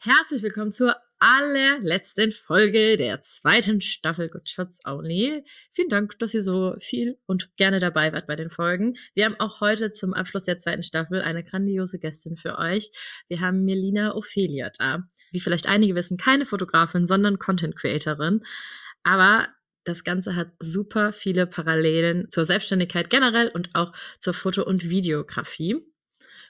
Herzlich 0.00 0.44
willkommen 0.44 0.70
zur 0.70 0.94
allerletzten 1.18 2.30
Folge 2.30 2.96
der 2.96 3.20
zweiten 3.22 3.80
Staffel 3.80 4.28
Good 4.28 4.48
Shots 4.48 4.86
Only. 4.86 5.44
Vielen 5.72 5.88
Dank, 5.88 6.16
dass 6.20 6.34
ihr 6.34 6.42
so 6.44 6.76
viel 6.78 7.18
und 7.26 7.52
gerne 7.56 7.80
dabei 7.80 8.12
wart 8.12 8.28
bei 8.28 8.36
den 8.36 8.48
Folgen. 8.48 8.94
Wir 9.14 9.24
haben 9.24 9.34
auch 9.40 9.60
heute 9.60 9.90
zum 9.90 10.14
Abschluss 10.14 10.44
der 10.44 10.58
zweiten 10.58 10.84
Staffel 10.84 11.20
eine 11.20 11.42
grandiose 11.42 11.98
Gästin 11.98 12.36
für 12.36 12.58
euch. 12.58 12.92
Wir 13.26 13.40
haben 13.40 13.64
Melina 13.64 14.14
Ophelia 14.14 14.70
da. 14.78 15.02
Wie 15.32 15.40
vielleicht 15.40 15.68
einige 15.68 15.96
wissen, 15.96 16.16
keine 16.16 16.46
Fotografin, 16.46 17.08
sondern 17.08 17.40
Content 17.40 17.74
Creatorin. 17.74 18.44
Aber 19.02 19.48
das 19.82 20.04
Ganze 20.04 20.36
hat 20.36 20.52
super 20.60 21.12
viele 21.12 21.48
Parallelen 21.48 22.30
zur 22.30 22.44
Selbstständigkeit 22.44 23.10
generell 23.10 23.48
und 23.48 23.74
auch 23.74 23.92
zur 24.20 24.34
Foto- 24.34 24.64
und 24.64 24.88
Videografie. 24.88 25.87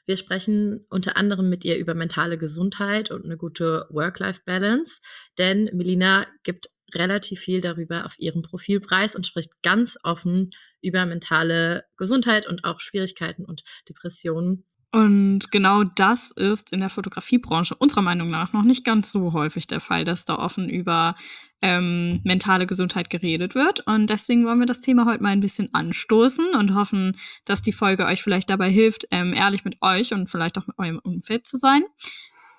Wir 0.08 0.16
sprechen 0.16 0.86
unter 0.88 1.18
anderem 1.18 1.50
mit 1.50 1.66
ihr 1.66 1.76
über 1.76 1.92
mentale 1.92 2.38
Gesundheit 2.38 3.10
und 3.10 3.26
eine 3.26 3.36
gute 3.36 3.86
Work-Life-Balance, 3.90 5.02
denn 5.36 5.68
Melina 5.74 6.26
gibt 6.44 6.70
relativ 6.94 7.40
viel 7.40 7.60
darüber 7.60 8.06
auf 8.06 8.18
ihrem 8.18 8.40
Profilpreis 8.40 9.14
und 9.14 9.26
spricht 9.26 9.60
ganz 9.62 9.98
offen 10.04 10.52
über 10.80 11.04
mentale 11.04 11.84
Gesundheit 11.98 12.46
und 12.46 12.64
auch 12.64 12.80
Schwierigkeiten 12.80 13.44
und 13.44 13.64
Depressionen. 13.86 14.64
Und 14.90 15.50
genau 15.50 15.84
das 15.84 16.30
ist 16.30 16.72
in 16.72 16.80
der 16.80 16.88
Fotografiebranche 16.88 17.74
unserer 17.74 18.00
Meinung 18.00 18.30
nach 18.30 18.54
noch 18.54 18.62
nicht 18.62 18.84
ganz 18.86 19.12
so 19.12 19.34
häufig 19.34 19.66
der 19.66 19.80
Fall, 19.80 20.04
dass 20.04 20.24
da 20.24 20.36
offen 20.36 20.70
über 20.70 21.14
ähm, 21.60 22.20
mentale 22.24 22.66
Gesundheit 22.66 23.10
geredet 23.10 23.54
wird. 23.54 23.80
Und 23.86 24.08
deswegen 24.08 24.46
wollen 24.46 24.60
wir 24.60 24.66
das 24.66 24.80
Thema 24.80 25.04
heute 25.04 25.22
mal 25.22 25.30
ein 25.30 25.40
bisschen 25.40 25.68
anstoßen 25.74 26.54
und 26.54 26.74
hoffen, 26.74 27.18
dass 27.44 27.60
die 27.60 27.72
Folge 27.72 28.06
euch 28.06 28.22
vielleicht 28.22 28.48
dabei 28.48 28.70
hilft, 28.70 29.06
ähm, 29.10 29.34
ehrlich 29.34 29.64
mit 29.64 29.76
euch 29.82 30.14
und 30.14 30.30
vielleicht 30.30 30.56
auch 30.56 30.66
mit 30.66 30.78
eurem 30.78 31.00
Umfeld 31.00 31.46
zu 31.46 31.58
sein. 31.58 31.82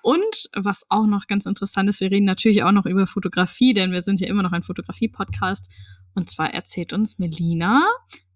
Und 0.03 0.49
was 0.55 0.85
auch 0.89 1.07
noch 1.07 1.25
ganz 1.25 1.47
interessant 1.47 1.89
ist, 1.89 1.99
wir 1.99 2.11
reden 2.11 2.25
natürlich 2.25 2.63
auch 2.63 2.71
noch 2.71 2.85
über 2.85 3.07
Fotografie, 3.07 3.73
denn 3.73 3.91
wir 3.91 4.01
sind 4.01 4.19
ja 4.19 4.27
immer 4.27 4.43
noch 4.43 4.51
ein 4.51 4.63
Fotografie-Podcast. 4.63 5.69
Und 6.13 6.29
zwar 6.29 6.53
erzählt 6.53 6.93
uns 6.93 7.17
Melina 7.17 7.87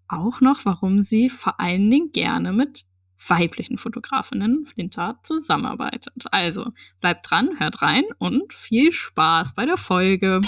auch 0.08 0.40
noch, 0.40 0.64
warum 0.64 1.02
sie 1.02 1.30
vor 1.30 1.60
allen 1.60 1.90
Dingen 1.90 2.10
gerne 2.12 2.52
mit 2.52 2.84
weiblichen 3.28 3.78
Fotografinnen 3.78 4.66
Flinter 4.66 5.18
zusammenarbeitet. 5.22 6.24
Also 6.30 6.72
bleibt 7.00 7.30
dran, 7.30 7.58
hört 7.58 7.82
rein 7.82 8.04
und 8.18 8.52
viel 8.52 8.92
Spaß 8.92 9.54
bei 9.54 9.66
der 9.66 9.76
Folge. 9.76 10.40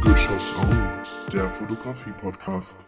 Good 0.00 0.18
Shots 0.18 0.54
On, 0.60 0.68
der 1.32 1.48
Fotografie-Podcast. 1.50 2.84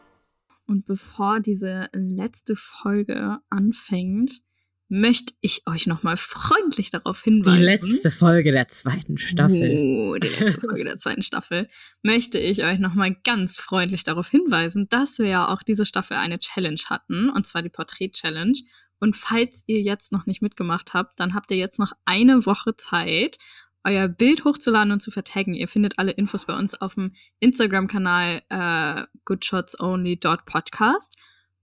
Und 0.66 0.84
bevor 0.84 1.40
diese 1.40 1.88
letzte 1.92 2.54
Folge 2.54 3.38
anfängt, 3.48 4.42
möchte 4.88 5.34
ich 5.40 5.62
euch 5.66 5.86
nochmal 5.86 6.16
freundlich 6.16 6.90
darauf 6.90 7.22
hinweisen. 7.22 7.58
Die 7.58 7.64
letzte 7.64 8.10
Folge 8.10 8.52
der 8.52 8.68
zweiten 8.68 9.18
Staffel. 9.18 9.76
Oh, 9.76 10.16
die 10.16 10.28
letzte 10.28 10.60
Folge 10.60 10.84
der 10.84 10.98
zweiten 10.98 11.22
Staffel. 11.22 11.68
Möchte 12.02 12.38
ich 12.38 12.64
euch 12.64 12.78
nochmal 12.78 13.14
ganz 13.24 13.58
freundlich 13.58 14.04
darauf 14.04 14.28
hinweisen, 14.30 14.88
dass 14.88 15.18
wir 15.18 15.28
ja 15.28 15.48
auch 15.48 15.62
diese 15.62 15.84
Staffel 15.84 16.16
eine 16.16 16.38
Challenge 16.38 16.80
hatten, 16.88 17.28
und 17.28 17.46
zwar 17.46 17.62
die 17.62 17.68
Porträt-Challenge. 17.68 18.58
Und 18.98 19.14
falls 19.14 19.62
ihr 19.66 19.80
jetzt 19.80 20.10
noch 20.10 20.26
nicht 20.26 20.42
mitgemacht 20.42 20.94
habt, 20.94 21.20
dann 21.20 21.34
habt 21.34 21.50
ihr 21.50 21.56
jetzt 21.56 21.78
noch 21.78 21.92
eine 22.04 22.46
Woche 22.46 22.74
Zeit, 22.76 23.38
euer 23.84 24.08
Bild 24.08 24.44
hochzuladen 24.44 24.92
und 24.92 25.00
zu 25.00 25.10
vertaggen. 25.10 25.54
Ihr 25.54 25.68
findet 25.68 25.98
alle 25.98 26.12
Infos 26.12 26.46
bei 26.46 26.56
uns 26.56 26.74
auf 26.74 26.94
dem 26.94 27.12
Instagram-Kanal 27.40 28.42
äh, 28.48 29.04
goodshotsonly.podcast. 29.24 31.16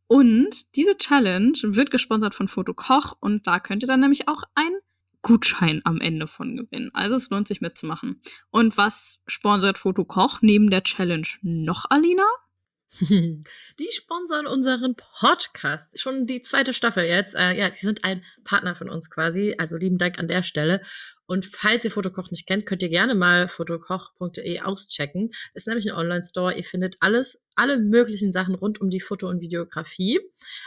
Und 0.08 0.76
diese 0.76 0.98
Challenge 0.98 1.58
wird 1.64 1.92
gesponsert 1.92 2.36
von 2.36 2.48
Fotokoch 2.48 3.16
und 3.20 3.48
da 3.48 3.60
könnt 3.60 3.84
ihr 3.84 3.88
dann 3.88 4.02
nämlich 4.02 4.28
auch 4.28 4.44
einen 4.54 4.80
Gutschein 5.24 5.82
am 5.86 6.00
Ende 6.00 6.28
von 6.28 6.56
gewinnen. 6.56 6.92
Also 6.94 7.16
es 7.16 7.32
lohnt 7.32 7.48
sich 7.48 7.60
mitzumachen. 7.60 8.22
Und 8.52 8.78
was 8.78 9.20
sponsert 9.26 9.80
Fotokoch 9.80 10.40
neben 10.42 10.70
der 10.70 10.84
Challenge 10.84 11.28
noch, 11.42 11.86
Alina? 11.90 12.26
Die 13.00 13.92
sponsern 13.92 14.48
unseren 14.48 14.96
Podcast. 14.96 16.00
Schon 16.00 16.28
die 16.28 16.42
zweite 16.42 16.74
Staffel 16.74 17.06
jetzt. 17.06 17.36
Äh, 17.36 17.58
ja, 17.58 17.70
die 17.70 17.80
sind 17.80 18.04
ein 18.04 18.24
Partner 18.44 18.76
von 18.76 18.90
uns 18.90 19.10
quasi. 19.10 19.56
Also 19.58 19.78
lieben 19.78 19.98
Dank 19.98 20.20
an 20.20 20.28
der 20.28 20.44
Stelle. 20.44 20.82
Und 21.26 21.46
falls 21.46 21.84
ihr 21.84 21.92
Fotokoch 21.92 22.32
nicht 22.32 22.48
kennt, 22.48 22.66
könnt 22.66 22.84
ihr 22.84 22.90
gerne 22.90 23.16
mal 23.16 23.48
fotokoch.de 23.48 24.62
auschecken. 24.62 25.32
Ist 25.54 25.68
nämlich 25.68 25.92
ein 25.92 25.98
Online-Store. 25.98 26.56
Ihr 26.56 26.64
findet 26.64 26.98
alles, 27.00 27.44
alle 27.56 27.78
möglichen 27.78 28.32
Sachen 28.32 28.56
rund 28.56 28.80
um 28.80 28.90
die 28.90 29.02
Foto- 29.02 29.28
und 29.28 29.42
Videografie. 29.42 30.20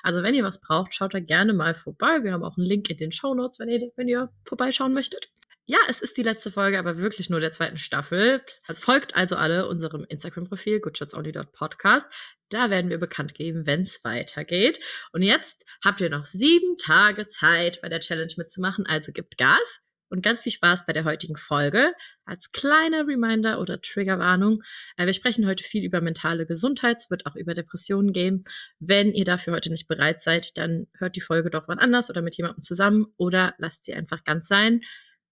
Also 0.03 0.23
wenn 0.23 0.35
ihr 0.35 0.45
was 0.45 0.61
braucht, 0.61 0.95
schaut 0.95 1.15
da 1.15 1.21
gerne 1.21 1.53
mal 1.53 1.75
vorbei. 1.75 2.23
Wir 2.23 2.33
haben 2.33 2.45
auch 2.45 2.59
einen 2.59 2.67
Link 2.67 2.91
in 2.91 2.97
den 2.97 3.13
Show 3.13 3.35
Notes, 3.35 3.61
wenn 3.61 3.69
ihr, 3.69 3.93
wenn 3.97 4.09
ihr 4.09 4.29
vorbeischauen 4.45 4.93
möchtet. 4.93 5.31
Ja, 5.71 5.77
es 5.87 6.01
ist 6.01 6.17
die 6.17 6.23
letzte 6.23 6.51
Folge, 6.51 6.79
aber 6.79 6.97
wirklich 6.97 7.29
nur 7.29 7.41
der 7.41 7.53
zweiten 7.53 7.77
Staffel. 7.77 8.41
Folgt 8.73 9.15
also 9.15 9.37
alle 9.37 9.69
unserem 9.69 10.07
Instagram-Profil 10.09 10.81
goodshotsonly.podcast. 10.81 12.07
Da 12.49 12.71
werden 12.71 12.89
wir 12.89 12.97
bekannt 12.97 13.35
geben, 13.35 13.67
wenn 13.67 13.83
es 13.83 14.03
weitergeht. 14.03 14.81
Und 15.13 15.21
jetzt 15.21 15.67
habt 15.85 16.01
ihr 16.01 16.09
noch 16.09 16.25
sieben 16.25 16.79
Tage 16.79 17.27
Zeit, 17.27 17.83
bei 17.83 17.91
der 17.91 18.01
Challenge 18.01 18.33
mitzumachen. 18.39 18.87
Also 18.87 19.13
gibt 19.13 19.37
Gas 19.37 19.81
und 20.09 20.23
ganz 20.23 20.41
viel 20.41 20.53
Spaß 20.53 20.87
bei 20.87 20.95
der 20.95 21.05
heutigen 21.05 21.37
Folge. 21.37 21.93
Als 22.25 22.51
kleiner 22.51 23.07
Reminder 23.07 23.61
oder 23.61 23.83
Triggerwarnung, 23.83 24.63
äh, 24.97 25.05
wir 25.05 25.13
sprechen 25.13 25.47
heute 25.47 25.65
viel 25.65 25.85
über 25.85 26.01
mentale 26.01 26.47
Gesundheit, 26.47 26.97
es 27.01 27.11
wird 27.11 27.27
auch 27.27 27.37
über 27.37 27.53
Depressionen 27.53 28.15
gehen. 28.15 28.43
Wenn 28.79 29.13
ihr 29.13 29.25
dafür 29.25 29.53
heute 29.53 29.69
nicht 29.69 29.87
bereit 29.87 30.23
seid, 30.23 30.57
dann 30.57 30.87
hört 30.97 31.15
die 31.15 31.21
Folge 31.21 31.51
doch 31.51 31.69
wann 31.69 31.79
anders 31.79 32.09
oder 32.09 32.23
mit 32.23 32.39
jemandem 32.39 32.63
zusammen 32.63 33.13
oder 33.19 33.55
lasst 33.59 33.85
sie 33.85 33.93
einfach 33.93 34.25
ganz 34.25 34.49
sein. 34.49 34.81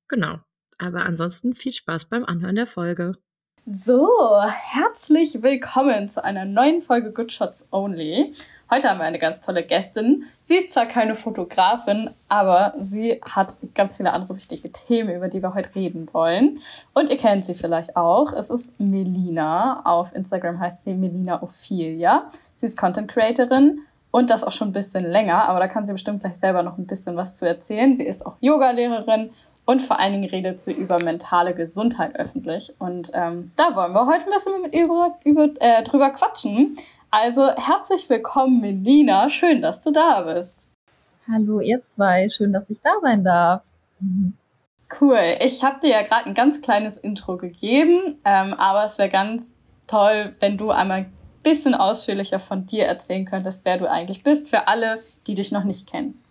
Genau. 0.08 0.38
Aber 0.78 1.04
ansonsten 1.04 1.54
viel 1.54 1.72
Spaß 1.72 2.04
beim 2.06 2.24
Anhören 2.24 2.56
der 2.56 2.66
Folge. 2.66 3.14
So, 3.68 4.08
herzlich 4.44 5.42
willkommen 5.42 6.08
zu 6.08 6.22
einer 6.22 6.44
neuen 6.44 6.82
Folge 6.82 7.12
Good 7.12 7.32
Shots 7.32 7.66
Only. 7.72 8.32
Heute 8.70 8.88
haben 8.88 8.98
wir 8.98 9.04
eine 9.04 9.18
ganz 9.18 9.40
tolle 9.40 9.64
Gästin. 9.64 10.26
Sie 10.44 10.54
ist 10.54 10.72
zwar 10.72 10.86
keine 10.86 11.16
Fotografin, 11.16 12.10
aber 12.28 12.74
sie 12.78 13.20
hat 13.28 13.56
ganz 13.74 13.96
viele 13.96 14.12
andere 14.12 14.36
wichtige 14.36 14.70
Themen, 14.70 15.16
über 15.16 15.26
die 15.26 15.42
wir 15.42 15.54
heute 15.54 15.74
reden 15.74 16.08
wollen. 16.12 16.60
Und 16.94 17.10
ihr 17.10 17.16
kennt 17.16 17.44
sie 17.44 17.54
vielleicht 17.54 17.96
auch. 17.96 18.32
Es 18.32 18.50
ist 18.50 18.78
Melina. 18.78 19.80
Auf 19.84 20.14
Instagram 20.14 20.60
heißt 20.60 20.84
sie 20.84 20.94
Melina 20.94 21.42
Ophelia. 21.42 22.28
Sie 22.54 22.66
ist 22.66 22.78
Content 22.78 23.10
Creatorin 23.10 23.80
und 24.12 24.30
das 24.30 24.44
auch 24.44 24.52
schon 24.52 24.68
ein 24.68 24.72
bisschen 24.72 25.04
länger, 25.04 25.48
aber 25.48 25.58
da 25.58 25.68
kann 25.68 25.84
sie 25.84 25.92
bestimmt 25.92 26.20
gleich 26.20 26.36
selber 26.36 26.62
noch 26.62 26.78
ein 26.78 26.86
bisschen 26.86 27.16
was 27.16 27.36
zu 27.36 27.46
erzählen. 27.46 27.94
Sie 27.96 28.06
ist 28.06 28.24
auch 28.24 28.36
Yoga-Lehrerin 28.40 29.30
und 29.66 29.82
vor 29.82 29.98
allen 29.98 30.12
Dingen 30.12 30.30
redet 30.30 30.60
sie 30.60 30.72
über 30.72 31.02
mentale 31.02 31.52
Gesundheit 31.54 32.18
öffentlich. 32.18 32.72
Und 32.78 33.10
ähm, 33.12 33.50
da 33.56 33.74
wollen 33.74 33.92
wir 33.92 34.06
heute 34.06 34.24
ein 34.24 34.30
bisschen 34.32 34.62
mit 34.62 34.74
über, 34.74 35.18
über, 35.24 35.48
äh, 35.60 35.82
drüber 35.82 36.10
quatschen. 36.10 36.76
Also 37.10 37.50
herzlich 37.50 38.08
willkommen, 38.08 38.60
Melina. 38.60 39.28
Schön, 39.28 39.60
dass 39.60 39.82
du 39.82 39.90
da 39.90 40.22
bist. 40.22 40.70
Hallo, 41.30 41.60
ihr 41.60 41.82
zwei. 41.82 42.28
Schön, 42.28 42.52
dass 42.52 42.70
ich 42.70 42.80
da 42.80 42.90
sein 43.02 43.24
darf. 43.24 43.62
Cool. 45.00 45.36
Ich 45.40 45.64
habe 45.64 45.80
dir 45.80 45.90
ja 45.90 46.02
gerade 46.02 46.26
ein 46.26 46.34
ganz 46.34 46.62
kleines 46.62 46.96
Intro 46.96 47.36
gegeben, 47.36 48.20
ähm, 48.24 48.54
aber 48.54 48.84
es 48.84 48.98
wäre 48.98 49.08
ganz 49.08 49.56
toll, 49.88 50.36
wenn 50.38 50.58
du 50.58 50.70
einmal 50.70 50.98
ein 50.98 51.12
bisschen 51.42 51.74
ausführlicher 51.74 52.38
von 52.38 52.66
dir 52.66 52.86
erzählen 52.86 53.24
könntest, 53.24 53.64
wer 53.64 53.78
du 53.78 53.90
eigentlich 53.90 54.22
bist, 54.22 54.48
für 54.48 54.68
alle, 54.68 55.00
die 55.26 55.34
dich 55.34 55.50
noch 55.50 55.64
nicht 55.64 55.88
kennen. 55.88 56.22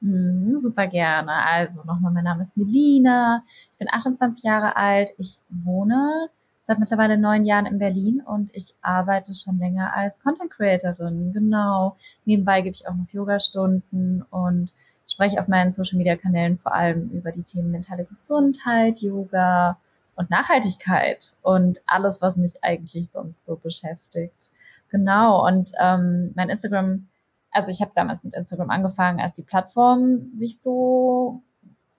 Mhm, 0.00 0.58
super 0.58 0.86
gerne. 0.86 1.32
Also 1.32 1.82
nochmal, 1.84 2.12
mein 2.12 2.24
Name 2.24 2.42
ist 2.42 2.56
Melina. 2.56 3.44
Ich 3.72 3.78
bin 3.78 3.88
28 3.90 4.42
Jahre 4.44 4.76
alt. 4.76 5.10
Ich 5.18 5.40
wohne 5.50 6.30
seit 6.60 6.78
mittlerweile 6.78 7.18
neun 7.18 7.44
Jahren 7.44 7.66
in 7.66 7.78
Berlin 7.78 8.22
und 8.22 8.54
ich 8.54 8.74
arbeite 8.80 9.34
schon 9.34 9.58
länger 9.58 9.94
als 9.94 10.22
Content 10.22 10.50
Creatorin. 10.50 11.32
Genau. 11.32 11.96
Nebenbei 12.24 12.62
gebe 12.62 12.74
ich 12.74 12.86
auch 12.86 12.94
noch 12.94 13.10
Yoga-Stunden 13.10 14.22
und 14.30 14.72
spreche 15.06 15.40
auf 15.40 15.48
meinen 15.48 15.72
Social 15.72 15.98
Media 15.98 16.16
Kanälen 16.16 16.58
vor 16.58 16.74
allem 16.74 17.10
über 17.10 17.32
die 17.32 17.42
Themen 17.42 17.70
mentale 17.70 18.04
Gesundheit, 18.04 19.00
Yoga 19.00 19.78
und 20.16 20.30
Nachhaltigkeit 20.30 21.34
und 21.42 21.82
alles, 21.86 22.22
was 22.22 22.36
mich 22.36 22.62
eigentlich 22.62 23.10
sonst 23.10 23.46
so 23.46 23.56
beschäftigt. 23.56 24.50
Genau. 24.90 25.46
Und 25.46 25.72
ähm, 25.80 26.32
mein 26.36 26.50
Instagram 26.50 27.08
also 27.50 27.70
ich 27.70 27.80
habe 27.80 27.92
damals 27.94 28.24
mit 28.24 28.34
Instagram 28.34 28.70
angefangen, 28.70 29.20
als 29.20 29.34
die 29.34 29.42
Plattform 29.42 30.30
sich 30.34 30.60
so 30.60 31.42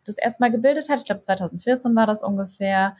das 0.06 0.18
erste 0.18 0.44
Mal 0.44 0.52
gebildet 0.52 0.90
hat. 0.90 1.00
Ich 1.00 1.06
glaube 1.06 1.20
2014 1.20 1.96
war 1.96 2.08
das 2.08 2.24
ungefähr. 2.24 2.96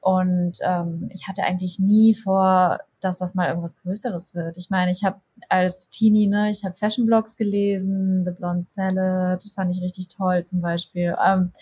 Und 0.00 0.58
ähm, 0.64 1.10
ich 1.12 1.28
hatte 1.28 1.44
eigentlich 1.44 1.78
nie 1.78 2.14
vor, 2.14 2.80
dass 3.00 3.18
das 3.18 3.34
mal 3.34 3.48
irgendwas 3.48 3.76
Größeres 3.82 4.34
wird. 4.34 4.56
Ich 4.56 4.70
meine, 4.70 4.90
ich 4.90 5.04
habe 5.04 5.20
als 5.50 5.90
Teenie, 5.90 6.26
ne, 6.26 6.50
ich 6.50 6.64
habe 6.64 6.74
Fashion 6.74 7.04
Blogs 7.04 7.36
gelesen, 7.36 8.24
The 8.24 8.30
Blonde 8.30 8.64
Salad, 8.64 9.44
fand 9.54 9.76
ich 9.76 9.82
richtig 9.82 10.08
toll 10.08 10.42
zum 10.44 10.62
Beispiel. 10.62 11.16
Ähm, 11.22 11.52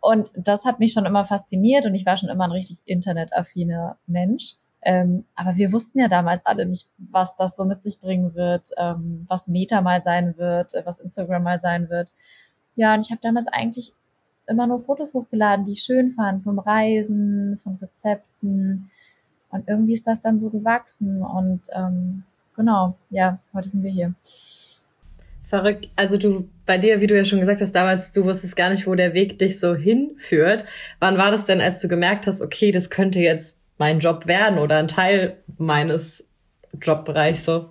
und 0.00 0.30
das 0.36 0.64
hat 0.64 0.78
mich 0.78 0.92
schon 0.92 1.06
immer 1.06 1.24
fasziniert 1.24 1.86
und 1.86 1.94
ich 1.94 2.06
war 2.06 2.16
schon 2.16 2.28
immer 2.28 2.44
ein 2.44 2.52
richtig 2.52 2.82
internetaffiner 2.84 3.98
Mensch 4.06 4.54
Ähm, 4.88 5.24
aber 5.34 5.56
wir 5.56 5.72
wussten 5.72 5.98
ja 5.98 6.06
damals 6.06 6.46
alle 6.46 6.64
nicht, 6.64 6.88
was 7.10 7.34
das 7.34 7.56
so 7.56 7.64
mit 7.64 7.82
sich 7.82 7.98
bringen 7.98 8.36
wird, 8.36 8.70
ähm, 8.78 9.24
was 9.26 9.48
Meta 9.48 9.80
mal 9.80 10.00
sein 10.00 10.38
wird, 10.38 10.74
äh, 10.74 10.86
was 10.86 11.00
Instagram 11.00 11.42
mal 11.42 11.58
sein 11.58 11.90
wird. 11.90 12.12
Ja, 12.76 12.94
und 12.94 13.04
ich 13.04 13.10
habe 13.10 13.20
damals 13.20 13.48
eigentlich 13.48 13.94
immer 14.46 14.68
nur 14.68 14.78
Fotos 14.78 15.12
hochgeladen, 15.12 15.64
die 15.64 15.72
ich 15.72 15.82
schön 15.82 16.12
fand, 16.12 16.44
vom 16.44 16.60
Reisen, 16.60 17.58
von 17.64 17.78
Rezepten. 17.82 18.92
Und 19.50 19.68
irgendwie 19.68 19.94
ist 19.94 20.06
das 20.06 20.20
dann 20.20 20.38
so 20.38 20.50
gewachsen. 20.50 21.20
Und 21.20 21.62
ähm, 21.74 22.22
genau, 22.54 22.96
ja, 23.10 23.40
heute 23.52 23.68
sind 23.68 23.82
wir 23.82 23.90
hier. 23.90 24.14
Verrückt. 25.42 25.88
Also 25.96 26.16
du, 26.16 26.48
bei 26.64 26.78
dir, 26.78 27.00
wie 27.00 27.08
du 27.08 27.16
ja 27.16 27.24
schon 27.24 27.40
gesagt 27.40 27.60
hast, 27.60 27.72
damals, 27.72 28.12
du 28.12 28.24
wusstest 28.24 28.54
gar 28.54 28.70
nicht, 28.70 28.86
wo 28.86 28.94
der 28.94 29.14
Weg 29.14 29.40
dich 29.40 29.58
so 29.58 29.74
hinführt. 29.74 30.64
Wann 31.00 31.18
war 31.18 31.32
das 31.32 31.44
denn, 31.44 31.60
als 31.60 31.80
du 31.80 31.88
gemerkt 31.88 32.28
hast, 32.28 32.40
okay, 32.40 32.70
das 32.70 32.88
könnte 32.88 33.18
jetzt 33.18 33.55
mein 33.78 33.98
Job 33.98 34.26
werden 34.26 34.58
oder 34.58 34.78
ein 34.78 34.88
Teil 34.88 35.38
meines 35.58 36.24
Jobbereichs 36.80 37.44
so? 37.44 37.70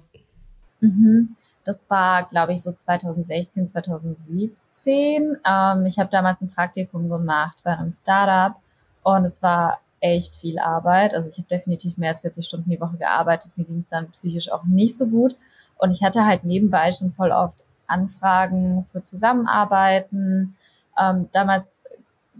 Mhm. 0.81 1.35
Das 1.63 1.89
war, 1.89 2.29
glaube 2.29 2.53
ich, 2.53 2.61
so 2.61 2.71
2016, 2.71 3.67
2017. 3.67 5.37
Ähm, 5.45 5.85
ich 5.85 5.97
habe 5.97 6.11
damals 6.11 6.41
ein 6.41 6.51
Praktikum 6.51 7.09
gemacht 7.09 7.57
bei 7.63 7.75
einem 7.75 7.89
Startup 7.89 8.55
und 9.01 9.23
es 9.23 9.41
war 9.41 9.79
echt 9.99 10.35
viel 10.35 10.59
Arbeit. 10.59 11.15
Also 11.15 11.29
ich 11.29 11.37
habe 11.37 11.47
definitiv 11.47 11.97
mehr 11.97 12.09
als 12.09 12.21
40 12.21 12.45
Stunden 12.45 12.69
die 12.69 12.79
Woche 12.79 12.97
gearbeitet. 12.97 13.53
Mir 13.55 13.65
ging 13.65 13.77
es 13.77 13.89
dann 13.89 14.11
psychisch 14.11 14.51
auch 14.51 14.63
nicht 14.65 14.95
so 14.95 15.07
gut. 15.07 15.35
Und 15.77 15.91
ich 15.91 16.03
hatte 16.03 16.25
halt 16.25 16.43
nebenbei 16.43 16.91
schon 16.91 17.11
voll 17.13 17.31
oft 17.31 17.63
Anfragen 17.87 18.85
für 18.91 19.01
Zusammenarbeiten. 19.01 20.55
Ähm, 20.99 21.29
damals 21.31 21.79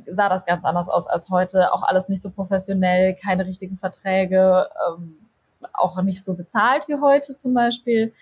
sah 0.07 0.29
das 0.29 0.45
ganz 0.45 0.65
anders 0.65 0.89
aus 0.89 1.07
als 1.07 1.29
heute. 1.29 1.73
Auch 1.73 1.83
alles 1.83 2.09
nicht 2.09 2.21
so 2.21 2.29
professionell, 2.31 3.15
keine 3.15 3.45
richtigen 3.45 3.77
Verträge, 3.77 4.69
ähm, 4.89 5.15
auch 5.73 6.01
nicht 6.01 6.23
so 6.23 6.33
bezahlt 6.33 6.87
wie 6.87 6.95
heute 6.95 7.37
zum 7.37 7.53
Beispiel. 7.53 8.13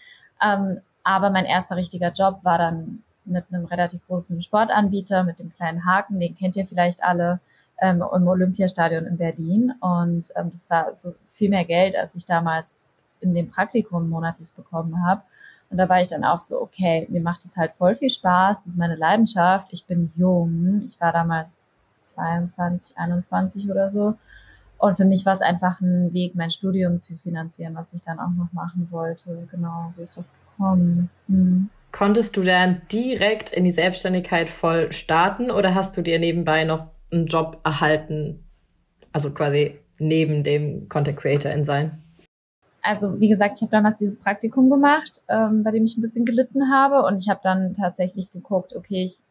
Ähm, 0.41 0.81
aber 1.03 1.29
mein 1.29 1.45
erster 1.45 1.75
richtiger 1.75 2.11
Job 2.11 2.39
war 2.43 2.57
dann 2.57 3.03
mit 3.25 3.45
einem 3.51 3.65
relativ 3.65 4.05
großen 4.07 4.41
Sportanbieter, 4.41 5.23
mit 5.23 5.39
dem 5.39 5.53
kleinen 5.53 5.85
Haken, 5.85 6.19
den 6.19 6.35
kennt 6.35 6.55
ihr 6.55 6.65
vielleicht 6.65 7.03
alle, 7.03 7.39
ähm, 7.81 8.03
im 8.13 8.27
Olympiastadion 8.27 9.05
in 9.05 9.17
Berlin. 9.17 9.73
Und 9.79 10.31
ähm, 10.35 10.51
das 10.51 10.69
war 10.69 10.95
so 10.95 11.15
viel 11.27 11.49
mehr 11.49 11.65
Geld, 11.65 11.95
als 11.95 12.15
ich 12.15 12.25
damals 12.25 12.89
in 13.19 13.33
dem 13.33 13.49
Praktikum 13.49 14.09
monatlich 14.09 14.53
bekommen 14.53 15.05
habe. 15.05 15.21
Und 15.73 15.79
da 15.79 15.89
war 15.89 15.99
ich 15.99 16.07
dann 16.07 16.23
auch 16.23 16.39
so, 16.39 16.61
okay, 16.61 17.07
mir 17.09 17.19
macht 17.19 17.43
es 17.45 17.57
halt 17.57 17.73
voll 17.73 17.95
viel 17.95 18.11
Spaß, 18.11 18.59
das 18.59 18.73
ist 18.73 18.77
meine 18.77 18.95
Leidenschaft, 18.95 19.73
ich 19.73 19.87
bin 19.87 20.11
jung, 20.15 20.83
ich 20.85 21.01
war 21.01 21.11
damals 21.11 21.63
22, 22.01 22.95
21 22.95 23.71
oder 23.71 23.89
so. 23.89 24.13
Und 24.77 24.97
für 24.97 25.05
mich 25.05 25.25
war 25.25 25.33
es 25.33 25.41
einfach 25.41 25.81
ein 25.81 26.13
Weg, 26.13 26.35
mein 26.35 26.51
Studium 26.51 27.01
zu 27.01 27.17
finanzieren, 27.17 27.73
was 27.73 27.91
ich 27.91 28.03
dann 28.03 28.19
auch 28.19 28.29
noch 28.29 28.53
machen 28.53 28.87
wollte. 28.91 29.47
Genau, 29.49 29.89
so 29.93 30.03
ist 30.03 30.15
das 30.15 30.31
gekommen. 30.31 31.09
Hm. 31.27 31.71
Konntest 31.91 32.37
du 32.37 32.43
dann 32.43 32.83
direkt 32.91 33.51
in 33.51 33.63
die 33.63 33.71
Selbstständigkeit 33.71 34.49
voll 34.49 34.91
starten 34.91 35.49
oder 35.49 35.73
hast 35.73 35.97
du 35.97 36.03
dir 36.03 36.19
nebenbei 36.19 36.65
noch 36.65 36.85
einen 37.11 37.25
Job 37.25 37.61
erhalten? 37.63 38.43
Also 39.11 39.31
quasi 39.31 39.79
neben 39.97 40.43
dem 40.43 40.87
Content 40.87 41.17
Creator 41.17 41.51
in 41.51 41.65
sein? 41.65 42.02
Also 42.83 43.19
wie 43.19 43.29
gesagt, 43.29 43.55
ich 43.55 43.61
habe 43.61 43.71
damals 43.71 43.95
dieses 43.97 44.19
Praktikum 44.19 44.69
gemacht, 44.69 45.21
ähm, 45.29 45.63
bei 45.63 45.71
dem 45.71 45.85
ich 45.85 45.97
ein 45.97 46.01
bisschen 46.01 46.25
gelitten 46.25 46.71
habe 46.71 47.03
und 47.03 47.17
ich 47.17 47.29
habe 47.29 47.39
dann 47.41 47.73
tatsächlich 47.73 48.31
geguckt, 48.31 48.75
okay, 48.75 49.05
ich 49.05 49.21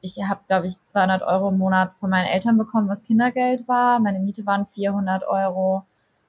ich 0.00 0.16
habe, 0.22 0.40
glaube 0.46 0.66
ich, 0.66 0.82
200 0.84 1.22
Euro 1.22 1.48
im 1.48 1.58
Monat 1.58 1.92
von 1.98 2.10
meinen 2.10 2.26
Eltern 2.26 2.56
bekommen, 2.56 2.88
was 2.88 3.04
Kindergeld 3.04 3.66
war. 3.66 3.98
Meine 3.98 4.20
Miete 4.20 4.46
waren 4.46 4.66
400 4.66 5.24
Euro. 5.26 5.84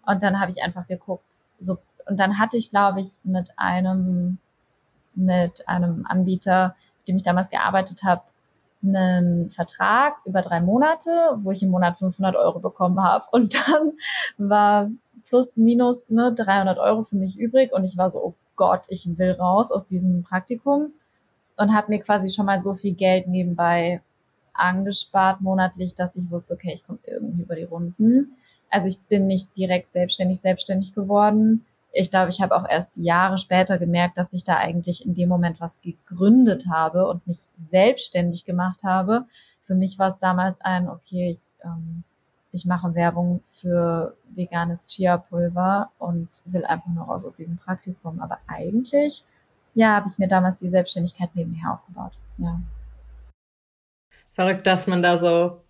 Und 0.06 0.24
dann 0.24 0.40
habe 0.40 0.52
ich 0.52 0.64
einfach 0.64 0.88
geguckt. 0.88 1.38
So, 1.60 1.78
und 2.08 2.20
dann 2.20 2.40
hatte 2.40 2.58
ich, 2.58 2.72
glaube 2.72 3.02
ich, 3.02 3.20
mit 3.24 3.54
einem, 3.58 4.40
mit 5.14 5.68
einem 5.68 6.06
Anbieter, 6.08 6.76
mit 7.00 7.08
dem 7.10 7.16
ich 7.18 7.24
damals 7.24 7.50
gearbeitet 7.50 8.04
habe, 8.04 8.24
einen 8.81 9.52
Vertrag 9.52 10.16
über 10.26 10.42
drei 10.42 10.62
Monate, 10.62 11.12
wo 11.36 11.52
ich 11.52 11.62
im 11.62 11.70
Monat 11.70 11.98
500 11.98 12.36
Euro 12.36 12.60
bekommen 12.60 13.04
habe. 13.04 13.26
Und 13.31 13.54
dann 13.54 13.92
war 14.38 14.90
plus, 15.30 15.58
minus 15.58 16.10
ne, 16.10 16.34
300 16.36 16.78
Euro 16.80 17.04
für 17.04 17.16
mich 17.16 17.38
übrig. 17.38 17.72
Und 17.72 17.86
ich 17.86 17.98
war 17.98 18.10
so, 18.10 18.20
oh 18.24 18.34
Gott, 18.56 18.88
ich 18.90 19.18
will 19.18 19.31
raus 19.31 19.72
aus 19.72 19.86
diesem 19.86 20.24
Praktikum 20.24 20.92
und 21.56 21.74
habe 21.74 21.90
mir 21.90 22.00
quasi 22.00 22.30
schon 22.30 22.46
mal 22.46 22.60
so 22.60 22.74
viel 22.74 22.94
Geld 22.94 23.28
nebenbei 23.28 24.02
angespart 24.54 25.42
monatlich, 25.42 25.96
dass 25.96 26.16
ich 26.16 26.30
wusste, 26.30 26.56
okay, 26.56 26.74
ich 26.76 26.86
komme 26.86 27.00
irgendwie 27.06 27.44
über 27.44 27.56
die 27.56 27.64
Runden. 27.64 28.36
Also 28.70 28.88
ich 28.88 29.00
bin 29.00 29.28
nicht 29.28 29.58
direkt 29.58 29.94
selbstständig 29.94 30.42
selbstständig 30.42 30.94
geworden. 30.94 31.66
Ich 31.92 32.12
glaube, 32.12 32.30
ich 32.30 32.42
habe 32.42 32.56
auch 32.56 32.68
erst 32.70 32.98
Jahre 32.98 33.38
später 33.38 33.78
gemerkt, 33.78 34.18
dass 34.18 34.34
ich 34.34 34.44
da 34.44 34.58
eigentlich 34.58 35.06
in 35.06 35.16
dem 35.16 35.30
Moment 35.30 35.60
was 35.60 35.81
gegründet 35.81 36.66
habe 36.70 37.08
und 37.08 37.26
mich 37.26 37.48
selbstständig 37.56 38.46
gemacht 38.46 38.84
habe. 38.84 39.26
Für 39.64 39.76
mich 39.76 39.98
war 39.98 40.08
es 40.08 40.20
damals 40.20 40.62
ein, 40.62 40.88
okay, 40.88 41.31
ich, 41.31 41.54
ähm, 41.64 42.04
ich 42.51 42.66
mache 42.66 42.96
Werbung 42.96 43.42
für 43.62 44.16
veganes 44.36 44.88
Chia-Pulver 44.88 45.92
und 46.00 46.30
will 46.46 46.66
einfach 46.66 46.90
nur 46.90 47.06
raus 47.06 47.25
aus 47.25 47.38
diesem 47.38 47.57
Praktikum. 47.57 48.22
Aber 48.22 48.40
eigentlich 48.48 49.24
ja, 49.74 49.96
habe 49.96 50.07
ich 50.10 50.18
mir 50.18 50.28
damals 50.28 50.57
die 50.57 50.69
Selbstständigkeit 50.69 51.30
nebenher 51.36 51.74
aufgebaut. 51.74 52.13
Ja. 52.38 52.62
Verrückt, 54.34 54.68
dass 54.68 54.88
man 54.88 55.04
da 55.04 55.18
so, 55.18 55.62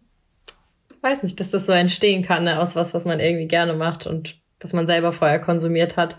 weiß 1.02 1.24
nicht, 1.24 1.40
dass 1.40 1.50
das 1.50 1.66
so 1.66 1.74
entstehen 1.74 2.24
kann, 2.24 2.44
ne, 2.44 2.60
aus 2.60 2.76
was, 2.76 2.94
was 2.94 3.06
man 3.06 3.20
irgendwie 3.20 3.48
gerne 3.48 3.74
macht 3.74 4.08
und 4.08 4.40
was 4.60 4.74
man 4.74 4.88
selber 4.88 5.12
vorher 5.12 5.40
konsumiert 5.40 5.98
hat. 5.98 6.18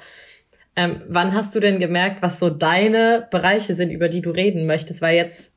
Ähm, 0.77 1.03
wann 1.09 1.35
hast 1.35 1.55
du 1.55 1.61
denn 1.61 1.79
gemerkt, 1.79 2.23
was 2.23 2.39
so 2.39 2.49
deine 2.49 3.27
Bereiche 3.31 3.75
sind, 3.75 3.91
über 3.91 4.09
die 4.09 4.23
du 4.23 4.31
reden 4.31 4.67
möchtest? 4.67 5.03
Weil 5.03 5.17
jetzt 5.17 5.50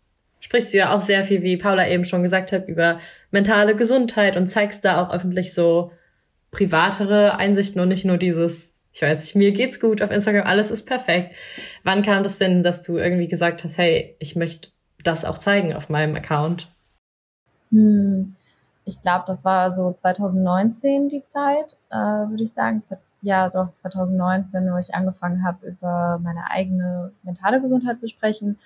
sprichst 0.43 0.73
du 0.73 0.77
ja 0.77 0.93
auch 0.93 1.01
sehr 1.01 1.23
viel, 1.23 1.41
wie 1.41 1.55
Paula 1.55 1.87
eben 1.87 2.03
schon 2.03 2.21
gesagt 2.21 2.51
hat, 2.51 2.67
über 2.67 2.99
mentale 3.31 3.75
Gesundheit 3.75 4.35
und 4.35 4.47
zeigst 4.47 4.83
da 4.83 5.01
auch 5.01 5.13
öffentlich 5.13 5.53
so 5.53 5.91
privatere 6.51 7.37
Einsichten 7.37 7.81
und 7.81 7.87
nicht 7.87 8.05
nur 8.05 8.17
dieses 8.17 8.73
ich 8.93 9.01
weiß 9.01 9.19
nicht, 9.21 9.35
mir 9.35 9.51
geht's 9.51 9.79
gut 9.79 10.03
auf 10.03 10.11
Instagram, 10.11 10.45
alles 10.45 10.69
ist 10.69 10.85
perfekt. 10.85 11.33
Wann 11.83 12.03
kam 12.03 12.21
das 12.21 12.37
denn, 12.37 12.61
dass 12.61 12.83
du 12.83 12.97
irgendwie 12.97 13.27
gesagt 13.27 13.63
hast, 13.63 13.79
hey, 13.79 14.15
ich 14.19 14.35
möchte 14.35 14.69
das 15.03 15.25
auch 15.25 15.39
zeigen 15.39 15.73
auf 15.73 15.89
meinem 15.89 16.15
Account? 16.15 16.71
Hm, 17.71 18.35
ich 18.85 19.01
glaube, 19.01 19.23
das 19.25 19.43
war 19.43 19.71
so 19.71 19.91
2019 19.91 21.09
die 21.09 21.23
Zeit, 21.23 21.77
äh, 21.89 21.95
würde 21.95 22.43
ich 22.43 22.51
sagen. 22.51 22.81
Ja, 23.23 23.49
doch 23.49 23.71
2019, 23.71 24.71
wo 24.71 24.77
ich 24.77 24.93
angefangen 24.93 25.43
habe, 25.43 25.65
über 25.65 26.19
meine 26.21 26.51
eigene 26.51 27.13
mentale 27.23 27.61
Gesundheit 27.61 27.99
zu 27.99 28.07
sprechen. 28.07 28.59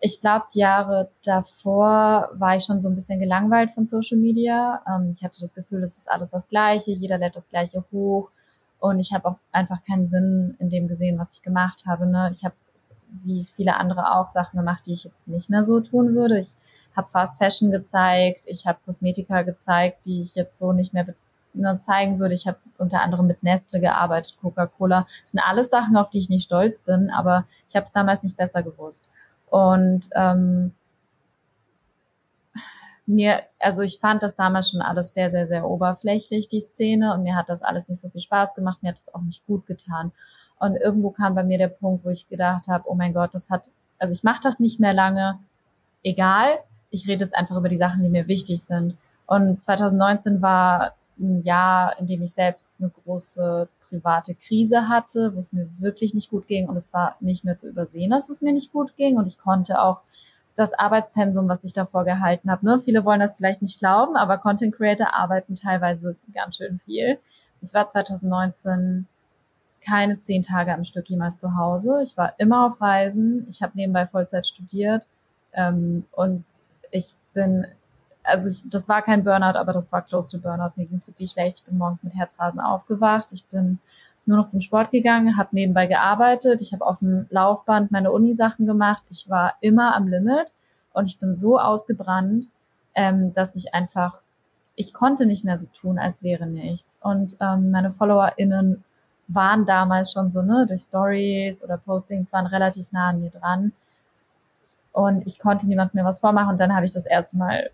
Ich 0.00 0.20
glaube, 0.20 0.46
die 0.54 0.60
Jahre 0.60 1.10
davor 1.24 2.30
war 2.34 2.56
ich 2.56 2.64
schon 2.64 2.80
so 2.80 2.88
ein 2.88 2.94
bisschen 2.94 3.18
gelangweilt 3.18 3.72
von 3.72 3.86
Social 3.86 4.18
Media. 4.18 4.82
Ähm, 4.86 5.12
ich 5.16 5.24
hatte 5.24 5.40
das 5.40 5.54
Gefühl, 5.54 5.82
es 5.82 5.96
ist 5.96 6.10
alles 6.10 6.32
das 6.32 6.48
Gleiche, 6.48 6.92
jeder 6.92 7.18
lädt 7.18 7.36
das 7.36 7.48
Gleiche 7.48 7.84
hoch. 7.90 8.30
Und 8.78 9.00
ich 9.00 9.12
habe 9.12 9.26
auch 9.26 9.36
einfach 9.52 9.82
keinen 9.84 10.06
Sinn 10.06 10.54
in 10.58 10.68
dem 10.68 10.86
gesehen, 10.86 11.18
was 11.18 11.36
ich 11.36 11.42
gemacht 11.42 11.84
habe. 11.86 12.06
Ne? 12.06 12.30
Ich 12.32 12.44
habe 12.44 12.54
wie 13.24 13.46
viele 13.56 13.76
andere 13.76 14.12
auch 14.12 14.28
Sachen 14.28 14.58
gemacht, 14.58 14.86
die 14.86 14.92
ich 14.92 15.04
jetzt 15.04 15.28
nicht 15.28 15.48
mehr 15.48 15.64
so 15.64 15.80
tun 15.80 16.14
würde. 16.14 16.38
Ich 16.38 16.56
habe 16.94 17.08
Fast 17.08 17.38
Fashion 17.38 17.70
gezeigt, 17.70 18.44
ich 18.46 18.66
habe 18.66 18.78
Kosmetika 18.84 19.42
gezeigt, 19.42 20.04
die 20.06 20.22
ich 20.22 20.34
jetzt 20.34 20.58
so 20.58 20.72
nicht 20.72 20.94
mehr 20.94 21.06
ne, 21.54 21.80
zeigen 21.82 22.18
würde. 22.18 22.34
Ich 22.34 22.46
habe 22.46 22.58
unter 22.78 23.02
anderem 23.02 23.26
mit 23.26 23.42
Nestle 23.42 23.80
gearbeitet, 23.80 24.38
Coca-Cola. 24.40 25.06
Das 25.22 25.30
sind 25.30 25.40
alles 25.40 25.70
Sachen, 25.70 25.96
auf 25.96 26.10
die 26.10 26.18
ich 26.18 26.28
nicht 26.28 26.44
stolz 26.44 26.80
bin, 26.80 27.10
aber 27.10 27.46
ich 27.68 27.76
habe 27.76 27.84
es 27.84 27.92
damals 27.92 28.22
nicht 28.22 28.36
besser 28.36 28.62
gewusst. 28.62 29.08
Und 29.46 30.08
ähm, 30.14 30.72
mir, 33.06 33.42
also 33.58 33.82
ich 33.82 33.98
fand 34.00 34.22
das 34.22 34.36
damals 34.36 34.70
schon 34.70 34.82
alles 34.82 35.14
sehr, 35.14 35.30
sehr, 35.30 35.46
sehr 35.46 35.68
oberflächlich, 35.68 36.48
die 36.48 36.60
Szene, 36.60 37.14
und 37.14 37.22
mir 37.22 37.36
hat 37.36 37.48
das 37.48 37.62
alles 37.62 37.88
nicht 37.88 38.00
so 38.00 38.08
viel 38.08 38.20
Spaß 38.20 38.54
gemacht, 38.54 38.82
mir 38.82 38.90
hat 38.90 38.98
das 38.98 39.14
auch 39.14 39.22
nicht 39.22 39.46
gut 39.46 39.66
getan. 39.66 40.12
Und 40.58 40.76
irgendwo 40.76 41.10
kam 41.10 41.34
bei 41.34 41.44
mir 41.44 41.58
der 41.58 41.68
Punkt, 41.68 42.04
wo 42.04 42.10
ich 42.10 42.28
gedacht 42.28 42.68
habe, 42.68 42.84
oh 42.88 42.94
mein 42.94 43.14
Gott, 43.14 43.34
das 43.34 43.50
hat, 43.50 43.70
also 43.98 44.12
ich 44.14 44.24
mache 44.24 44.40
das 44.42 44.58
nicht 44.58 44.80
mehr 44.80 44.94
lange, 44.94 45.38
egal, 46.02 46.58
ich 46.90 47.06
rede 47.06 47.24
jetzt 47.24 47.36
einfach 47.36 47.56
über 47.56 47.68
die 47.68 47.76
Sachen, 47.76 48.02
die 48.02 48.08
mir 48.08 48.26
wichtig 48.26 48.64
sind. 48.64 48.96
Und 49.26 49.62
2019 49.62 50.40
war 50.40 50.94
ein 51.18 51.40
Jahr, 51.40 51.98
in 51.98 52.06
dem 52.06 52.22
ich 52.22 52.34
selbst 52.34 52.74
eine 52.78 52.90
große 52.90 53.68
private 53.88 54.34
Krise 54.34 54.88
hatte, 54.88 55.34
wo 55.34 55.38
es 55.38 55.52
mir 55.52 55.68
wirklich 55.78 56.14
nicht 56.14 56.30
gut 56.30 56.46
ging 56.46 56.68
und 56.68 56.76
es 56.76 56.92
war 56.92 57.16
nicht 57.20 57.44
mehr 57.44 57.56
zu 57.56 57.68
übersehen, 57.68 58.10
dass 58.10 58.28
es 58.28 58.42
mir 58.42 58.52
nicht 58.52 58.72
gut 58.72 58.96
ging 58.96 59.16
und 59.16 59.26
ich 59.26 59.38
konnte 59.38 59.80
auch 59.80 60.00
das 60.56 60.72
Arbeitspensum, 60.72 61.48
was 61.48 61.64
ich 61.64 61.74
davor 61.74 62.04
gehalten 62.04 62.50
habe. 62.50 62.64
Ne? 62.64 62.80
Viele 62.80 63.04
wollen 63.04 63.20
das 63.20 63.36
vielleicht 63.36 63.62
nicht 63.62 63.78
glauben, 63.78 64.16
aber 64.16 64.38
Content 64.38 64.74
Creator 64.74 65.14
arbeiten 65.14 65.54
teilweise 65.54 66.16
ganz 66.32 66.56
schön 66.56 66.78
viel. 66.78 67.18
Ich 67.60 67.74
war 67.74 67.86
2019 67.86 69.06
keine 69.86 70.18
zehn 70.18 70.42
Tage 70.42 70.74
am 70.74 70.84
Stück 70.84 71.08
jemals 71.08 71.38
zu 71.38 71.56
Hause. 71.56 72.00
Ich 72.02 72.16
war 72.16 72.34
immer 72.38 72.66
auf 72.66 72.80
Reisen. 72.80 73.46
Ich 73.48 73.62
habe 73.62 73.72
nebenbei 73.76 74.06
Vollzeit 74.06 74.46
studiert 74.46 75.06
ähm, 75.52 76.06
und 76.12 76.44
ich 76.90 77.14
bin 77.34 77.66
also 78.26 78.48
ich, 78.48 78.68
das 78.68 78.88
war 78.88 79.02
kein 79.02 79.24
Burnout, 79.24 79.58
aber 79.58 79.72
das 79.72 79.92
war 79.92 80.02
close 80.02 80.30
to 80.30 80.38
Burnout. 80.38 80.72
Mir 80.76 80.86
ging 80.86 80.96
es 80.96 81.06
wirklich 81.08 81.30
schlecht. 81.30 81.60
Ich 81.60 81.64
bin 81.64 81.78
morgens 81.78 82.02
mit 82.02 82.14
Herzrasen 82.14 82.60
aufgewacht. 82.60 83.32
Ich 83.32 83.44
bin 83.46 83.78
nur 84.26 84.38
noch 84.38 84.48
zum 84.48 84.60
Sport 84.60 84.90
gegangen, 84.90 85.36
habe 85.38 85.50
nebenbei 85.52 85.86
gearbeitet. 85.86 86.60
Ich 86.60 86.72
habe 86.72 86.84
auf 86.84 86.98
dem 86.98 87.26
Laufband 87.30 87.92
meine 87.92 88.10
Uni-Sachen 88.10 88.66
gemacht. 88.66 89.04
Ich 89.10 89.30
war 89.30 89.54
immer 89.60 89.94
am 89.94 90.08
Limit 90.08 90.52
und 90.92 91.06
ich 91.06 91.18
bin 91.18 91.36
so 91.36 91.58
ausgebrannt, 91.60 92.46
ähm, 92.94 93.32
dass 93.34 93.54
ich 93.54 93.72
einfach, 93.72 94.20
ich 94.74 94.92
konnte 94.92 95.26
nicht 95.26 95.44
mehr 95.44 95.56
so 95.56 95.68
tun, 95.68 95.98
als 95.98 96.22
wäre 96.22 96.46
nichts. 96.46 96.98
Und 97.02 97.36
ähm, 97.40 97.70
meine 97.70 97.92
FollowerInnen 97.92 98.82
waren 99.28 99.64
damals 99.64 100.12
schon 100.12 100.32
so, 100.32 100.42
ne, 100.42 100.66
durch 100.66 100.82
Stories 100.82 101.62
oder 101.62 101.76
Postings, 101.78 102.32
waren 102.32 102.46
relativ 102.46 102.90
nah 102.92 103.10
an 103.10 103.20
mir 103.20 103.30
dran. 103.30 103.72
Und 104.92 105.26
ich 105.26 105.38
konnte 105.38 105.68
niemand 105.68 105.94
mehr 105.94 106.04
was 106.04 106.20
vormachen. 106.20 106.50
Und 106.50 106.60
dann 106.60 106.74
habe 106.74 106.84
ich 106.84 106.90
das 106.90 107.06
erste 107.06 107.36
Mal 107.36 107.70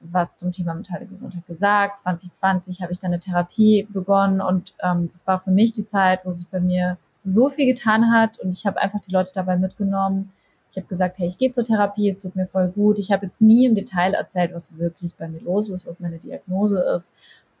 was 0.00 0.36
zum 0.36 0.50
Thema 0.50 0.74
mentale 0.74 1.06
Gesundheit 1.06 1.46
gesagt. 1.46 1.98
2020 1.98 2.82
habe 2.82 2.92
ich 2.92 2.98
dann 2.98 3.12
eine 3.12 3.20
Therapie 3.20 3.86
begonnen 3.90 4.40
und 4.40 4.74
ähm, 4.82 5.08
das 5.08 5.26
war 5.26 5.40
für 5.40 5.50
mich 5.50 5.72
die 5.72 5.84
Zeit, 5.84 6.20
wo 6.24 6.32
sich 6.32 6.48
bei 6.48 6.60
mir 6.60 6.96
so 7.24 7.48
viel 7.48 7.66
getan 7.66 8.10
hat 8.12 8.38
und 8.38 8.50
ich 8.50 8.64
habe 8.64 8.80
einfach 8.80 9.00
die 9.00 9.12
Leute 9.12 9.32
dabei 9.34 9.56
mitgenommen. 9.56 10.32
Ich 10.70 10.76
habe 10.76 10.86
gesagt, 10.86 11.18
hey, 11.18 11.28
ich 11.28 11.36
gehe 11.36 11.50
zur 11.50 11.64
Therapie, 11.64 12.08
es 12.08 12.22
tut 12.22 12.36
mir 12.36 12.46
voll 12.46 12.68
gut. 12.68 12.98
Ich 12.98 13.10
habe 13.10 13.26
jetzt 13.26 13.40
nie 13.40 13.66
im 13.66 13.74
Detail 13.74 14.14
erzählt, 14.14 14.54
was 14.54 14.78
wirklich 14.78 15.16
bei 15.16 15.28
mir 15.28 15.40
los 15.40 15.68
ist, 15.68 15.86
was 15.86 16.00
meine 16.00 16.18
Diagnose 16.18 16.80
ist. 16.94 17.12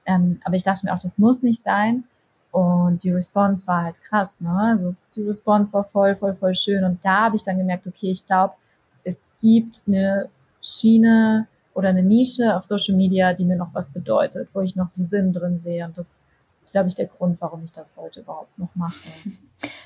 Ähm, 0.06 0.40
aber 0.44 0.54
ich 0.54 0.62
dachte 0.62 0.86
mir 0.86 0.94
auch, 0.94 1.00
das 1.00 1.18
muss 1.18 1.42
nicht 1.42 1.62
sein. 1.62 2.04
Und 2.52 3.04
die 3.04 3.12
Response 3.12 3.66
war 3.66 3.84
halt 3.84 4.02
krass, 4.02 4.40
ne? 4.40 4.76
Also 4.78 4.94
die 5.14 5.22
Response 5.22 5.72
war 5.72 5.84
voll, 5.84 6.16
voll, 6.16 6.34
voll 6.34 6.54
schön. 6.54 6.84
Und 6.84 7.04
da 7.04 7.26
habe 7.26 7.36
ich 7.36 7.44
dann 7.44 7.58
gemerkt, 7.58 7.86
okay, 7.86 8.10
ich 8.10 8.26
glaube, 8.26 8.54
es 9.04 9.28
gibt 9.40 9.82
eine 9.86 10.28
Schiene 10.62 11.46
oder 11.80 11.88
eine 11.88 12.02
Nische 12.02 12.54
auf 12.56 12.64
Social 12.64 12.94
Media, 12.94 13.32
die 13.32 13.46
mir 13.46 13.56
noch 13.56 13.72
was 13.72 13.90
bedeutet, 13.90 14.50
wo 14.52 14.60
ich 14.60 14.76
noch 14.76 14.92
Sinn 14.92 15.32
drin 15.32 15.58
sehe. 15.58 15.86
Und 15.86 15.96
das 15.96 16.20
ist, 16.60 16.72
glaube 16.72 16.88
ich, 16.88 16.94
der 16.94 17.06
Grund, 17.06 17.40
warum 17.40 17.64
ich 17.64 17.72
das 17.72 17.96
heute 17.96 18.20
überhaupt 18.20 18.56
noch 18.58 18.74
mache. 18.74 18.94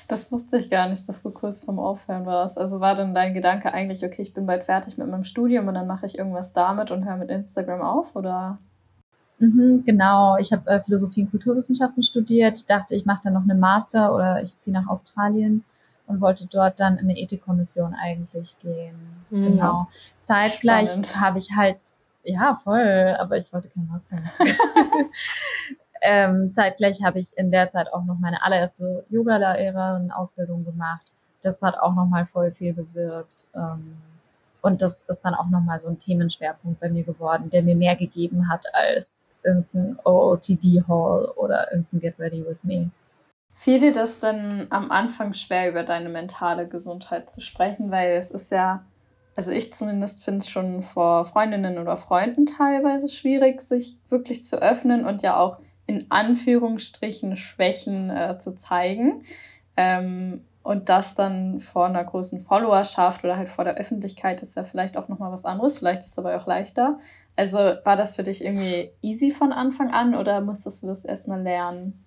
Das 0.07 0.31
wusste 0.31 0.57
ich 0.57 0.69
gar 0.69 0.87
nicht, 0.87 1.09
dass 1.09 1.23
du 1.23 1.31
kurz 1.31 1.61
vorm 1.61 1.79
Aufhören 1.79 2.27
warst. 2.27 2.59
Also 2.59 2.79
war 2.79 2.93
dann 2.93 3.15
dein 3.15 3.33
Gedanke 3.33 3.73
eigentlich, 3.73 4.05
okay, 4.05 4.21
ich 4.21 4.35
bin 4.35 4.45
bald 4.45 4.63
fertig 4.63 4.99
mit 4.99 5.09
meinem 5.09 5.23
Studium 5.23 5.67
und 5.67 5.73
dann 5.73 5.87
mache 5.87 6.05
ich 6.05 6.19
irgendwas 6.19 6.53
damit 6.53 6.91
und 6.91 7.05
höre 7.05 7.17
mit 7.17 7.31
Instagram 7.31 7.81
auf, 7.81 8.15
oder? 8.15 8.59
Mhm, 9.39 9.83
genau, 9.83 10.37
ich 10.37 10.51
habe 10.51 10.69
äh, 10.69 10.79
Philosophie 10.79 11.23
und 11.23 11.31
Kulturwissenschaften 11.31 12.03
studiert. 12.03 12.59
Ich 12.59 12.67
dachte, 12.67 12.93
ich 12.93 13.05
mache 13.05 13.21
dann 13.23 13.33
noch 13.33 13.43
eine 13.43 13.55
Master 13.55 14.13
oder 14.13 14.43
ich 14.43 14.59
ziehe 14.59 14.75
nach 14.75 14.87
Australien 14.87 15.63
und 16.07 16.21
wollte 16.21 16.47
dort 16.47 16.79
dann 16.79 16.97
in 16.97 17.09
eine 17.09 17.17
Ethikkommission 17.17 17.95
eigentlich 17.95 18.55
gehen. 18.59 18.95
Mhm. 19.29 19.43
Genau. 19.43 19.87
Zeitgleich 20.19 20.89
habe 21.19 21.39
ich 21.39 21.49
halt, 21.55 21.79
ja, 22.23 22.55
voll, 22.55 23.15
aber 23.19 23.37
ich 23.37 23.51
wollte 23.53 23.69
kein 23.69 23.87
Master 23.87 24.17
machen. 24.17 24.55
ähm, 26.01 26.53
zeitgleich 26.53 27.03
habe 27.03 27.19
ich 27.19 27.35
in 27.37 27.51
der 27.51 27.69
Zeit 27.69 27.91
auch 27.93 28.03
noch 28.03 28.19
meine 28.19 28.43
allererste 28.43 29.05
Yoga-Lehrerin-Ausbildung 29.09 30.65
gemacht. 30.65 31.05
Das 31.41 31.61
hat 31.61 31.77
auch 31.77 31.93
nochmal 31.93 32.25
voll 32.25 32.51
viel 32.51 32.73
bewirkt. 32.73 33.47
Ähm, 33.55 33.97
und 34.61 34.81
das 34.81 35.01
ist 35.01 35.21
dann 35.21 35.35
auch 35.35 35.47
nochmal 35.47 35.79
so 35.79 35.89
ein 35.89 35.99
Themenschwerpunkt 35.99 36.79
bei 36.79 36.89
mir 36.89 37.03
geworden, 37.03 37.51
der 37.51 37.61
mir 37.61 37.75
mehr 37.75 37.95
gegeben 37.95 38.49
hat 38.49 38.65
als 38.73 39.27
irgendein 39.43 39.97
OOTD-Hall 40.03 41.33
oder 41.35 41.71
irgendein 41.71 41.99
Get 41.99 42.19
Ready 42.19 42.43
With 42.43 42.63
Me. 42.63 42.89
Fiel 43.57 43.79
dir 43.79 43.93
das 43.93 44.19
denn 44.19 44.67
am 44.69 44.91
Anfang 44.91 45.33
schwer, 45.33 45.69
über 45.69 45.83
deine 45.83 46.09
mentale 46.09 46.67
Gesundheit 46.67 47.29
zu 47.29 47.41
sprechen? 47.41 47.89
Weil 47.89 48.11
es 48.11 48.29
ist 48.29 48.51
ja, 48.51 48.85
also 49.35 49.49
ich 49.49 49.73
zumindest 49.73 50.25
finde 50.25 50.39
es 50.39 50.49
schon 50.49 50.81
vor 50.81 51.23
Freundinnen 51.23 51.77
oder 51.77 51.95
Freunden 51.95 52.45
teilweise 52.45 53.07
schwierig, 53.09 53.61
sich 53.61 53.97
wirklich 54.09 54.43
zu 54.43 54.61
öffnen 54.61 55.05
und 55.05 55.23
ja 55.23 55.39
auch 55.39 55.59
in 55.87 56.05
Anführungsstrichen 56.09 57.37
Schwächen 57.37 58.09
äh, 58.09 58.37
zu 58.39 58.55
zeigen. 58.55 59.23
Ähm, 59.77 60.41
und 60.61 60.89
das 60.89 61.15
dann 61.15 61.59
vor 61.59 61.85
einer 61.85 62.03
großen 62.03 62.39
Followerschaft 62.39 63.23
oder 63.23 63.37
halt 63.37 63.49
vor 63.49 63.65
der 63.65 63.75
Öffentlichkeit 63.75 64.41
ist 64.41 64.57
ja 64.57 64.63
vielleicht 64.63 64.97
auch 64.97 65.07
nochmal 65.07 65.31
was 65.31 65.45
anderes. 65.45 65.77
Vielleicht 65.77 66.01
ist 66.01 66.11
es 66.11 66.17
aber 66.17 66.35
auch 66.35 66.47
leichter. 66.47 66.99
Also 67.35 67.57
war 67.57 67.95
das 67.95 68.15
für 68.15 68.23
dich 68.23 68.43
irgendwie 68.43 68.89
easy 69.01 69.31
von 69.31 69.51
Anfang 69.51 69.91
an 69.91 70.15
oder 70.15 70.41
musstest 70.41 70.83
du 70.83 70.87
das 70.87 71.05
erstmal 71.05 71.41
lernen? 71.41 72.04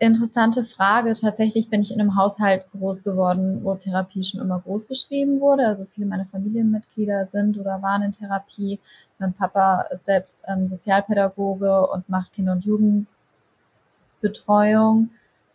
Interessante 0.00 0.64
Frage. 0.64 1.14
Tatsächlich 1.14 1.68
bin 1.68 1.82
ich 1.82 1.92
in 1.92 2.00
einem 2.00 2.16
Haushalt 2.16 2.68
groß 2.72 3.04
geworden, 3.04 3.60
wo 3.62 3.74
Therapie 3.74 4.24
schon 4.24 4.40
immer 4.40 4.60
groß 4.60 4.88
geschrieben 4.88 5.40
wurde. 5.40 5.66
Also 5.66 5.84
viele 5.84 6.06
meiner 6.06 6.24
Familienmitglieder 6.26 7.26
sind 7.26 7.58
oder 7.58 7.82
waren 7.82 8.02
in 8.02 8.12
Therapie. 8.12 8.80
Mein 9.18 9.34
Papa 9.34 9.82
ist 9.90 10.06
selbst 10.06 10.44
ähm, 10.48 10.66
Sozialpädagoge 10.66 11.86
und 11.86 12.08
macht 12.08 12.32
Kinder- 12.32 12.52
und 12.52 12.64
Jugendbetreuung, 12.64 15.10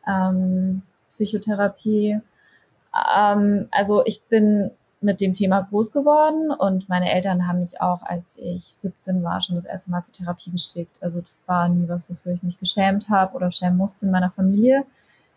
ähm, 0.07 0.83
Psychotherapie. 1.09 2.21
Ähm, 3.17 3.67
also 3.71 4.05
ich 4.05 4.25
bin 4.25 4.69
mit 5.05 5.21
dem 5.21 5.33
Thema 5.33 5.61
groß 5.61 5.91
geworden 5.91 6.51
und 6.51 6.89
meine 6.89 7.11
Eltern 7.11 7.47
haben 7.47 7.59
mich 7.59 7.79
auch, 7.79 8.01
als 8.01 8.37
ich 8.41 8.65
17 8.65 9.23
war, 9.23 9.39
schon 9.39 9.55
das 9.55 9.65
erste 9.65 9.91
Mal 9.91 10.01
zur 10.03 10.13
Therapie 10.13 10.51
geschickt. 10.51 10.97
Also 10.99 11.21
das 11.21 11.47
war 11.47 11.69
nie 11.69 11.87
was, 11.87 12.09
wofür 12.09 12.33
ich 12.33 12.43
mich 12.43 12.59
geschämt 12.59 13.07
habe 13.09 13.35
oder 13.35 13.51
schämen 13.51 13.77
musste 13.77 14.07
in 14.07 14.11
meiner 14.11 14.31
Familie. 14.31 14.83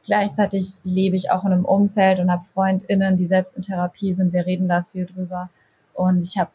Gleichzeitig 0.04 0.78
lebe 0.84 1.16
ich 1.16 1.30
auch 1.30 1.44
in 1.44 1.52
einem 1.52 1.66
Umfeld 1.66 2.18
und 2.18 2.30
habe 2.30 2.44
FreundInnen, 2.44 3.18
die 3.18 3.26
selbst 3.26 3.56
in 3.56 3.62
Therapie 3.62 4.14
sind. 4.14 4.32
Wir 4.32 4.46
reden 4.46 4.66
da 4.66 4.82
viel 4.82 5.04
drüber. 5.04 5.50
Und 5.92 6.22
ich 6.22 6.38
habe, 6.38 6.50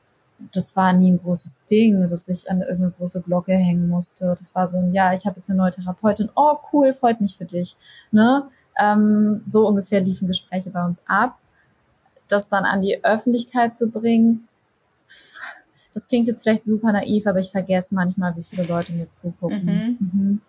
das 0.51 0.75
war 0.75 0.91
nie 0.91 1.12
ein 1.12 1.22
großes 1.22 1.65
Ding, 1.65 2.08
dass 2.08 2.27
ich 2.29 2.50
an 2.50 2.62
irgendeine 2.62 2.91
große 2.98 3.22
Glocke 3.22 3.53
hängen 3.53 3.88
musste. 3.89 4.34
Das 4.38 4.55
war 4.55 4.67
so 4.67 4.77
ein, 4.77 4.91
ja, 4.91 5.13
ich 5.13 5.25
habe 5.27 5.36
jetzt 5.36 5.50
eine 5.50 5.58
neue 5.58 5.72
Therapeutin. 5.72 6.29
Oh, 6.36 6.58
cool, 6.72 6.93
freut 6.93 7.22
mich 7.22 7.38
für 7.38 7.46
dich. 7.46 7.77
Ne? 8.12 8.48
Ähm, 8.79 9.43
so 9.46 9.67
ungefähr 9.67 10.01
liefen 10.01 10.27
Gespräche 10.27 10.72
bei 10.72 10.84
uns 10.84 10.98
ab 11.05 11.38
das 12.27 12.49
dann 12.49 12.65
an 12.65 12.81
die 12.81 13.03
Öffentlichkeit 13.03 13.75
zu 13.75 13.91
bringen, 13.91 14.47
das 15.93 16.07
klingt 16.07 16.27
jetzt 16.27 16.41
vielleicht 16.41 16.65
super 16.65 16.91
naiv, 16.91 17.27
aber 17.27 17.39
ich 17.39 17.51
vergesse 17.51 17.93
manchmal, 17.93 18.35
wie 18.35 18.43
viele 18.43 18.63
Leute 18.67 18.93
mir 18.93 19.11
zugucken. 19.11 19.65
Mhm. 19.65 19.97
Mhm. 19.99 20.41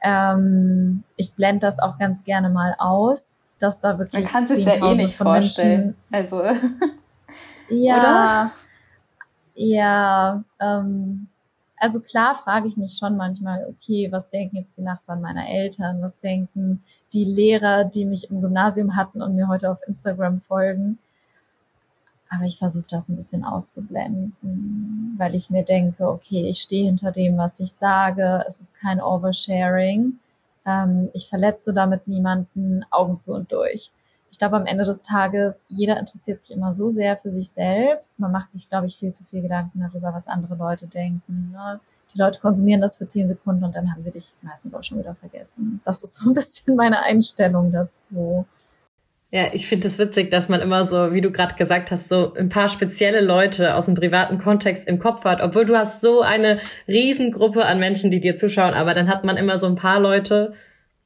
Ähm, 0.00 1.04
ich 1.16 1.34
blende 1.34 1.66
das 1.66 1.78
auch 1.78 1.98
ganz 1.98 2.24
gerne 2.24 2.50
mal 2.50 2.74
aus, 2.78 3.44
dass 3.58 3.80
da 3.80 3.98
wirklich. 3.98 4.22
Man 4.24 4.32
kann 4.32 4.46
sich 4.46 4.64
ja 4.64 4.74
eh 4.74 4.94
nicht 4.94 5.16
vorstellen. 5.16 5.96
Menschen, 6.08 6.32
also. 6.32 6.66
ja. 7.68 7.98
Oder? 7.98 8.50
Ja. 9.54 10.44
Ähm, 10.60 11.28
also 11.76 12.00
klar 12.00 12.36
frage 12.36 12.68
ich 12.68 12.76
mich 12.76 12.96
schon 12.96 13.16
manchmal, 13.16 13.66
okay, 13.68 14.08
was 14.12 14.30
denken 14.30 14.56
jetzt 14.56 14.76
die 14.78 14.82
Nachbarn 14.82 15.20
meiner 15.20 15.48
Eltern? 15.48 16.00
Was 16.00 16.20
denken 16.20 16.84
die 17.12 17.24
Lehrer, 17.24 17.84
die 17.84 18.04
mich 18.04 18.30
im 18.30 18.40
Gymnasium 18.40 18.94
hatten 18.94 19.20
und 19.20 19.34
mir 19.34 19.48
heute 19.48 19.70
auf 19.70 19.78
Instagram 19.86 20.40
folgen? 20.42 20.98
Aber 22.34 22.44
ich 22.44 22.58
versuche 22.58 22.86
das 22.88 23.08
ein 23.08 23.16
bisschen 23.16 23.44
auszublenden, 23.44 25.14
weil 25.18 25.34
ich 25.34 25.50
mir 25.50 25.64
denke, 25.64 26.08
okay, 26.08 26.48
ich 26.48 26.62
stehe 26.62 26.86
hinter 26.86 27.12
dem, 27.12 27.36
was 27.36 27.60
ich 27.60 27.72
sage. 27.72 28.42
Es 28.48 28.58
ist 28.60 28.74
kein 28.80 29.02
Oversharing. 29.02 30.18
Ähm, 30.64 31.10
ich 31.12 31.28
verletze 31.28 31.74
damit 31.74 32.08
niemanden 32.08 32.86
Augen 32.90 33.18
zu 33.18 33.34
und 33.34 33.52
durch. 33.52 33.90
Ich 34.30 34.38
glaube, 34.38 34.56
am 34.56 34.64
Ende 34.64 34.84
des 34.84 35.02
Tages, 35.02 35.66
jeder 35.68 35.98
interessiert 35.98 36.40
sich 36.40 36.56
immer 36.56 36.74
so 36.74 36.88
sehr 36.88 37.18
für 37.18 37.30
sich 37.30 37.50
selbst. 37.50 38.18
Man 38.18 38.32
macht 38.32 38.50
sich, 38.50 38.66
glaube 38.66 38.86
ich, 38.86 38.96
viel 38.96 39.12
zu 39.12 39.24
viel 39.24 39.42
Gedanken 39.42 39.80
darüber, 39.80 40.14
was 40.14 40.26
andere 40.26 40.54
Leute 40.54 40.86
denken. 40.86 41.50
Ne? 41.52 41.80
Die 42.14 42.18
Leute 42.18 42.40
konsumieren 42.40 42.80
das 42.80 42.96
für 42.96 43.06
zehn 43.06 43.28
Sekunden 43.28 43.62
und 43.62 43.74
dann 43.76 43.92
haben 43.92 44.02
sie 44.02 44.10
dich 44.10 44.32
meistens 44.40 44.74
auch 44.74 44.82
schon 44.82 44.98
wieder 44.98 45.14
vergessen. 45.16 45.82
Das 45.84 46.02
ist 46.02 46.14
so 46.14 46.30
ein 46.30 46.34
bisschen 46.34 46.76
meine 46.76 47.02
Einstellung 47.02 47.72
dazu. 47.72 48.46
Ja, 49.34 49.48
ich 49.54 49.66
finde 49.66 49.86
es 49.86 49.96
das 49.96 50.06
witzig, 50.08 50.30
dass 50.30 50.50
man 50.50 50.60
immer 50.60 50.84
so, 50.84 51.14
wie 51.14 51.22
du 51.22 51.30
gerade 51.30 51.54
gesagt 51.54 51.90
hast, 51.90 52.10
so 52.10 52.34
ein 52.34 52.50
paar 52.50 52.68
spezielle 52.68 53.22
Leute 53.22 53.74
aus 53.76 53.86
dem 53.86 53.94
privaten 53.94 54.36
Kontext 54.36 54.86
im 54.86 54.98
Kopf 54.98 55.24
hat, 55.24 55.40
obwohl 55.40 55.64
du 55.64 55.74
hast 55.74 56.02
so 56.02 56.20
eine 56.20 56.60
Riesengruppe 56.86 57.64
an 57.64 57.80
Menschen, 57.80 58.10
die 58.10 58.20
dir 58.20 58.36
zuschauen, 58.36 58.74
aber 58.74 58.92
dann 58.92 59.08
hat 59.08 59.24
man 59.24 59.38
immer 59.38 59.58
so 59.58 59.66
ein 59.68 59.74
paar 59.74 60.00
Leute 60.00 60.52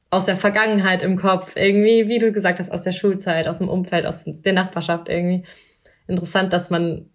aus 0.09 0.25
der 0.25 0.35
Vergangenheit 0.35 1.03
im 1.03 1.15
Kopf, 1.15 1.55
irgendwie, 1.55 2.09
wie 2.09 2.19
du 2.19 2.33
gesagt 2.33 2.59
hast, 2.59 2.69
aus 2.69 2.81
der 2.81 2.91
Schulzeit, 2.91 3.47
aus 3.47 3.59
dem 3.59 3.69
Umfeld, 3.69 4.05
aus 4.05 4.25
der 4.25 4.53
Nachbarschaft 4.53 5.07
irgendwie. 5.07 5.43
Interessant, 6.07 6.51
dass 6.51 6.69
man, 6.69 7.09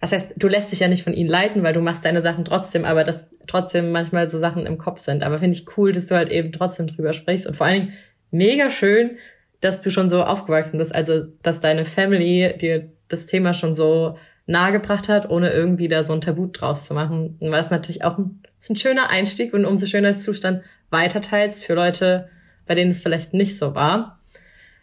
was 0.00 0.12
heißt, 0.12 0.34
du 0.36 0.48
lässt 0.48 0.70
dich 0.70 0.80
ja 0.80 0.88
nicht 0.88 1.02
von 1.02 1.14
ihnen 1.14 1.30
leiten, 1.30 1.62
weil 1.62 1.72
du 1.72 1.80
machst 1.80 2.04
deine 2.04 2.20
Sachen 2.20 2.44
trotzdem, 2.44 2.84
aber 2.84 3.04
dass 3.04 3.30
trotzdem 3.46 3.90
manchmal 3.90 4.28
so 4.28 4.38
Sachen 4.38 4.66
im 4.66 4.76
Kopf 4.76 5.00
sind. 5.00 5.22
Aber 5.22 5.38
finde 5.38 5.56
ich 5.56 5.78
cool, 5.78 5.92
dass 5.92 6.08
du 6.08 6.14
halt 6.14 6.28
eben 6.28 6.52
trotzdem 6.52 6.88
drüber 6.88 7.14
sprichst 7.14 7.46
und 7.46 7.56
vor 7.56 7.66
allen 7.66 7.80
Dingen 7.80 7.92
mega 8.30 8.68
schön, 8.68 9.16
dass 9.62 9.80
du 9.80 9.90
schon 9.90 10.10
so 10.10 10.22
aufgewachsen 10.22 10.76
bist, 10.76 10.94
also 10.94 11.26
dass 11.42 11.60
deine 11.60 11.86
Family 11.86 12.54
dir 12.60 12.90
das 13.08 13.24
Thema 13.26 13.54
schon 13.54 13.74
so 13.74 14.18
nahegebracht 14.46 15.08
hat, 15.08 15.30
ohne 15.30 15.50
irgendwie 15.50 15.88
da 15.88 16.04
so 16.04 16.12
ein 16.12 16.20
Tabu 16.20 16.46
draus 16.46 16.84
zu 16.84 16.94
machen. 16.94 17.38
Und 17.40 17.50
war 17.50 17.58
das 17.58 17.70
natürlich 17.70 18.04
auch 18.04 18.18
ein, 18.18 18.42
ist 18.60 18.70
ein 18.70 18.76
schöner 18.76 19.08
Einstieg 19.08 19.54
und 19.54 19.64
umso 19.64 19.86
schöner 19.86 20.10
ist 20.10 20.22
Zustand 20.22 20.62
weiterteilst 20.90 21.64
für 21.64 21.74
Leute, 21.74 22.28
bei 22.66 22.74
denen 22.74 22.90
es 22.90 23.02
vielleicht 23.02 23.32
nicht 23.32 23.56
so 23.56 23.74
war. 23.74 24.20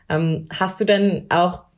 Ähm, 0.08 0.48
hast 0.50 0.80
du 0.80 0.86
denn 0.86 1.28
auch, 1.30 1.70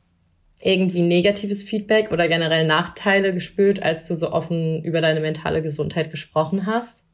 irgendwie 0.64 1.02
negatives 1.02 1.62
Feedback 1.64 2.12
oder 2.12 2.28
generell 2.28 2.66
Nachteile 2.66 3.34
gespürt, 3.34 3.82
als 3.82 4.06
du 4.06 4.14
so 4.14 4.30
offen 4.30 4.82
über 4.84 5.00
deine 5.00 5.20
mentale 5.20 5.60
Gesundheit 5.60 6.10
gesprochen 6.10 6.66
hast? 6.66 7.04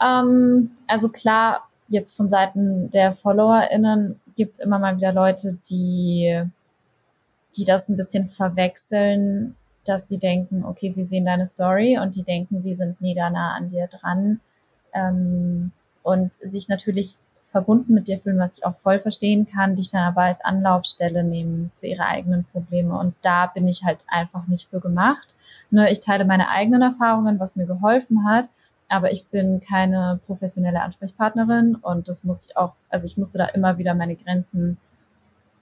Ähm, 0.00 0.70
also 0.86 1.08
klar, 1.08 1.68
jetzt 1.88 2.16
von 2.16 2.28
Seiten 2.28 2.90
der 2.90 3.12
FollowerInnen 3.12 4.20
gibt 4.36 4.54
es 4.54 4.60
immer 4.60 4.78
mal 4.78 4.96
wieder 4.96 5.12
Leute, 5.12 5.58
die, 5.68 6.42
die 7.56 7.64
das 7.64 7.88
ein 7.88 7.96
bisschen 7.96 8.28
verwechseln, 8.28 9.56
dass 9.84 10.08
sie 10.08 10.18
denken, 10.18 10.64
okay, 10.64 10.88
sie 10.88 11.04
sehen 11.04 11.26
deine 11.26 11.46
Story 11.46 11.98
und 11.98 12.16
die 12.16 12.22
denken, 12.22 12.60
sie 12.60 12.74
sind 12.74 13.00
mega 13.00 13.30
nah 13.30 13.54
an 13.54 13.70
dir 13.70 13.88
dran 13.88 14.40
ähm, 14.92 15.72
und 16.02 16.34
sich 16.34 16.68
natürlich 16.68 17.16
verbunden 17.46 17.94
mit 17.94 18.08
dir 18.08 18.18
fühlen, 18.18 18.38
was 18.38 18.58
ich 18.58 18.66
auch 18.66 18.76
voll 18.76 18.98
verstehen 18.98 19.46
kann, 19.46 19.76
dich 19.76 19.90
dann 19.90 20.02
aber 20.02 20.22
als 20.22 20.44
Anlaufstelle 20.44 21.22
nehmen 21.24 21.70
für 21.78 21.86
ihre 21.86 22.04
eigenen 22.04 22.44
Probleme. 22.44 22.98
Und 22.98 23.14
da 23.22 23.46
bin 23.46 23.66
ich 23.68 23.84
halt 23.84 23.98
einfach 24.08 24.46
nicht 24.48 24.68
für 24.68 24.80
gemacht. 24.80 25.34
Nur 25.70 25.84
ne, 25.84 25.92
ich 25.92 26.00
teile 26.00 26.24
meine 26.24 26.48
eigenen 26.48 26.82
Erfahrungen, 26.82 27.38
was 27.38 27.56
mir 27.56 27.66
geholfen 27.66 28.28
hat, 28.28 28.50
aber 28.88 29.10
ich 29.12 29.26
bin 29.28 29.60
keine 29.60 30.20
professionelle 30.26 30.82
Ansprechpartnerin 30.82 31.76
und 31.76 32.08
das 32.08 32.24
muss 32.24 32.46
ich 32.46 32.56
auch, 32.56 32.74
also 32.88 33.06
ich 33.06 33.16
musste 33.16 33.38
da 33.38 33.46
immer 33.46 33.78
wieder 33.78 33.94
meine 33.94 34.16
Grenzen 34.16 34.78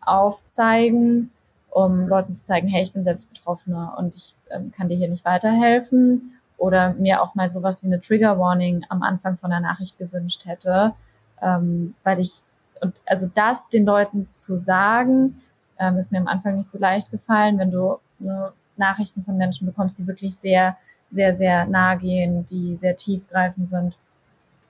aufzeigen, 0.01 1.31
um 1.71 2.07
Leuten 2.07 2.33
zu 2.33 2.45
zeigen, 2.45 2.69
hey, 2.69 2.83
ich 2.83 2.93
bin 2.93 3.05
selbst 3.05 3.33
Betroffene 3.33 3.93
und 3.99 4.15
ich 4.15 4.37
ähm, 4.51 4.73
kann 4.73 4.89
dir 4.89 4.97
hier 4.97 5.09
nicht 5.09 5.25
weiterhelfen. 5.25 6.31
Oder 6.57 6.95
mir 6.95 7.21
auch 7.21 7.35
mal 7.35 7.51
sowas 7.51 7.83
wie 7.83 7.89
eine 7.89 8.01
Trigger 8.01 8.39
Warning 8.39 8.87
am 8.89 9.03
Anfang 9.03 9.37
von 9.37 9.51
der 9.51 9.59
Nachricht 9.59 9.99
gewünscht 9.99 10.47
hätte, 10.47 10.95
ähm, 11.43 11.95
weil 12.05 12.21
ich, 12.21 12.33
und 12.81 12.95
also 13.07 13.29
das 13.35 13.69
den 13.69 13.85
Leuten 13.85 14.29
zu 14.37 14.57
sagen, 14.57 15.43
ähm, 15.79 15.97
ist 15.97 16.13
mir 16.13 16.19
am 16.19 16.29
Anfang 16.29 16.57
nicht 16.57 16.71
so 16.71 16.79
leicht 16.79 17.11
gefallen, 17.11 17.59
wenn 17.59 17.73
du 17.73 17.99
ne, 18.21 18.53
Nachrichten 18.77 19.25
von 19.25 19.37
Menschen 19.37 19.67
bekommst, 19.67 19.99
die 19.99 20.07
wirklich 20.07 20.37
sehr, 20.37 20.77
sehr, 21.15 21.35
sehr 21.35 21.67
nah 21.67 21.95
gehen, 21.95 22.45
die 22.45 22.77
sehr 22.77 22.97
tiefgreifend 22.97 23.71
sind. 23.71 23.97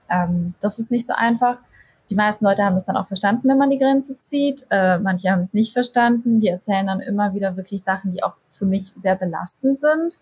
Ähm, 0.09 0.55
das 0.61 0.79
ist 0.79 0.91
nicht 0.91 1.07
so 1.07 1.15
einfach. 1.15 1.59
Die 2.11 2.15
meisten 2.15 2.45
Leute 2.45 2.63
haben 2.63 2.77
es 2.77 2.85
dann 2.85 2.97
auch 2.97 3.07
verstanden, 3.07 3.49
wenn 3.49 3.59
man 3.59 3.71
die 3.71 3.79
Grenze 3.79 4.19
zieht. 4.19 4.67
Äh, 4.71 4.99
manche 4.99 5.31
haben 5.31 5.41
es 5.41 5.55
nicht 5.55 5.73
verstanden. 5.73 6.41
Die 6.41 6.49
erzählen 6.49 6.87
dann 6.87 7.01
immer 7.01 7.35
wieder 7.35 7.57
wirklich 7.57 7.83
Sachen, 7.83 8.13
die 8.13 8.23
auch 8.23 8.35
für 8.51 8.67
mich 8.67 8.93
sehr 8.97 9.17
belastend 9.17 9.81
sind. 9.81 10.19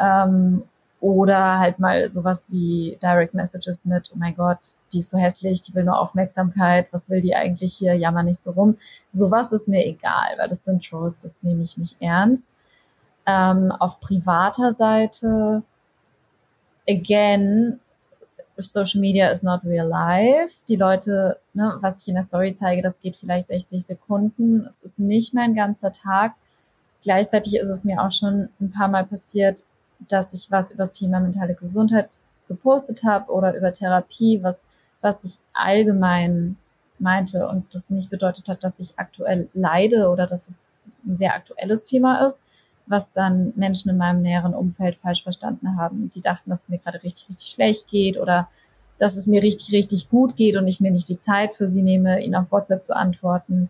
Ähm, 0.00 0.64
oder 1.00 1.58
halt 1.58 1.80
mal 1.80 2.12
sowas 2.12 2.52
wie 2.52 2.96
Direct 3.02 3.34
Messages 3.34 3.84
mit, 3.86 4.12
oh 4.14 4.16
mein 4.18 4.36
Gott, 4.36 4.60
die 4.92 5.00
ist 5.00 5.10
so 5.10 5.18
hässlich, 5.18 5.60
die 5.60 5.74
will 5.74 5.82
nur 5.82 5.98
Aufmerksamkeit, 5.98 6.86
was 6.92 7.10
will 7.10 7.20
die 7.20 7.34
eigentlich 7.34 7.74
hier, 7.74 7.94
jammer 7.94 8.22
nicht 8.22 8.40
so 8.40 8.52
rum. 8.52 8.76
Sowas 9.12 9.52
ist 9.52 9.68
mir 9.68 9.84
egal, 9.84 10.34
weil 10.38 10.48
das 10.48 10.64
sind 10.64 10.84
Trolls, 10.84 11.20
das 11.20 11.42
nehme 11.42 11.64
ich 11.64 11.76
nicht 11.76 11.96
ernst. 12.00 12.54
Ähm, 13.26 13.72
auf 13.72 14.00
privater 14.00 14.72
Seite, 14.72 15.62
again, 16.88 17.78
Social 18.58 19.00
Media 19.00 19.30
is 19.30 19.42
not 19.42 19.64
real 19.64 19.88
life. 19.88 20.54
Die 20.68 20.76
Leute, 20.76 21.38
ne, 21.54 21.78
was 21.80 22.02
ich 22.02 22.08
in 22.08 22.14
der 22.14 22.22
Story 22.22 22.54
zeige, 22.54 22.82
das 22.82 23.00
geht 23.00 23.16
vielleicht 23.16 23.48
60 23.48 23.84
Sekunden. 23.84 24.66
Es 24.66 24.82
ist 24.82 24.98
nicht 24.98 25.34
mein 25.34 25.54
ganzer 25.54 25.92
Tag. 25.92 26.34
Gleichzeitig 27.02 27.56
ist 27.56 27.70
es 27.70 27.84
mir 27.84 28.02
auch 28.02 28.12
schon 28.12 28.48
ein 28.60 28.70
paar 28.70 28.88
Mal 28.88 29.04
passiert, 29.04 29.62
dass 30.08 30.34
ich 30.34 30.50
was 30.50 30.72
über 30.72 30.84
das 30.84 30.92
Thema 30.92 31.20
mentale 31.20 31.54
Gesundheit 31.54 32.20
gepostet 32.48 33.04
habe 33.04 33.32
oder 33.32 33.56
über 33.56 33.72
Therapie, 33.72 34.42
was, 34.42 34.66
was 35.00 35.24
ich 35.24 35.38
allgemein 35.52 36.56
meinte 36.98 37.48
und 37.48 37.74
das 37.74 37.90
nicht 37.90 38.10
bedeutet 38.10 38.48
hat, 38.48 38.62
dass 38.62 38.78
ich 38.78 38.98
aktuell 38.98 39.48
leide 39.54 40.08
oder 40.08 40.26
dass 40.26 40.48
es 40.48 40.68
ein 41.04 41.16
sehr 41.16 41.34
aktuelles 41.34 41.84
Thema 41.84 42.24
ist, 42.24 42.44
was 42.86 43.10
dann 43.10 43.52
Menschen 43.56 43.90
in 43.90 43.96
meinem 43.96 44.22
näheren 44.22 44.54
Umfeld 44.54 44.96
falsch 44.96 45.22
verstanden 45.22 45.76
haben. 45.76 46.10
Die 46.10 46.20
dachten, 46.20 46.50
dass 46.50 46.64
es 46.64 46.68
mir 46.68 46.78
gerade 46.78 47.02
richtig, 47.02 47.28
richtig 47.28 47.48
schlecht 47.48 47.88
geht 47.88 48.18
oder 48.18 48.48
dass 48.98 49.16
es 49.16 49.26
mir 49.26 49.42
richtig, 49.42 49.72
richtig 49.72 50.10
gut 50.10 50.36
geht 50.36 50.56
und 50.56 50.68
ich 50.68 50.80
mir 50.80 50.90
nicht 50.90 51.08
die 51.08 51.18
Zeit 51.18 51.54
für 51.54 51.68
sie 51.68 51.82
nehme, 51.82 52.22
ihnen 52.22 52.34
auf 52.34 52.52
WhatsApp 52.52 52.84
zu 52.84 52.94
antworten. 52.94 53.68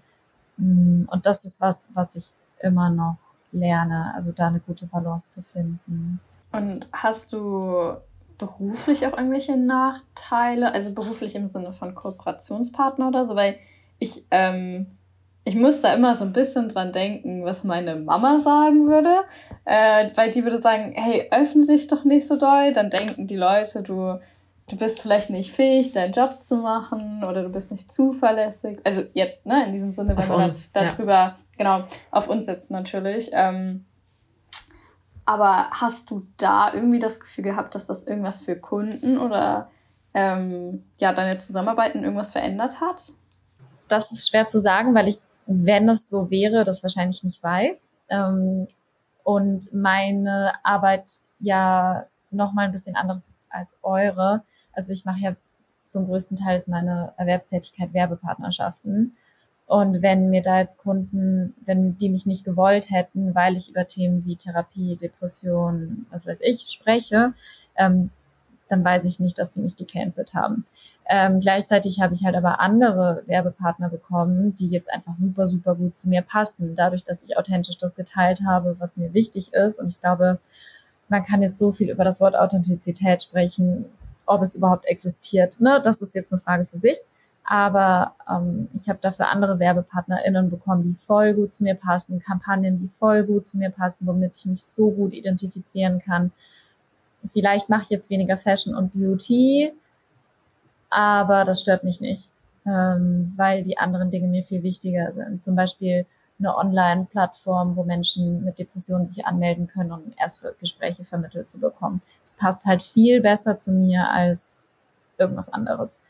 Und 0.59 1.21
das 1.23 1.45
ist 1.45 1.61
was, 1.61 1.91
was 1.95 2.17
ich 2.17 2.27
immer 2.61 2.91
noch 2.91 3.17
lerne, 3.53 4.13
also 4.15 4.33
da 4.33 4.49
eine 4.49 4.61
gute 4.61 4.87
Balance 4.87 5.31
zu 5.31 5.43
finden. 5.43 6.21
Und 6.53 6.89
hast 6.93 7.33
du 7.33 7.97
beruflich 8.39 9.07
auch 9.07 9.17
irgendwelche 9.17 9.57
Nachteile, 9.57 10.73
also 10.73 10.93
beruflich 10.95 11.35
im 11.35 11.49
Sinne 11.51 11.73
von 11.73 11.95
Kooperationspartner 11.95 13.09
oder 13.09 13.25
so, 13.25 13.37
weil 13.37 13.57
ich, 13.99 14.27
ähm, 14.31 14.87
ich 15.45 15.57
muss 15.57 15.81
da 15.81 15.93
immer 15.93 16.15
so 16.15 16.25
ein 16.25 16.33
bisschen 16.33 16.69
dran 16.69 16.93
denken, 16.93 17.45
was 17.45 17.65
meine 17.65 17.97
Mama 17.97 18.39
sagen 18.41 18.87
würde, 18.87 19.25
äh, 19.65 20.11
weil 20.15 20.31
die 20.31 20.45
würde 20.45 20.63
sagen, 20.63 20.93
hey, 20.95 21.29
öffne 21.31 21.67
dich 21.67 21.89
doch 21.89 22.05
nicht 22.05 22.29
so 22.29 22.39
doll, 22.39 22.73
dann 22.73 22.91
denken 22.91 23.27
die 23.27 23.37
Leute, 23.37 23.83
du, 23.83 24.21
du 24.69 24.77
bist 24.77 25.03
vielleicht 25.03 25.31
nicht 25.31 25.53
fähig, 25.53 25.93
deinen 25.93 26.13
Job 26.13 26.43
zu 26.43 26.57
machen 26.57 27.25
oder 27.25 27.43
du 27.43 27.49
bist 27.49 27.73
nicht 27.73 27.91
zuverlässig. 27.91 28.79
Also 28.85 29.03
jetzt, 29.15 29.45
ne, 29.47 29.67
in 29.67 29.73
diesem 29.73 29.93
Sinne, 29.93 30.17
wenn 30.17 30.29
wir 30.29 30.37
uns, 30.37 30.71
darüber 30.73 31.13
ja 31.13 31.37
genau, 31.57 31.85
auf 32.11 32.29
uns 32.29 32.47
setzen 32.47 32.75
natürlich. 32.75 33.31
Ähm, 33.33 33.85
aber 35.25 35.71
hast 35.71 36.11
du 36.11 36.27
da 36.37 36.73
irgendwie 36.75 36.99
das 36.99 37.21
Gefühl 37.21 37.45
gehabt, 37.45 37.75
dass 37.75 37.87
das 37.87 38.07
irgendwas 38.07 38.41
für 38.41 38.57
Kunden 38.57 39.19
oder 39.19 39.71
ähm, 40.15 40.85
ja, 40.99 41.13
deine 41.13 41.39
Zusammenarbeiten 41.39 42.03
irgendwas 42.03 42.33
verändert 42.33 42.81
hat? 42.81 43.13
Das 43.89 44.11
ist 44.11 44.29
schwer 44.29 44.47
zu 44.49 44.59
sagen, 44.59 44.95
weil 44.95 45.09
ich, 45.09 45.19
wenn 45.55 45.89
es 45.89 46.09
so 46.09 46.31
wäre, 46.31 46.65
das 46.65 46.83
wahrscheinlich 46.83 47.25
nicht 47.25 47.43
weiß. 47.43 47.95
Ähm, 48.09 48.67
und 49.25 49.73
meine 49.73 50.53
Arbeit 50.65 51.11
ja 51.39 52.07
nochmal 52.31 52.67
ein 52.67 52.73
bisschen 52.73 52.97
anderes 52.97 53.29
ist 53.29 53.45
als 53.51 53.79
eure. 53.83 54.43
Also 54.73 54.93
ich 54.93 55.05
mache 55.05 55.21
ja 55.21 55.37
zum 55.89 56.07
größten 56.07 56.37
Teil 56.37 56.63
meine 56.67 57.13
Erwerbstätigkeit 57.17 57.93
Werbepartnerschaften. 57.93 59.17
Und 59.67 60.03
wenn 60.03 60.31
mir 60.31 60.43
da 60.43 60.59
jetzt 60.59 60.79
Kunden, 60.79 61.55
wenn 61.65 61.97
die 61.97 62.09
mich 62.09 62.27
nicht 62.27 62.45
gewollt 62.45 62.91
hätten, 62.91 63.35
weil 63.35 63.57
ich 63.57 63.71
über 63.71 63.87
Themen 63.87 64.25
wie 64.25 64.37
Therapie, 64.37 64.97
Depression, 64.97 66.07
was 66.11 66.27
weiß 66.27 66.41
ich, 66.43 66.67
spreche, 66.69 67.35
ähm, 67.77 68.11
dann 68.73 68.85
weiß 68.85 69.05
ich 69.05 69.21
nicht, 69.21 69.39
dass 69.39 69.51
die 69.51 69.61
mich 69.61 69.77
gecancelt 69.77 70.35
haben. 70.35 70.65
Ähm, 71.09 71.41
gleichzeitig 71.41 72.01
habe 72.01 72.15
ich 72.15 72.25
halt 72.25 72.37
aber 72.37 72.61
andere 72.61 73.23
Werbepartner 73.27 73.89
bekommen, 73.89 74.55
die 74.55 74.69
jetzt 74.69 74.91
einfach 74.91 75.17
super, 75.17 75.49
super 75.49 75.75
gut 75.75 75.97
zu 75.97 76.09
mir 76.09 76.23
passen. 76.23 76.75
Dadurch, 76.75 77.05
dass 77.05 77.23
ich 77.23 77.37
authentisch 77.37 77.77
das 77.77 77.95
geteilt 77.95 78.43
habe, 78.47 78.77
was 78.79 78.97
mir 78.97 79.13
wichtig 79.13 79.53
ist. 79.53 79.79
Und 79.79 79.89
ich 79.89 80.01
glaube, 80.01 80.39
man 81.09 81.25
kann 81.25 81.43
jetzt 81.43 81.59
so 81.59 81.73
viel 81.73 81.91
über 81.91 82.05
das 82.05 82.21
Wort 82.21 82.35
Authentizität 82.35 83.23
sprechen, 83.23 83.85
ob 84.27 84.43
es 84.43 84.55
überhaupt 84.55 84.87
existiert. 84.87 85.61
Ne? 85.61 85.81
Das 85.83 86.01
ist 86.01 86.15
jetzt 86.15 86.33
eine 86.33 86.41
Frage 86.41 86.67
für 86.67 86.79
sich. 86.79 86.99
Aber 87.45 88.15
ähm, 88.31 88.69
ich 88.73 88.89
habe 88.89 89.01
dafür 89.03 89.29
andere 89.29 89.59
WerbepartnerInnen 89.59 90.49
bekommen, 90.49 90.85
die 90.85 90.95
voll 90.95 91.35
gut 91.35 91.53
zu 91.53 91.65
mir 91.65 91.75
passen, 91.75 92.21
Kampagnen, 92.21 92.79
die 92.79 92.89
voll 92.99 93.25
gut 93.25 93.47
zu 93.47 93.59
mir 93.59 93.71
passen, 93.71 94.07
womit 94.07 94.39
ich 94.39 94.47
mich 94.47 94.65
so 94.65 94.91
gut 94.91 95.13
identifizieren 95.13 96.01
kann. 96.01 96.31
Vielleicht 97.33 97.69
mache 97.69 97.83
ich 97.83 97.91
jetzt 97.91 98.11
weniger 98.11 98.39
Fashion 98.39 98.75
und 98.75 98.93
Beauty, 98.93 99.73
aber 100.91 101.45
das 101.45 101.61
stört 101.61 101.85
mich 101.85 102.01
nicht, 102.01 102.31
ähm, 102.67 103.33
weil 103.37 103.63
die 103.63 103.79
anderen 103.79 104.11
Dinge 104.11 104.29
mir 104.29 104.43
viel 104.43 104.63
wichtiger 104.63 105.13
sind. 105.13 105.43
Zum 105.43 105.55
Beispiel 105.55 106.07
eine 106.39 106.57
Online-Plattform, 106.57 107.77
wo 107.77 107.85
Menschen 107.85 108.45
mit 108.45 108.59
Depressionen 108.59 109.07
sich 109.07 109.25
anmelden 109.25 109.69
können, 109.69 109.93
um 109.93 110.03
erst 110.19 110.45
Gespräche 110.59 111.05
vermittelt 111.05 111.49
zu 111.49 111.61
bekommen. 111.61 112.03
Es 112.25 112.35
passt 112.35 112.67
halt 112.67 112.83
viel 112.83 113.21
besser 113.21 113.59
zu 113.59 113.73
mir 113.73 114.09
als 114.11 114.63
irgendwas 115.19 115.53
anderes. 115.53 116.01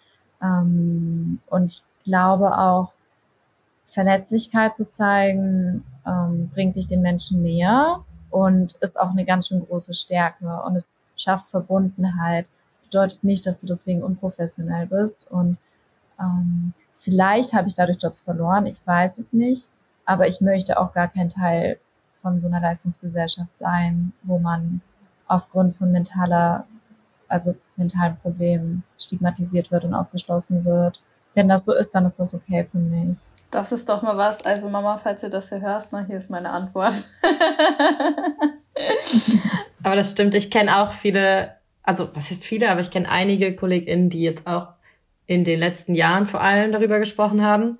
Ähm, 0.42 1.40
und 1.46 1.70
ich 1.70 1.82
glaube 2.04 2.56
auch, 2.56 2.92
Verletzlichkeit 3.86 4.74
zu 4.74 4.88
zeigen, 4.88 5.84
ähm, 6.06 6.50
bringt 6.54 6.76
dich 6.76 6.86
den 6.86 7.02
Menschen 7.02 7.42
näher 7.42 8.02
und 8.30 8.72
ist 8.80 8.98
auch 8.98 9.10
eine 9.10 9.26
ganz 9.26 9.48
schön 9.48 9.64
große 9.64 9.92
Stärke 9.92 10.62
und 10.64 10.76
es 10.76 10.96
schafft 11.22 11.48
Verbundenheit. 11.48 12.46
Es 12.68 12.78
bedeutet 12.78 13.24
nicht, 13.24 13.46
dass 13.46 13.60
du 13.60 13.66
deswegen 13.66 14.02
unprofessionell 14.02 14.86
bist 14.86 15.30
und 15.30 15.58
ähm, 16.20 16.72
vielleicht 16.98 17.52
habe 17.52 17.68
ich 17.68 17.74
dadurch 17.74 18.02
Jobs 18.02 18.22
verloren, 18.22 18.66
ich 18.66 18.86
weiß 18.86 19.18
es 19.18 19.32
nicht, 19.32 19.68
aber 20.04 20.26
ich 20.26 20.40
möchte 20.40 20.78
auch 20.78 20.92
gar 20.92 21.08
kein 21.08 21.28
Teil 21.28 21.78
von 22.20 22.40
so 22.40 22.46
einer 22.46 22.60
Leistungsgesellschaft 22.60 23.58
sein, 23.58 24.12
wo 24.22 24.38
man 24.38 24.80
aufgrund 25.26 25.76
von 25.76 25.92
mentaler 25.92 26.66
also 27.32 27.56
mentalen 27.76 28.16
Problemen 28.18 28.84
stigmatisiert 28.98 29.70
wird 29.70 29.84
und 29.84 29.94
ausgeschlossen 29.94 30.64
wird. 30.64 31.00
Wenn 31.34 31.48
das 31.48 31.64
so 31.64 31.72
ist, 31.72 31.94
dann 31.94 32.04
ist 32.04 32.20
das 32.20 32.34
okay 32.34 32.68
für 32.70 32.76
mich. 32.76 33.18
Das 33.50 33.72
ist 33.72 33.88
doch 33.88 34.02
mal 34.02 34.18
was. 34.18 34.44
Also 34.44 34.68
Mama, 34.68 35.00
falls 35.02 35.22
du 35.22 35.30
das 35.30 35.48
hier 35.48 35.62
hörst, 35.62 35.92
na, 35.92 36.04
hier 36.04 36.18
ist 36.18 36.28
meine 36.28 36.50
Antwort. 36.50 36.92
aber 39.82 39.96
das 39.96 40.10
stimmt. 40.12 40.34
Ich 40.34 40.50
kenne 40.50 40.78
auch 40.78 40.92
viele, 40.92 41.56
also 41.82 42.08
was 42.14 42.30
heißt 42.30 42.44
viele, 42.44 42.70
aber 42.70 42.80
ich 42.80 42.90
kenne 42.90 43.08
einige 43.08 43.54
KollegInnen, 43.54 44.10
die 44.10 44.22
jetzt 44.22 44.46
auch 44.46 44.68
in 45.26 45.44
den 45.44 45.58
letzten 45.58 45.94
Jahren 45.94 46.26
vor 46.26 46.40
allem 46.40 46.72
darüber 46.72 46.98
gesprochen 46.98 47.42
haben. 47.42 47.78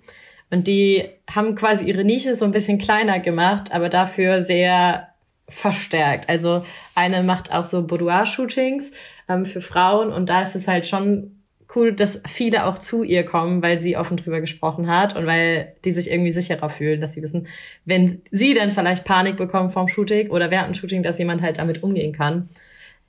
Und 0.51 0.67
die 0.67 1.09
haben 1.31 1.55
quasi 1.55 1.85
ihre 1.85 2.05
Nische 2.05 2.37
so 2.37 2.45
ein 2.45 2.51
bisschen 2.51 2.79
kleiner 2.79 3.21
gemacht, 3.21 3.73
aber 3.73 3.89
dafür 3.89 4.43
sehr 4.43 5.09
verstärkt. 5.49 6.29
Also 6.29 6.65
eine 6.95 7.23
macht 7.23 7.53
auch 7.53 7.65
so 7.65 7.87
Boudoir-Shootings 7.87 8.93
ähm, 9.29 9.45
für 9.45 9.61
Frauen 9.61 10.13
und 10.13 10.29
da 10.29 10.43
ist 10.43 10.55
es 10.55 10.69
halt 10.69 10.87
schon 10.87 11.42
cool, 11.75 11.93
dass 11.93 12.21
viele 12.27 12.67
auch 12.67 12.79
zu 12.79 13.03
ihr 13.03 13.25
kommen, 13.25 13.63
weil 13.63 13.79
sie 13.79 13.97
offen 13.97 14.17
drüber 14.17 14.41
gesprochen 14.41 14.89
hat 14.89 15.17
und 15.17 15.27
weil 15.27 15.75
die 15.85 15.93
sich 15.93 16.11
irgendwie 16.11 16.33
sicherer 16.33 16.71
fühlen, 16.71 17.01
dass 17.01 17.15
sie 17.15 17.23
wissen, 17.23 17.47
wenn 17.85 18.23
sie 18.31 18.55
dann 18.55 18.71
vielleicht 18.71 19.05
Panik 19.05 19.37
bekommen 19.37 19.71
vom 19.71 19.89
Shooting 19.89 20.31
oder 20.31 20.51
während 20.51 20.69
dem 20.69 20.75
Shooting, 20.75 21.03
dass 21.03 21.19
jemand 21.19 21.43
halt 21.43 21.59
damit 21.59 21.83
umgehen 21.83 22.13
kann. 22.13 22.49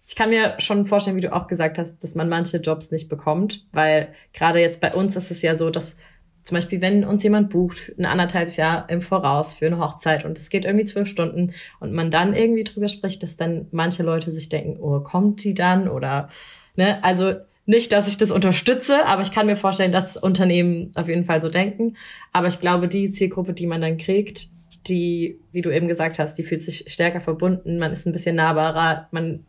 Ich 0.06 0.16
kann 0.16 0.30
mir 0.30 0.56
schon 0.60 0.86
vorstellen, 0.86 1.16
wie 1.16 1.22
du 1.22 1.34
auch 1.34 1.48
gesagt 1.48 1.78
hast, 1.78 2.04
dass 2.04 2.16
man 2.16 2.30
manche 2.30 2.58
Jobs 2.58 2.92
nicht 2.92 3.08
bekommt, 3.08 3.66
weil 3.72 4.10
gerade 4.34 4.60
jetzt 4.60 4.82
bei 4.82 4.94
uns 4.94 5.16
ist 5.16 5.32
es 5.32 5.42
ja 5.42 5.56
so, 5.56 5.70
dass 5.70 5.96
zum 6.44 6.56
Beispiel, 6.56 6.82
wenn 6.82 7.06
uns 7.06 7.24
jemand 7.24 7.50
bucht, 7.50 7.94
ein 7.98 8.06
anderthalb 8.06 8.50
Jahr 8.58 8.90
im 8.90 9.02
Voraus 9.02 9.54
für 9.54 9.66
eine 9.66 9.80
Hochzeit 9.80 10.26
und 10.26 10.38
es 10.38 10.50
geht 10.50 10.66
irgendwie 10.66 10.84
zwölf 10.84 11.08
Stunden 11.08 11.54
und 11.80 11.94
man 11.94 12.12
dann 12.12 12.34
irgendwie 12.36 12.66
drüber 12.66 12.90
spricht, 12.90 13.24
dass 13.24 13.38
dann 13.38 13.68
manche 13.72 14.04
Leute 14.04 14.30
sich 14.30 14.50
denken, 14.50 14.78
oh, 14.82 15.00
kommt 15.00 15.42
die 15.46 15.54
dann 15.54 15.88
oder, 15.88 16.30
ne, 16.76 17.02
also 17.02 17.36
nicht, 17.66 17.92
dass 17.94 18.08
ich 18.08 18.18
das 18.18 18.32
unterstütze, 18.32 19.06
aber 19.06 19.22
ich 19.22 19.32
kann 19.32 19.46
mir 19.46 19.56
vorstellen, 19.56 19.92
dass 19.92 20.18
Unternehmen 20.18 20.92
auf 20.96 21.08
jeden 21.08 21.26
Fall 21.26 21.42
so 21.42 21.50
denken. 21.50 21.96
Aber 22.34 22.48
ich 22.48 22.60
glaube, 22.60 22.88
die 22.88 23.12
Zielgruppe, 23.12 23.54
die 23.54 23.68
man 23.68 23.82
dann 23.82 23.98
kriegt, 23.98 24.48
die, 24.88 25.40
wie 25.52 25.62
du 25.62 25.70
eben 25.70 25.88
gesagt 25.88 26.20
hast, 26.20 26.36
die 26.36 26.44
fühlt 26.44 26.62
sich 26.62 26.92
stärker 26.92 27.22
verbunden, 27.22 27.80
man 27.80 27.94
ist 27.94 28.06
ein 28.06 28.12
bisschen 28.12 28.36
nahbarer, 28.36 29.08
man 29.12 29.46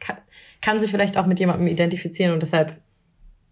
kann, 0.00 0.16
kann 0.62 0.80
sich 0.80 0.90
vielleicht 0.90 1.18
auch 1.18 1.26
mit 1.26 1.40
jemandem 1.40 1.66
identifizieren 1.66 2.32
und 2.32 2.42
deshalb, 2.42 2.74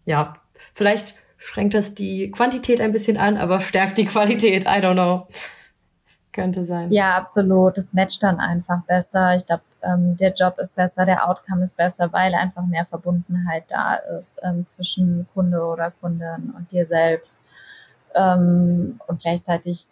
ja, 0.07 0.33
vielleicht 0.73 1.17
schränkt 1.37 1.75
das 1.75 1.95
die 1.95 2.31
Quantität 2.31 2.81
ein 2.81 2.93
bisschen 2.93 3.19
an, 3.19 3.37
aber 3.37 3.61
stärkt 3.61 3.99
die 3.99 4.07
Qualität. 4.07 4.65
I 4.65 4.81
don't 4.81 4.95
know. 4.95 5.29
Könnte 6.33 6.63
sein. 6.63 6.91
Ja, 6.91 7.17
absolut. 7.17 7.77
Das 7.77 7.93
matcht 7.93 8.23
dann 8.23 8.41
einfach 8.41 8.83
besser. 8.87 9.37
Ich 9.37 9.47
glaube, 9.47 9.63
ähm, 9.87 10.17
der 10.17 10.33
Job 10.33 10.59
ist 10.59 10.77
besser, 10.77 11.05
der 11.07 11.29
Outcome 11.29 11.63
ist 11.63 11.77
besser, 11.77 12.13
weil 12.13 12.35
einfach 12.35 12.65
mehr 12.67 12.87
Verbundenheit 12.87 13.65
da 13.69 13.95
ist 13.95 14.41
ähm, 14.43 14.65
zwischen 14.65 15.27
Kunde 15.35 15.63
oder 15.65 15.91
Kundin 15.91 16.53
und 16.57 16.71
dir 16.73 16.87
selbst. 16.87 17.43
Ähm, 18.15 19.01
und 19.07 19.21
gleichzeitig 19.21 19.87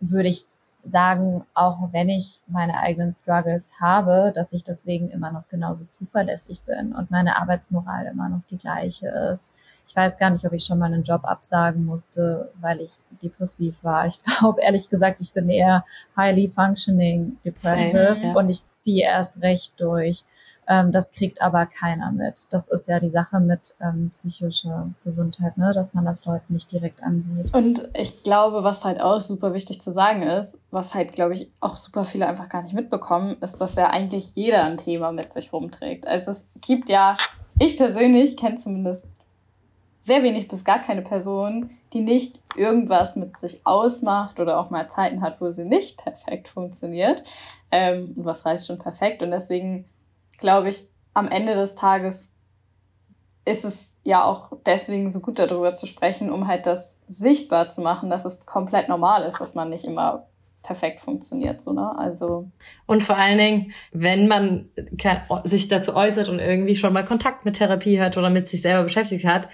würde 0.00 0.28
ich 0.28 0.44
sagen, 0.84 1.44
auch 1.54 1.92
wenn 1.92 2.08
ich 2.08 2.40
meine 2.46 2.80
eigenen 2.80 3.12
Struggles 3.12 3.72
habe, 3.80 4.32
dass 4.34 4.52
ich 4.52 4.64
deswegen 4.64 5.10
immer 5.10 5.30
noch 5.30 5.48
genauso 5.48 5.84
zuverlässig 5.84 6.62
bin 6.62 6.92
und 6.92 7.10
meine 7.10 7.36
Arbeitsmoral 7.36 8.06
immer 8.06 8.28
noch 8.28 8.40
die 8.50 8.58
gleiche 8.58 9.08
ist. 9.08 9.52
Ich 9.92 9.96
weiß 9.96 10.16
gar 10.16 10.30
nicht, 10.30 10.46
ob 10.46 10.54
ich 10.54 10.64
schon 10.64 10.78
mal 10.78 10.86
einen 10.86 11.02
Job 11.02 11.26
absagen 11.26 11.84
musste, 11.84 12.50
weil 12.62 12.80
ich 12.80 12.92
depressiv 13.22 13.74
war. 13.82 14.06
Ich 14.06 14.22
glaube, 14.24 14.62
ehrlich 14.62 14.88
gesagt, 14.88 15.20
ich 15.20 15.34
bin 15.34 15.50
eher 15.50 15.84
highly 16.16 16.48
functioning 16.48 17.36
depressive 17.44 18.14
Same, 18.14 18.26
ja. 18.28 18.32
und 18.32 18.48
ich 18.48 18.66
ziehe 18.70 19.04
erst 19.04 19.42
recht 19.42 19.78
durch. 19.78 20.24
Ähm, 20.66 20.92
das 20.92 21.12
kriegt 21.12 21.42
aber 21.42 21.66
keiner 21.66 22.10
mit. 22.10 22.46
Das 22.54 22.68
ist 22.68 22.88
ja 22.88 23.00
die 23.00 23.10
Sache 23.10 23.38
mit 23.38 23.74
ähm, 23.82 24.08
psychischer 24.12 24.88
Gesundheit, 25.04 25.58
ne? 25.58 25.72
dass 25.74 25.92
man 25.92 26.06
das 26.06 26.24
Leuten 26.24 26.54
nicht 26.54 26.72
direkt 26.72 27.02
ansieht. 27.02 27.52
Und 27.52 27.86
ich 27.92 28.22
glaube, 28.22 28.64
was 28.64 28.86
halt 28.86 28.98
auch 28.98 29.20
super 29.20 29.52
wichtig 29.52 29.82
zu 29.82 29.92
sagen 29.92 30.22
ist, 30.22 30.56
was 30.70 30.94
halt, 30.94 31.12
glaube 31.12 31.34
ich, 31.34 31.50
auch 31.60 31.76
super 31.76 32.04
viele 32.04 32.26
einfach 32.26 32.48
gar 32.48 32.62
nicht 32.62 32.72
mitbekommen, 32.72 33.36
ist, 33.42 33.60
dass 33.60 33.74
ja 33.74 33.90
eigentlich 33.90 34.36
jeder 34.36 34.64
ein 34.64 34.78
Thema 34.78 35.12
mit 35.12 35.34
sich 35.34 35.52
rumträgt. 35.52 36.06
Also 36.06 36.30
es 36.30 36.48
gibt 36.62 36.88
ja, 36.88 37.14
ich 37.58 37.76
persönlich 37.76 38.38
kenne 38.38 38.56
zumindest 38.56 39.04
sehr 40.04 40.22
wenig 40.22 40.48
bis 40.48 40.64
gar 40.64 40.80
keine 40.80 41.02
Person, 41.02 41.70
die 41.92 42.00
nicht 42.00 42.40
irgendwas 42.56 43.16
mit 43.16 43.38
sich 43.38 43.60
ausmacht 43.64 44.40
oder 44.40 44.58
auch 44.58 44.70
mal 44.70 44.88
Zeiten 44.88 45.22
hat, 45.22 45.40
wo 45.40 45.50
sie 45.52 45.64
nicht 45.64 45.98
perfekt 45.98 46.48
funktioniert. 46.48 47.22
Ähm, 47.70 48.12
was 48.16 48.44
heißt 48.44 48.66
schon 48.66 48.78
perfekt? 48.78 49.22
Und 49.22 49.30
deswegen 49.30 49.84
glaube 50.38 50.70
ich, 50.70 50.88
am 51.14 51.28
Ende 51.28 51.54
des 51.54 51.74
Tages 51.74 52.36
ist 53.44 53.64
es 53.64 53.98
ja 54.04 54.24
auch 54.24 54.52
deswegen 54.66 55.10
so 55.10 55.20
gut 55.20 55.38
darüber 55.38 55.74
zu 55.74 55.86
sprechen, 55.86 56.30
um 56.30 56.46
halt 56.46 56.66
das 56.66 57.02
sichtbar 57.08 57.70
zu 57.70 57.80
machen, 57.80 58.10
dass 58.10 58.24
es 58.24 58.46
komplett 58.46 58.88
normal 58.88 59.24
ist, 59.24 59.40
dass 59.40 59.54
man 59.54 59.68
nicht 59.68 59.84
immer 59.84 60.26
perfekt 60.62 61.00
funktioniert, 61.00 61.60
so, 61.60 61.72
ne? 61.72 61.92
Also. 61.98 62.48
Und 62.86 63.02
vor 63.02 63.16
allen 63.16 63.38
Dingen, 63.38 63.72
wenn 63.92 64.28
man 64.28 64.68
sich 65.44 65.68
dazu 65.68 65.96
äußert 65.96 66.28
und 66.28 66.38
irgendwie 66.38 66.76
schon 66.76 66.92
mal 66.92 67.04
Kontakt 67.04 67.44
mit 67.44 67.56
Therapie 67.56 68.00
hat 68.00 68.16
oder 68.16 68.30
mit 68.30 68.48
sich 68.48 68.62
selber 68.62 68.84
beschäftigt 68.84 69.24
hat, 69.24 69.48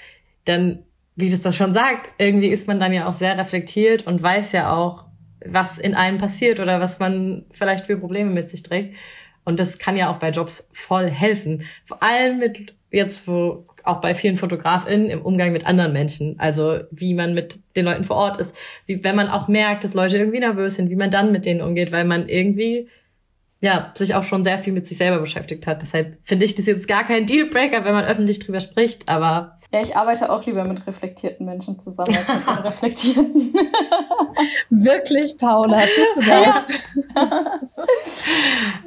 dann, 0.49 0.85
wie 1.17 1.31
das 1.31 1.41
das 1.41 1.57
schon 1.57 1.73
sagt, 1.73 2.11
irgendwie 2.19 2.49
ist 2.49 2.67
man 2.67 2.81
dann 2.81 2.93
ja 2.93 3.09
auch 3.09 3.13
sehr 3.13 3.37
reflektiert 3.37 4.07
und 4.07 4.23
weiß 4.23 4.53
ja 4.53 4.73
auch, 4.73 5.05
was 5.45 5.79
in 5.79 5.95
einem 5.95 6.19
passiert 6.19 6.61
oder 6.61 6.81
was 6.81 6.99
man 6.99 7.45
vielleicht 7.51 7.87
für 7.87 7.97
Probleme 7.97 8.31
mit 8.31 8.51
sich 8.51 8.63
trägt. 8.63 8.97
Und 9.45 9.59
das 9.61 9.79
kann 9.79 9.97
ja 9.97 10.11
auch 10.11 10.19
bei 10.19 10.31
Jobs 10.31 10.69
voll 10.73 11.09
helfen. 11.09 11.63
Vor 11.87 12.03
allem 12.03 12.39
mit 12.39 12.75
jetzt, 12.91 13.27
wo 13.27 13.67
auch 13.85 14.01
bei 14.01 14.15
vielen 14.15 14.37
FotografInnen 14.37 15.09
im 15.09 15.23
Umgang 15.23 15.53
mit 15.53 15.67
anderen 15.67 15.93
Menschen. 15.93 16.39
Also 16.39 16.81
wie 16.91 17.15
man 17.15 17.35
mit 17.35 17.61
den 17.75 17.87
Leuten 17.87 18.05
vor 18.05 18.17
Ort 18.17 18.39
ist. 18.39 18.55
Wie, 18.87 19.03
wenn 19.05 19.17
man 19.17 19.29
auch 19.29 19.49
merkt, 19.49 19.85
dass 19.85 19.95
Leute 19.95 20.19
irgendwie 20.19 20.41
nervös 20.41 20.75
sind, 20.75 20.91
wie 20.91 20.97
man 20.97 21.11
dann 21.11 21.33
mit 21.33 21.47
denen 21.47 21.63
umgeht, 21.63 21.93
weil 21.93 22.05
man 22.05 22.29
irgendwie 22.29 22.89
ja, 23.61 23.93
sich 23.97 24.15
auch 24.15 24.25
schon 24.25 24.45
sehr 24.45 24.59
viel 24.59 24.73
mit 24.73 24.87
sich 24.87 24.99
selber 24.99 25.19
beschäftigt 25.19 25.67
hat. 25.67 25.83
Deshalb 25.83 26.19
finde 26.23 26.45
ich 26.45 26.55
das 26.55 26.67
jetzt 26.67 26.87
gar 26.87 27.05
kein 27.05 27.27
Dealbreaker, 27.27 27.85
wenn 27.85 27.95
man 27.95 28.05
öffentlich 28.05 28.39
drüber 28.39 28.61
spricht, 28.61 29.09
aber 29.09 29.58
ja, 29.71 29.83
ich 29.83 29.97
arbeite 29.97 30.33
auch 30.33 30.47
lieber 30.47 30.65
mit 30.65 30.87
reflektierten 30.87 31.45
Menschen 31.45 31.79
zusammen 31.79 32.17
als 32.17 32.27
mit 32.27 32.49
unreflektierten. 32.49 33.53
Wirklich, 34.71 35.37
Paula, 35.37 35.81
tust 35.81 36.17
du 36.17 36.21
das? 36.23 36.81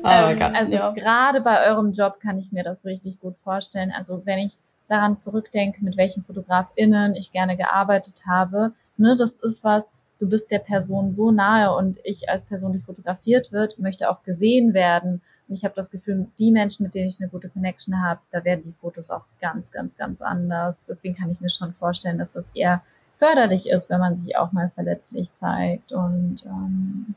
oh 0.04 0.08
ähm, 0.08 0.56
also 0.56 0.76
ja. 0.76 0.92
gerade 0.92 1.42
bei 1.42 1.68
eurem 1.68 1.92
Job 1.92 2.20
kann 2.20 2.40
ich 2.40 2.52
mir 2.52 2.64
das 2.64 2.84
richtig 2.84 3.20
gut 3.20 3.38
vorstellen. 3.44 3.94
Also 3.96 4.26
wenn 4.26 4.40
ich 4.40 4.58
daran 4.88 5.18
zurückdenke, 5.18 5.84
mit 5.84 5.98
welchen 5.98 6.24
FotografInnen 6.24 7.16
ich 7.16 7.32
gerne 7.32 7.58
gearbeitet 7.58 8.24
habe, 8.28 8.74
ne, 8.98 9.16
das 9.16 9.38
ist 9.38 9.64
was, 9.64 9.92
du 10.20 10.28
bist 10.28 10.50
der 10.50 10.60
Person 10.60 11.14
so 11.14 11.30
nahe 11.30 11.76
und 11.76 12.00
ich 12.04 12.28
als 12.28 12.46
Person, 12.46 12.74
die 12.74 12.80
fotografiert 12.80 13.52
wird, 13.52 13.78
möchte 13.78 14.10
auch 14.10 14.24
gesehen 14.24 14.74
werden 14.74 15.22
und 15.52 15.58
ich 15.58 15.66
habe 15.66 15.76
das 15.76 15.92
Gefühl, 15.92 16.28
die 16.40 16.50
Menschen, 16.50 16.86
mit 16.86 16.96
denen 16.96 17.10
ich 17.10 17.20
eine 17.20 17.28
gute 17.28 17.50
Connection 17.50 18.02
habe, 18.02 18.22
da 18.32 18.46
werden 18.46 18.64
die 18.66 18.72
Fotos 18.72 19.12
auch 19.12 19.26
ganz, 19.42 19.70
ganz, 19.70 19.98
ganz 19.98 20.22
anders. 20.22 20.86
Deswegen 20.86 21.14
kann 21.14 21.30
ich 21.30 21.42
mir 21.42 21.50
schon 21.50 21.74
vorstellen, 21.74 22.20
dass 22.20 22.32
das 22.32 22.52
eher 22.56 22.82
förderlich 23.20 23.70
ist, 23.70 23.90
wenn 23.90 24.00
man 24.00 24.16
sich 24.16 24.38
auch 24.38 24.54
mal 24.54 24.72
verletzlich 24.74 25.28
zeigt 25.34 25.92
und 25.92 26.46
ähm, 26.46 27.16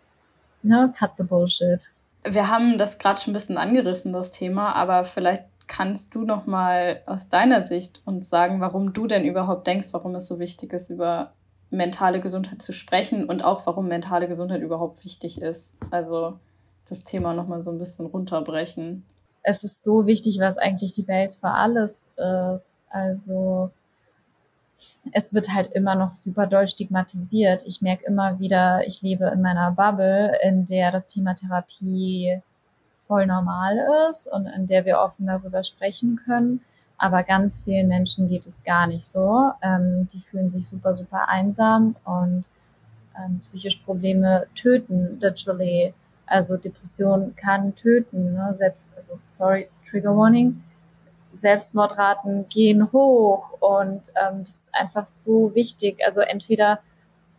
ne, 0.65 0.93
cut 0.99 1.13
the 1.17 1.23
bullshit. 1.23 1.93
Wir 2.25 2.51
haben 2.51 2.77
das 2.77 2.99
gerade 2.99 3.21
schon 3.21 3.31
ein 3.31 3.35
bisschen 3.35 3.57
angerissen, 3.57 4.13
das 4.13 4.33
Thema, 4.33 4.75
aber 4.75 5.05
vielleicht 5.05 5.45
kannst 5.69 6.13
du 6.17 6.25
noch 6.25 6.45
mal 6.45 7.03
aus 7.07 7.29
deiner 7.29 7.63
Sicht 7.63 8.03
uns 8.05 8.29
sagen, 8.29 8.61
warum 8.61 8.93
du 8.93 9.07
denn 9.07 9.25
überhaupt 9.25 9.69
denkst, 9.69 9.93
warum 9.93 10.13
es 10.17 10.27
so 10.27 10.41
wichtig 10.41 10.73
ist, 10.73 10.91
über 10.91 11.35
mentale 11.71 12.19
Gesundheit 12.19 12.63
zu 12.63 12.73
sprechen 12.73 13.29
und 13.29 13.45
auch 13.45 13.65
warum 13.65 13.87
mentale 13.87 14.27
Gesundheit 14.27 14.61
überhaupt 14.61 15.05
wichtig 15.05 15.41
ist. 15.41 15.77
Also 15.93 16.41
das 16.89 17.05
Thema 17.05 17.35
nochmal 17.35 17.63
so 17.63 17.71
ein 17.71 17.79
bisschen 17.79 18.07
runterbrechen. 18.07 19.05
Es 19.43 19.63
ist 19.65 19.83
so 19.83 20.07
wichtig, 20.07 20.39
was 20.41 20.57
eigentlich 20.57 20.93
die 20.93 21.03
Base 21.03 21.39
für 21.39 21.51
alles 21.51 22.11
ist. 22.57 22.85
Also 22.89 23.71
es 25.13 25.35
wird 25.35 25.53
halt 25.53 25.73
immer 25.73 25.95
noch 25.95 26.15
super 26.15 26.47
doll 26.47 26.67
stigmatisiert. 26.67 27.67
Ich 27.67 27.83
merke 27.83 28.07
immer 28.07 28.39
wieder, 28.39 28.87
ich 28.87 29.03
lebe 29.03 29.27
in 29.27 29.43
meiner 29.43 29.71
Bubble, 29.73 30.39
in 30.43 30.65
der 30.65 30.91
das 30.91 31.07
Thema 31.07 31.35
Therapie 31.35 32.41
voll 33.07 33.27
normal 33.27 33.79
ist 34.09 34.27
und 34.27 34.47
in 34.47 34.67
der 34.67 34.85
wir 34.85 34.99
offen 34.99 35.27
darüber 35.27 35.63
sprechen 35.63 36.21
können. 36.25 36.61
Aber 36.97 37.23
ganz 37.23 37.63
vielen 37.63 37.89
Menschen 37.89 38.29
geht 38.29 38.47
es 38.47 38.63
gar 38.63 38.87
nicht 38.87 39.05
so. 39.05 39.51
Ähm, 39.63 40.09
die 40.13 40.21
fühlen 40.21 40.51
sich 40.51 40.67
super, 40.67 40.95
super 40.95 41.29
einsam 41.29 41.97
und 42.05 42.45
ähm, 43.19 43.41
psychische 43.41 43.83
Probleme 43.85 44.47
töten 44.55 45.19
literally 45.21 45.93
also 46.27 46.57
Depression 46.57 47.35
kann 47.37 47.75
töten. 47.75 48.35
Ne? 48.35 48.53
Selbst, 48.55 48.95
also 48.97 49.19
sorry, 49.29 49.69
Trigger 49.89 50.17
Warning. 50.17 50.63
Selbstmordraten 51.33 52.49
gehen 52.49 52.93
hoch 52.93 53.61
und 53.61 54.13
ähm, 54.15 54.45
das 54.45 54.63
ist 54.63 54.75
einfach 54.75 55.07
so 55.07 55.55
wichtig. 55.55 55.99
Also 56.07 56.21
entweder 56.21 56.79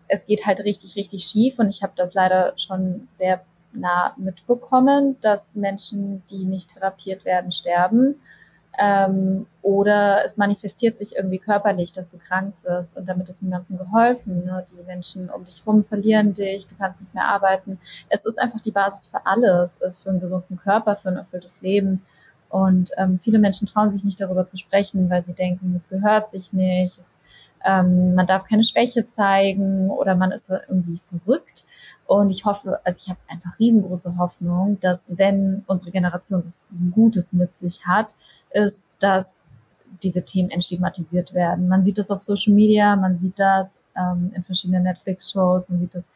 es 0.08 0.26
geht 0.26 0.46
halt 0.46 0.60
richtig, 0.62 0.96
richtig 0.96 1.26
schief 1.26 1.60
und 1.60 1.70
ich 1.70 1.82
habe 1.82 1.94
das 1.96 2.14
leider 2.14 2.54
schon 2.58 3.08
sehr 3.16 3.42
nah 3.72 4.14
mitbekommen, 4.18 5.18
dass 5.22 5.56
Menschen, 5.56 6.24
die 6.30 6.46
nicht 6.46 6.74
therapiert 6.74 7.26
werden, 7.26 7.52
sterben 7.52 8.16
ähm, 8.80 9.48
oder 9.62 10.24
es 10.24 10.38
manifestiert 10.38 10.98
sich 10.98 11.16
irgendwie 11.16 11.40
körperlich, 11.40 11.92
dass 11.92 12.12
du 12.12 12.18
krank 12.18 12.54
wirst 12.64 12.98
und 12.98 13.08
damit 13.08 13.30
ist 13.30 13.42
niemandem 13.42 13.78
geholfen. 13.78 14.46
Ne? 14.46 14.66
Die 14.72 14.84
Menschen 14.84 15.30
um 15.30 15.44
dich 15.46 15.64
rum 15.66 15.84
verlieren 15.84 16.34
dich, 16.34 16.68
du 16.68 16.76
kannst 16.76 17.02
nicht 17.02 17.14
mehr 17.14 17.26
arbeiten. 17.26 17.80
Es 18.10 18.26
ist 18.26 18.40
einfach 18.40 18.62
die 18.62 18.72
Basis 18.72 19.08
für 19.08 19.26
alles, 19.26 19.82
äh, 19.82 19.92
für 19.92 20.10
einen 20.10 20.20
gesunden 20.20 20.58
Körper, 20.58 20.96
für 20.96 21.10
ein 21.10 21.18
erfülltes 21.18 21.62
Leben. 21.62 22.04
Und 22.50 22.92
ähm, 22.98 23.20
viele 23.20 23.40
Menschen 23.40 23.68
trauen 23.68 23.92
sich 23.92 24.04
nicht 24.04 24.22
darüber 24.22 24.46
zu 24.46 24.58
sprechen, 24.58 25.10
weil 25.10 25.22
sie 25.22 25.34
denken, 25.34 25.74
es 25.76 25.90
gehört 25.90 26.30
sich 26.30 26.54
nicht, 26.54 26.98
es 26.98 27.20
ähm, 27.66 28.14
man 28.14 28.28
darf 28.28 28.46
keine 28.46 28.64
Schwäche 28.64 29.08
zeigen 29.08 29.90
oder 29.90 30.16
man 30.16 30.32
ist 30.32 30.50
irgendwie 30.50 31.00
verrückt. 31.10 31.66
Und 32.06 32.30
ich 32.30 32.46
hoffe, 32.46 32.80
also 32.84 33.02
ich 33.02 33.10
habe 33.10 33.20
einfach 33.28 33.58
riesengroße 33.58 34.18
Hoffnung, 34.18 34.80
dass 34.80 35.08
wenn 35.18 35.64
unsere 35.66 35.92
Generation 35.92 36.46
was 36.46 36.70
Gutes 36.92 37.34
mit 37.34 37.58
sich 37.58 37.86
hat, 37.88 38.16
ist, 38.56 38.90
dass 39.00 39.48
diese 40.02 40.24
Themen 40.24 40.50
entstigmatisiert 40.50 41.34
werden. 41.34 41.68
Man 41.68 41.84
sieht 41.84 41.98
das 41.98 42.12
auf 42.12 42.22
Social 42.22 42.54
Media, 42.54 42.96
man 42.96 43.18
sieht 43.18 43.40
das 43.40 43.80
ähm, 43.96 44.32
in 44.36 44.44
verschiedenen 44.44 44.84
Netflix-Shows, 44.84 45.70
man 45.70 45.80
sieht 45.80 45.96
das, 45.96 46.10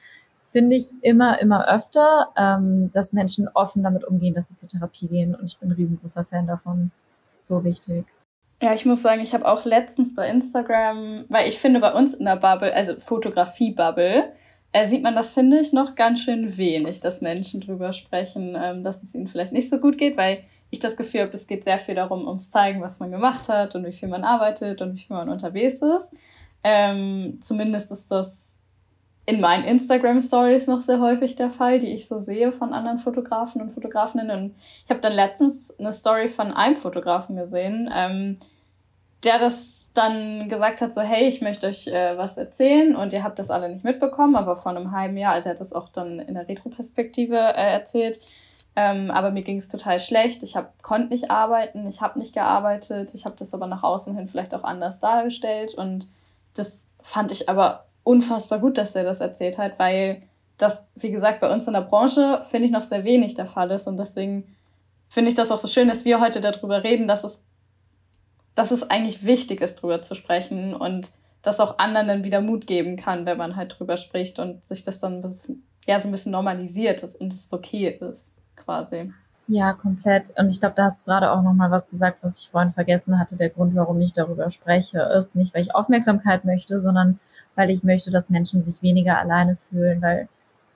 finde 0.52 0.75
ich, 0.78 0.88
immer, 1.02 1.39
immer 1.39 1.67
öfter, 1.67 2.30
ähm, 2.36 2.91
dass 2.93 3.13
Menschen 3.13 3.47
offen 3.54 3.84
damit 3.84 4.04
umgehen, 4.04 4.34
dass 4.34 4.49
sie 4.49 4.58
zur 4.58 4.69
Therapie 4.69 5.08
gehen. 5.08 5.36
Und 5.36 5.45
ich 5.45 5.58
bin 5.60 5.69
ein 5.69 5.75
riesengroßer 5.75 6.25
Fan 6.25 6.47
davon. 6.47 6.91
So 7.28 7.63
wichtig. 7.63 8.06
Ja, 8.62 8.73
ich 8.73 8.86
muss 8.86 9.02
sagen, 9.02 9.21
ich 9.21 9.34
habe 9.34 9.47
auch 9.47 9.63
letztens 9.63 10.15
bei 10.15 10.28
Instagram, 10.28 11.25
weil 11.30 11.47
ich 11.47 11.60
finde, 11.60 11.80
bei 11.80 11.93
uns 11.93 12.13
in 12.13 12.25
der 12.25 12.36
Bubble, 12.36 12.73
also 12.73 12.99
Fotografie-Bubble, 12.99 14.34
äh, 14.71 14.88
sieht 14.88 15.02
man 15.02 15.15
das, 15.15 15.34
finde 15.34 15.60
ich, 15.60 15.71
noch 15.71 15.95
ganz 15.95 16.21
schön 16.21 16.58
wenig, 16.58 16.99
dass 16.99 17.21
Menschen 17.21 17.62
drüber 17.62 17.93
sprechen, 17.93 18.58
ähm, 18.60 18.84
dass 18.84 19.02
es 19.02 19.15
ihnen 19.15 19.28
vielleicht 19.28 19.54
nicht 19.54 19.69
so 19.69 19.80
gut 19.80 19.97
geht, 19.97 20.17
weil 20.17 20.43
ich 20.71 20.79
das 20.79 20.97
Gefühl 20.97 21.21
habe, 21.21 21.34
es 21.34 21.47
geht 21.47 21.63
sehr 21.63 21.77
viel 21.77 21.95
darum, 21.95 22.27
ums 22.27 22.51
Zeigen, 22.51 22.82
was 22.82 22.99
man 22.99 23.12
gemacht 23.12 23.49
hat 23.49 23.75
und 23.75 23.86
wie 23.86 23.93
viel 23.93 24.10
man 24.10 24.23
arbeitet 24.23 24.82
und 24.82 24.95
wie 24.95 24.99
viel 24.99 25.15
man 25.15 25.29
unterwegs 25.29 25.82
ist. 25.82 26.13
Ähm, 26.63 27.39
zumindest 27.41 27.91
ist 27.91 28.12
das 28.12 28.58
in 29.25 29.41
meinen 29.41 29.63
Instagram-Stories 29.63 30.67
noch 30.67 30.82
sehr 30.82 30.99
häufig 30.99 31.36
der 31.36 31.51
Fall, 31.51 31.79
die 31.79 31.93
ich 31.93 32.08
so 32.08 32.19
sehe 32.19 32.51
von 32.51 32.73
anderen 32.73 32.97
Fotografen 32.97 33.62
und 33.62 33.69
Fotografinnen. 33.71 34.32
Und 34.32 34.55
ich 34.84 34.89
habe 34.89 35.01
dann 35.01 35.13
letztens 35.13 35.77
eine 35.79 35.91
Story 35.91 36.29
von 36.29 36.51
einem 36.51 36.77
Fotografen 36.77 37.36
gesehen, 37.36 37.89
ähm, 37.93 38.38
der 39.23 39.38
das 39.38 39.91
dann 39.93 40.49
gesagt 40.49 40.82
hat, 40.82 40.93
so 40.93 41.01
hey, 41.01 41.27
ich 41.27 41.41
möchte 41.41 41.67
euch 41.67 41.88
äh, 41.88 42.17
was 42.17 42.38
erzählen 42.38 42.95
und 42.95 43.13
ihr 43.13 43.23
habt 43.23 43.38
das 43.38 43.51
alle 43.51 43.69
nicht 43.69 43.84
mitbekommen, 43.84 44.36
aber 44.36 44.55
vor 44.55 44.71
einem 44.71 44.91
halben 44.91 45.17
Jahr, 45.17 45.34
also 45.34 45.49
er 45.49 45.51
hat 45.51 45.60
das 45.60 45.73
auch 45.73 45.89
dann 45.89 46.19
in 46.19 46.36
der 46.36 46.47
Retroperspektive 46.47 47.36
äh, 47.36 47.73
erzählt, 47.73 48.19
ähm, 48.75 49.12
aber 49.12 49.32
mir 49.32 49.43
ging 49.43 49.58
es 49.58 49.67
total 49.67 49.99
schlecht, 49.99 50.43
ich 50.43 50.55
konnte 50.82 51.10
nicht 51.10 51.32
arbeiten, 51.32 51.88
ich 51.88 52.01
habe 52.01 52.19
nicht 52.19 52.34
gearbeitet, 52.34 53.13
ich 53.13 53.25
habe 53.25 53.36
das 53.38 53.53
aber 53.53 53.67
nach 53.67 53.84
außen 53.84 54.15
hin 54.15 54.27
vielleicht 54.27 54.53
auch 54.53 54.63
anders 54.63 54.99
dargestellt. 54.99 55.73
Und 55.73 56.08
das 56.55 56.86
fand 57.01 57.32
ich 57.32 57.49
aber 57.49 57.86
unfassbar 58.03 58.60
gut, 58.60 58.77
dass 58.77 58.93
der 58.93 59.03
das 59.03 59.19
erzählt 59.19 59.58
hat, 59.58 59.79
weil 59.79 60.21
das, 60.58 60.86
wie 60.95 61.12
gesagt, 61.12 61.39
bei 61.39 61.51
uns 61.51 61.67
in 61.67 61.73
der 61.73 61.82
Branche, 61.82 62.41
finde 62.49 62.67
ich, 62.67 62.71
noch 62.71 62.82
sehr 62.82 63.03
wenig 63.03 63.36
der 63.36 63.47
Fall 63.47 63.71
ist. 63.71 63.88
Und 63.88 63.97
deswegen 63.97 64.55
finde 65.10 65.29
ich 65.29 65.36
das 65.36 65.51
auch 65.51 65.60
so 65.60 65.67
schön, 65.67 65.88
dass 65.88 66.05
wir 66.05 66.19
heute 66.19 66.41
darüber 66.41 66.84
reden, 66.84 67.08
dass 67.08 67.23
es 67.23 67.43
dass 68.60 68.71
es 68.71 68.89
eigentlich 68.89 69.25
wichtig 69.25 69.62
ist, 69.62 69.75
drüber 69.75 70.01
zu 70.01 70.15
sprechen 70.15 70.73
und 70.73 71.12
das 71.41 71.62
auch 71.62 71.79
anderen 71.79 72.10
dann 72.10 72.23
wieder 72.25 72.41
Mut 72.41 72.67
geben 72.67 72.97
kann, 72.97 73.25
wenn 73.25 73.38
man 73.38 73.55
halt 73.55 73.79
drüber 73.79 73.95
spricht 73.95 74.38
und 74.38 74.67
sich 74.67 74.84
das 74.84 74.99
dann 74.99 75.19
ein 75.19 75.21
bisschen, 75.21 75.63
ja, 75.88 75.97
so 75.97 76.10
ein 76.10 76.12
bisschen 76.12 76.34
normalisiert 76.34 77.01
ist 77.01 77.15
und 77.21 77.32
es 77.32 77.51
okay 77.53 77.97
ist, 78.01 78.34
quasi. 78.69 79.12
Ja, 79.47 79.73
komplett. 79.73 80.32
Und 80.38 80.49
ich 80.49 80.60
glaube, 80.60 80.75
da 80.75 80.84
hast 80.84 81.01
du 81.01 81.10
gerade 81.10 81.32
auch 81.32 81.41
nochmal 81.41 81.71
was 81.71 81.89
gesagt, 81.89 82.19
was 82.21 82.39
ich 82.39 82.49
vorhin 82.49 82.71
vergessen 82.71 83.17
hatte. 83.17 83.36
Der 83.36 83.49
Grund, 83.49 83.75
warum 83.75 83.99
ich 83.99 84.13
darüber 84.13 84.51
spreche, 84.51 85.01
ist 85.17 85.36
nicht, 85.36 85.55
weil 85.55 85.63
ich 85.63 85.73
Aufmerksamkeit 85.73 86.45
möchte, 86.45 86.79
sondern 86.79 87.19
weil 87.55 87.71
ich 87.71 87.84
möchte, 87.84 88.12
dass 88.12 88.29
Menschen 88.29 88.62
sich 88.62 88.84
weniger 88.84 89.17
alleine 89.17 89.55
fühlen, 89.55 90.03
weil, 90.03 90.29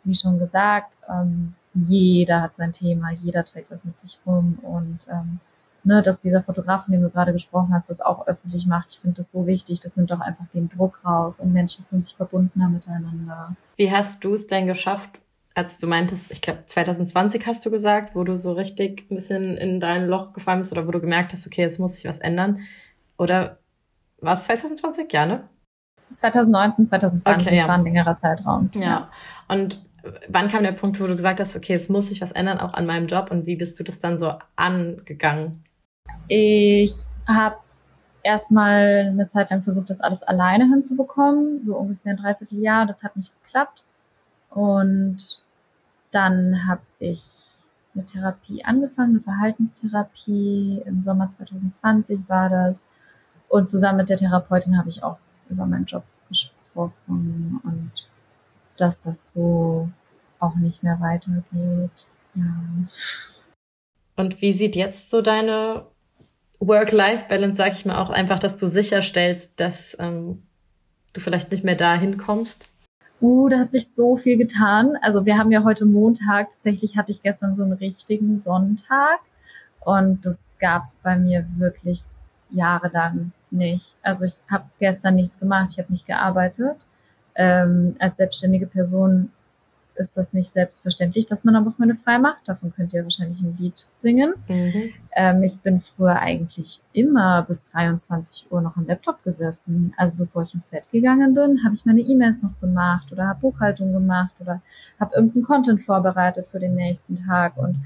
wie 0.03 0.15
schon 0.15 0.39
gesagt, 0.39 0.97
ähm, 1.07 1.53
jeder 1.75 2.41
hat 2.41 2.55
sein 2.55 2.71
Thema, 2.71 3.11
jeder 3.11 3.43
trägt 3.43 3.69
was 3.69 3.85
mit 3.85 3.97
sich 3.99 4.19
rum 4.25 4.57
und 4.63 5.07
ähm, 5.07 5.39
ne, 5.83 6.01
dass 6.01 6.19
dieser 6.19 6.41
Fotograf, 6.41 6.85
von 6.85 6.93
dem 6.93 7.03
du 7.03 7.09
gerade 7.09 7.31
gesprochen 7.31 7.73
hast, 7.73 7.91
das 7.91 8.01
auch 8.01 8.25
öffentlich 8.25 8.65
macht. 8.65 8.91
Ich 8.91 8.99
finde 8.99 9.17
das 9.17 9.31
so 9.31 9.45
wichtig. 9.45 9.81
Das 9.81 9.95
nimmt 9.95 10.11
auch 10.11 10.19
einfach 10.19 10.47
den 10.51 10.69
Druck 10.69 10.99
raus 11.05 11.39
und 11.39 11.53
Menschen 11.53 11.85
fühlen 11.85 12.01
sich 12.01 12.15
verbundener 12.15 12.69
miteinander. 12.69 13.55
Wie 13.75 13.91
hast 13.91 14.23
du 14.23 14.33
es 14.33 14.47
denn 14.47 14.65
geschafft, 14.65 15.19
als 15.55 15.79
du 15.79 15.87
meintest, 15.87 16.31
ich 16.31 16.41
glaube 16.41 16.65
2020 16.65 17.45
hast 17.45 17.65
du 17.65 17.71
gesagt, 17.71 18.15
wo 18.15 18.23
du 18.23 18.35
so 18.37 18.53
richtig 18.53 19.05
ein 19.09 19.15
bisschen 19.15 19.57
in 19.57 19.79
dein 19.79 20.07
Loch 20.07 20.33
gefallen 20.33 20.59
bist 20.59 20.71
oder 20.71 20.87
wo 20.87 20.91
du 20.91 20.99
gemerkt 20.99 21.31
hast, 21.33 21.45
okay, 21.45 21.61
jetzt 21.61 21.79
muss 21.79 21.95
sich 21.95 22.05
was 22.05 22.19
ändern? 22.19 22.61
Oder 23.17 23.59
war 24.19 24.33
es 24.33 24.43
2020? 24.43 25.11
Ja, 25.11 25.25
ne? 25.25 25.47
2019, 26.13 26.87
2020, 26.87 27.47
okay, 27.47 27.55
ja. 27.55 27.61
das 27.61 27.69
war 27.69 27.75
ein 27.75 27.83
längerer 27.83 28.17
Zeitraum. 28.17 28.69
Ja. 28.73 28.81
ja. 28.81 29.11
Und 29.47 29.83
wann 30.27 30.47
kam 30.47 30.63
der 30.63 30.71
Punkt, 30.71 30.99
wo 30.99 31.07
du 31.07 31.15
gesagt 31.15 31.39
hast, 31.39 31.55
okay, 31.55 31.73
es 31.73 31.89
muss 31.89 32.09
sich 32.09 32.21
was 32.21 32.31
ändern, 32.31 32.59
auch 32.59 32.73
an 32.73 32.85
meinem 32.85 33.07
Job 33.07 33.31
und 33.31 33.45
wie 33.45 33.55
bist 33.55 33.79
du 33.79 33.83
das 33.83 33.99
dann 33.99 34.19
so 34.19 34.33
angegangen? 34.55 35.63
Ich 36.27 37.05
habe 37.27 37.57
erstmal 38.23 39.09
eine 39.11 39.27
Zeit 39.27 39.51
lang 39.51 39.61
versucht, 39.61 39.89
das 39.89 40.01
alles 40.01 40.23
alleine 40.23 40.67
hinzubekommen, 40.67 41.63
so 41.63 41.77
ungefähr 41.77 42.13
ein 42.13 42.17
Dreivierteljahr. 42.17 42.85
Das 42.85 43.03
hat 43.03 43.15
nicht 43.15 43.33
geklappt. 43.43 43.83
Und 44.49 45.42
dann 46.13 46.67
habe 46.67 46.81
ich 46.99 47.21
eine 47.93 48.05
Therapie 48.05 48.63
angefangen, 48.63 49.15
eine 49.15 49.21
Verhaltenstherapie. 49.21 50.81
Im 50.85 51.03
Sommer 51.03 51.29
2020 51.29 52.21
war 52.27 52.49
das. 52.49 52.89
Und 53.49 53.69
zusammen 53.69 53.97
mit 53.97 54.09
der 54.09 54.17
Therapeutin 54.17 54.77
habe 54.77 54.89
ich 54.89 55.03
auch 55.03 55.17
über 55.49 55.65
meinen 55.65 55.85
Job 55.85 56.03
gesprochen 56.29 57.61
und 57.63 57.91
dass 58.77 59.01
das 59.01 59.31
so 59.31 59.89
auch 60.39 60.55
nicht 60.55 60.83
mehr 60.83 60.99
weitergeht. 60.99 62.07
Ja. 62.33 62.43
Und 64.15 64.41
wie 64.41 64.53
sieht 64.53 64.75
jetzt 64.75 65.09
so 65.09 65.21
deine 65.21 65.85
Work-Life-Balance, 66.59 67.57
sag 67.57 67.73
ich 67.73 67.85
mal, 67.85 68.01
auch 68.01 68.09
einfach, 68.09 68.39
dass 68.39 68.57
du 68.57 68.67
sicherstellst, 68.67 69.59
dass 69.59 69.95
ähm, 69.99 70.43
du 71.13 71.21
vielleicht 71.21 71.51
nicht 71.51 71.63
mehr 71.63 71.75
dahin 71.75 72.17
kommst? 72.17 72.67
Uh, 73.23 73.47
da 73.47 73.59
hat 73.59 73.71
sich 73.71 73.87
so 73.87 74.17
viel 74.17 74.37
getan. 74.37 74.97
Also 75.01 75.25
wir 75.25 75.37
haben 75.37 75.49
ja 75.49 75.63
heute 75.63 75.85
Montag, 75.85 76.49
tatsächlich 76.49 76.97
hatte 76.97 77.13
ich 77.13 77.21
gestern 77.21 77.55
so 77.55 77.63
einen 77.63 77.71
richtigen 77.71 78.37
Sonntag 78.37 79.21
und 79.79 80.25
das 80.25 80.49
gab 80.59 80.83
es 80.83 80.99
bei 81.01 81.15
mir 81.15 81.47
wirklich 81.55 82.01
jahrelang 82.49 83.31
nicht. 83.49 83.95
Also 84.01 84.25
ich 84.25 84.33
habe 84.51 84.65
gestern 84.77 85.15
nichts 85.15 85.39
gemacht, 85.39 85.69
ich 85.71 85.79
habe 85.79 85.93
nicht 85.93 86.05
gearbeitet. 86.05 86.85
Ähm, 87.35 87.95
als 87.97 88.17
selbstständige 88.17 88.67
Person 88.67 89.31
ist 89.95 90.17
das 90.17 90.33
nicht 90.33 90.49
selbstverständlich, 90.49 91.25
dass 91.25 91.43
man 91.43 91.55
am 91.55 91.65
Wochenende 91.65 91.95
frei 91.95 92.17
macht. 92.17 92.47
Davon 92.47 92.73
könnt 92.73 92.93
ihr 92.93 93.03
wahrscheinlich 93.03 93.39
ein 93.41 93.55
Lied 93.59 93.87
singen. 93.93 94.33
Mhm. 94.47 94.89
Ähm, 95.15 95.43
ich 95.43 95.59
bin 95.61 95.81
früher 95.81 96.19
eigentlich 96.19 96.81
immer 96.93 97.43
bis 97.43 97.71
23 97.71 98.51
Uhr 98.51 98.61
noch 98.61 98.77
am 98.77 98.87
Laptop 98.87 99.23
gesessen. 99.23 99.93
Also 99.97 100.15
bevor 100.15 100.43
ich 100.43 100.53
ins 100.53 100.67
Bett 100.67 100.89
gegangen 100.91 101.33
bin, 101.33 101.63
habe 101.63 101.75
ich 101.75 101.85
meine 101.85 102.01
E-Mails 102.01 102.41
noch 102.41 102.59
gemacht 102.59 103.11
oder 103.11 103.27
habe 103.27 103.39
Buchhaltung 103.41 103.93
gemacht 103.93 104.33
oder 104.39 104.61
habe 104.99 105.15
irgendeinen 105.15 105.45
Content 105.45 105.81
vorbereitet 105.83 106.47
für 106.47 106.59
den 106.59 106.75
nächsten 106.75 107.15
Tag. 107.15 107.57
Und 107.57 107.77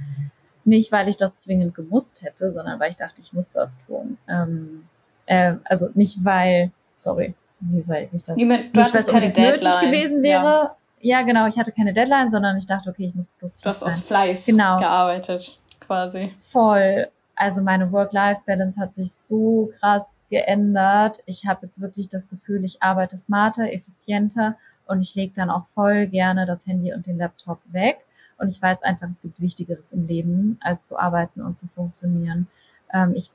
nicht, 0.66 0.92
weil 0.92 1.08
ich 1.08 1.18
das 1.18 1.38
zwingend 1.38 1.76
gemusst 1.76 2.24
hätte, 2.24 2.52
sondern 2.52 2.80
weil 2.80 2.90
ich 2.90 2.98
dachte, 2.98 3.22
ich 3.22 3.34
muss 3.34 3.52
das 3.52 3.86
tun. 3.86 4.18
Ähm, 4.28 4.84
äh, 5.26 5.56
also 5.64 5.88
nicht, 5.94 6.24
weil, 6.24 6.72
sorry, 6.94 7.36
wie 7.60 7.82
soll 7.82 8.08
ich 8.12 8.24
das? 8.24 8.36
Niemand, 8.36 8.76
du 8.76 8.80
nicht, 8.80 8.94
weil 8.94 9.02
es 9.02 9.12
nötig 9.12 9.80
gewesen 9.80 10.22
wäre, 10.22 10.44
ja. 10.44 10.76
Ja, 11.00 11.22
genau. 11.22 11.48
Ich 11.48 11.58
hatte 11.58 11.72
keine 11.72 11.94
Deadline, 11.94 12.30
sondern 12.30 12.58
ich 12.58 12.66
dachte, 12.66 12.90
okay, 12.90 13.06
ich 13.06 13.16
muss 13.16 13.28
produktiv 13.28 13.62
sein. 13.62 13.64
Du 13.64 13.70
hast 13.70 13.80
sein. 13.82 13.90
aus 13.90 14.00
Fleiß 14.00 14.46
genau. 14.46 14.78
gearbeitet, 14.78 15.60
quasi. 15.80 16.34
Voll. 16.50 17.08
Also 17.36 17.62
meine 17.62 17.92
Work-Life-Balance 17.92 18.80
hat 18.80 18.96
sich 18.96 19.14
so 19.14 19.72
krass 19.80 20.12
geändert. 20.30 21.20
Ich 21.28 21.46
habe 21.46 21.68
jetzt 21.68 21.80
wirklich 21.82 22.10
das 22.10 22.30
Gefühl, 22.30 22.64
ich 22.64 22.82
arbeite 22.82 23.18
smarter, 23.18 23.72
effizienter 23.72 24.58
und 24.88 25.02
ich 25.02 25.14
lege 25.16 25.34
dann 25.36 25.50
auch 25.50 25.68
voll 25.68 26.08
gerne 26.08 26.46
das 26.46 26.66
Handy 26.66 26.94
und 26.94 27.06
den 27.06 27.18
Laptop 27.18 27.60
weg. 27.72 28.00
Und 28.40 28.50
ich 28.50 28.62
weiß 28.62 28.84
einfach, 28.84 29.10
es 29.10 29.22
gibt 29.22 29.40
Wichtigeres 29.40 29.92
im 29.92 30.08
Leben, 30.08 30.58
als 30.62 30.86
zu 30.86 30.98
arbeiten 30.98 31.42
und 31.42 31.58
zu 31.58 31.68
funktionieren. 31.68 32.48
Ähm, 32.94 33.14
ich, 33.16 33.32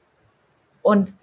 und 0.82 1.14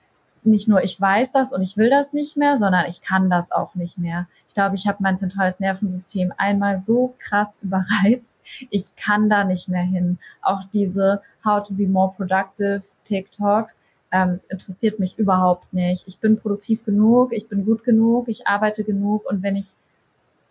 nicht 0.43 0.67
nur 0.67 0.83
ich 0.83 0.99
weiß 0.99 1.31
das 1.31 1.53
und 1.53 1.61
ich 1.61 1.77
will 1.77 1.89
das 1.89 2.13
nicht 2.13 2.37
mehr, 2.37 2.57
sondern 2.57 2.85
ich 2.87 3.01
kann 3.01 3.29
das 3.29 3.51
auch 3.51 3.75
nicht 3.75 3.97
mehr. 3.97 4.27
Ich 4.47 4.55
glaube, 4.55 4.75
ich 4.75 4.87
habe 4.87 4.97
mein 5.01 5.17
zentrales 5.17 5.59
Nervensystem 5.59 6.33
einmal 6.37 6.79
so 6.79 7.13
krass 7.19 7.61
überreizt, 7.63 8.37
ich 8.69 8.95
kann 8.95 9.29
da 9.29 9.43
nicht 9.43 9.69
mehr 9.69 9.83
hin. 9.83 10.19
Auch 10.41 10.63
diese 10.73 11.21
How 11.45 11.63
to 11.63 11.73
be 11.73 11.87
more 11.87 12.13
productive 12.15 12.81
TikToks, 13.03 13.83
ähm, 14.11 14.29
es 14.29 14.45
interessiert 14.45 14.99
mich 14.99 15.17
überhaupt 15.17 15.71
nicht. 15.73 16.07
Ich 16.07 16.19
bin 16.19 16.37
produktiv 16.37 16.83
genug, 16.83 17.31
ich 17.31 17.47
bin 17.47 17.65
gut 17.65 17.83
genug, 17.83 18.27
ich 18.27 18.47
arbeite 18.47 18.83
genug 18.83 19.29
und 19.29 19.43
wenn 19.43 19.55
ich 19.55 19.73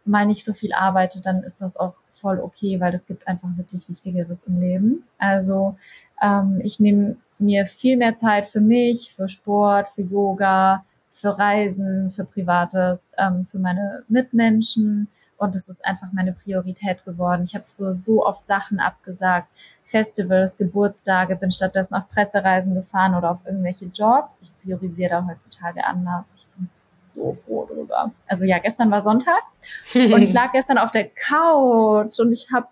mal 0.04 0.26
nicht 0.26 0.44
so 0.44 0.52
viel 0.52 0.72
arbeite, 0.72 1.20
dann 1.20 1.42
ist 1.42 1.60
das 1.60 1.76
auch 1.76 1.94
voll 2.12 2.40
okay, 2.40 2.80
weil 2.80 2.94
es 2.94 3.06
gibt 3.06 3.28
einfach 3.28 3.48
wirklich 3.56 3.88
Wichtigeres 3.88 4.44
im 4.44 4.60
Leben. 4.60 5.04
Also 5.18 5.76
ähm, 6.22 6.60
ich 6.62 6.80
nehme 6.80 7.16
mir 7.40 7.66
viel 7.66 7.96
mehr 7.96 8.14
Zeit 8.14 8.46
für 8.46 8.60
mich, 8.60 9.12
für 9.14 9.28
Sport, 9.28 9.88
für 9.90 10.02
Yoga, 10.02 10.84
für 11.12 11.38
Reisen, 11.38 12.10
für 12.10 12.24
Privates, 12.24 13.12
ähm, 13.18 13.46
für 13.50 13.58
meine 13.58 14.04
Mitmenschen. 14.08 15.08
Und 15.36 15.54
es 15.54 15.68
ist 15.68 15.84
einfach 15.84 16.08
meine 16.12 16.32
Priorität 16.32 17.04
geworden. 17.04 17.44
Ich 17.44 17.54
habe 17.54 17.64
früher 17.64 17.94
so 17.94 18.26
oft 18.26 18.46
Sachen 18.46 18.80
abgesagt, 18.80 19.48
Festivals, 19.84 20.58
Geburtstage, 20.58 21.36
bin 21.36 21.50
stattdessen 21.50 21.94
auf 21.94 22.08
Pressereisen 22.08 22.74
gefahren 22.74 23.14
oder 23.14 23.30
auf 23.30 23.38
irgendwelche 23.46 23.86
Jobs. 23.86 24.40
Ich 24.42 24.62
priorisiere 24.62 25.10
da 25.10 25.26
heutzutage 25.26 25.84
anders. 25.84 26.34
Ich 26.36 26.46
bin 26.48 26.68
so 27.14 27.36
froh 27.46 27.66
drüber. 27.66 28.12
Also 28.26 28.44
ja, 28.44 28.58
gestern 28.58 28.90
war 28.90 29.00
Sonntag 29.00 29.42
und 29.94 30.22
ich 30.22 30.32
lag 30.32 30.52
gestern 30.52 30.78
auf 30.78 30.90
der 30.90 31.08
Couch 31.08 32.18
und 32.20 32.32
ich 32.32 32.48
habe 32.52 32.66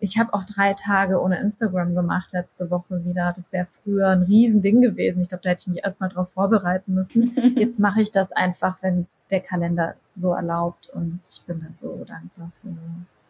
ich 0.00 0.18
habe 0.18 0.32
auch 0.32 0.44
drei 0.44 0.72
Tage 0.74 1.20
ohne 1.20 1.38
Instagram 1.38 1.94
gemacht 1.94 2.30
letzte 2.32 2.70
Woche 2.70 3.04
wieder. 3.04 3.32
Das 3.36 3.52
wäre 3.52 3.66
früher 3.66 4.08
ein 4.08 4.22
Riesending 4.22 4.80
gewesen. 4.80 5.20
Ich 5.20 5.28
glaube, 5.28 5.42
da 5.42 5.50
hätte 5.50 5.62
ich 5.62 5.74
mich 5.74 5.84
erstmal 5.84 6.08
drauf 6.08 6.32
vorbereiten 6.32 6.94
müssen. 6.94 7.36
Jetzt 7.56 7.78
mache 7.78 8.00
ich 8.00 8.10
das 8.10 8.32
einfach, 8.32 8.78
wenn 8.82 9.00
es 9.00 9.26
der 9.30 9.40
Kalender 9.40 9.94
so 10.16 10.32
erlaubt 10.32 10.88
und 10.88 11.20
ich 11.22 11.42
bin 11.46 11.60
da 11.60 11.72
so 11.74 12.04
dankbar 12.04 12.50
für. 12.60 12.76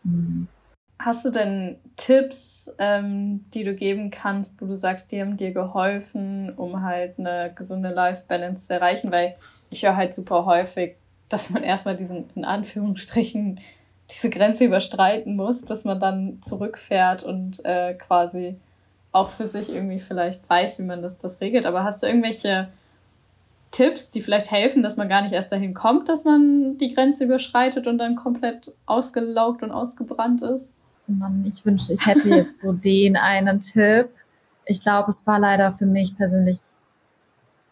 Hm. 0.05 0.47
Hast 1.01 1.25
du 1.25 1.31
denn 1.31 1.79
Tipps, 1.97 2.71
ähm, 2.79 3.47
die 3.55 3.65
du 3.65 3.75
geben 3.75 4.11
kannst, 4.11 4.61
wo 4.61 4.67
du 4.67 4.77
sagst, 4.77 5.11
die 5.11 5.21
haben 5.21 5.37
dir 5.37 5.53
geholfen, 5.53 6.53
um 6.55 6.83
halt 6.83 7.19
eine 7.19 7.53
gesunde 7.55 7.89
Life-Balance 7.89 8.67
zu 8.67 8.75
erreichen? 8.75 9.11
Weil 9.11 9.37
ich 9.71 9.83
höre 9.83 9.97
halt 9.97 10.15
super 10.15 10.45
häufig, 10.45 10.97
dass 11.31 11.51
man 11.51 11.63
erstmal 11.63 11.97
diesen, 11.97 12.29
in 12.35 12.45
Anführungsstrichen, 12.45 13.61
diese 14.11 14.31
Grenze 14.31 14.65
überstreiten 14.65 15.37
muss, 15.37 15.63
bis 15.63 15.85
man 15.85 16.01
dann 16.01 16.41
zurückfährt 16.43 17.23
und 17.23 17.65
äh, 17.65 17.95
quasi 17.95 18.57
auch 19.13 19.31
für 19.31 19.47
sich 19.47 19.75
irgendwie 19.75 19.99
vielleicht 19.99 20.49
weiß, 20.49 20.79
wie 20.79 20.85
man 20.85 21.03
das, 21.03 21.19
das 21.19 21.41
regelt. 21.41 21.67
Aber 21.67 21.85
hast 21.85 22.03
du 22.03 22.07
irgendwelche 22.07 22.69
Tipps, 23.71 24.11
die 24.11 24.21
vielleicht 24.21 24.51
helfen, 24.51 24.83
dass 24.83 24.97
man 24.97 25.09
gar 25.09 25.23
nicht 25.23 25.33
erst 25.33 25.53
dahin 25.53 25.75
kommt, 25.75 26.09
dass 26.09 26.25
man 26.25 26.77
die 26.79 26.93
Grenze 26.93 27.25
überschreitet 27.25 27.87
und 27.87 27.99
dann 27.99 28.17
komplett 28.17 28.73
ausgelaugt 28.87 29.63
und 29.63 29.71
ausgebrannt 29.71 30.43
ist? 30.43 30.77
Mann, 31.07 31.45
ich 31.47 31.65
wünschte, 31.65 31.93
ich 31.95 32.07
hätte 32.07 32.29
jetzt 32.29 32.61
so 32.61 32.73
den 32.73 33.17
einen 33.17 33.61
Tipp. 33.61 34.09
Ich 34.65 34.83
glaube, 34.83 35.11
es 35.11 35.27
war 35.27 35.39
leider 35.39 35.73
für 35.73 35.87
mich 35.87 36.17
persönlich 36.17 36.59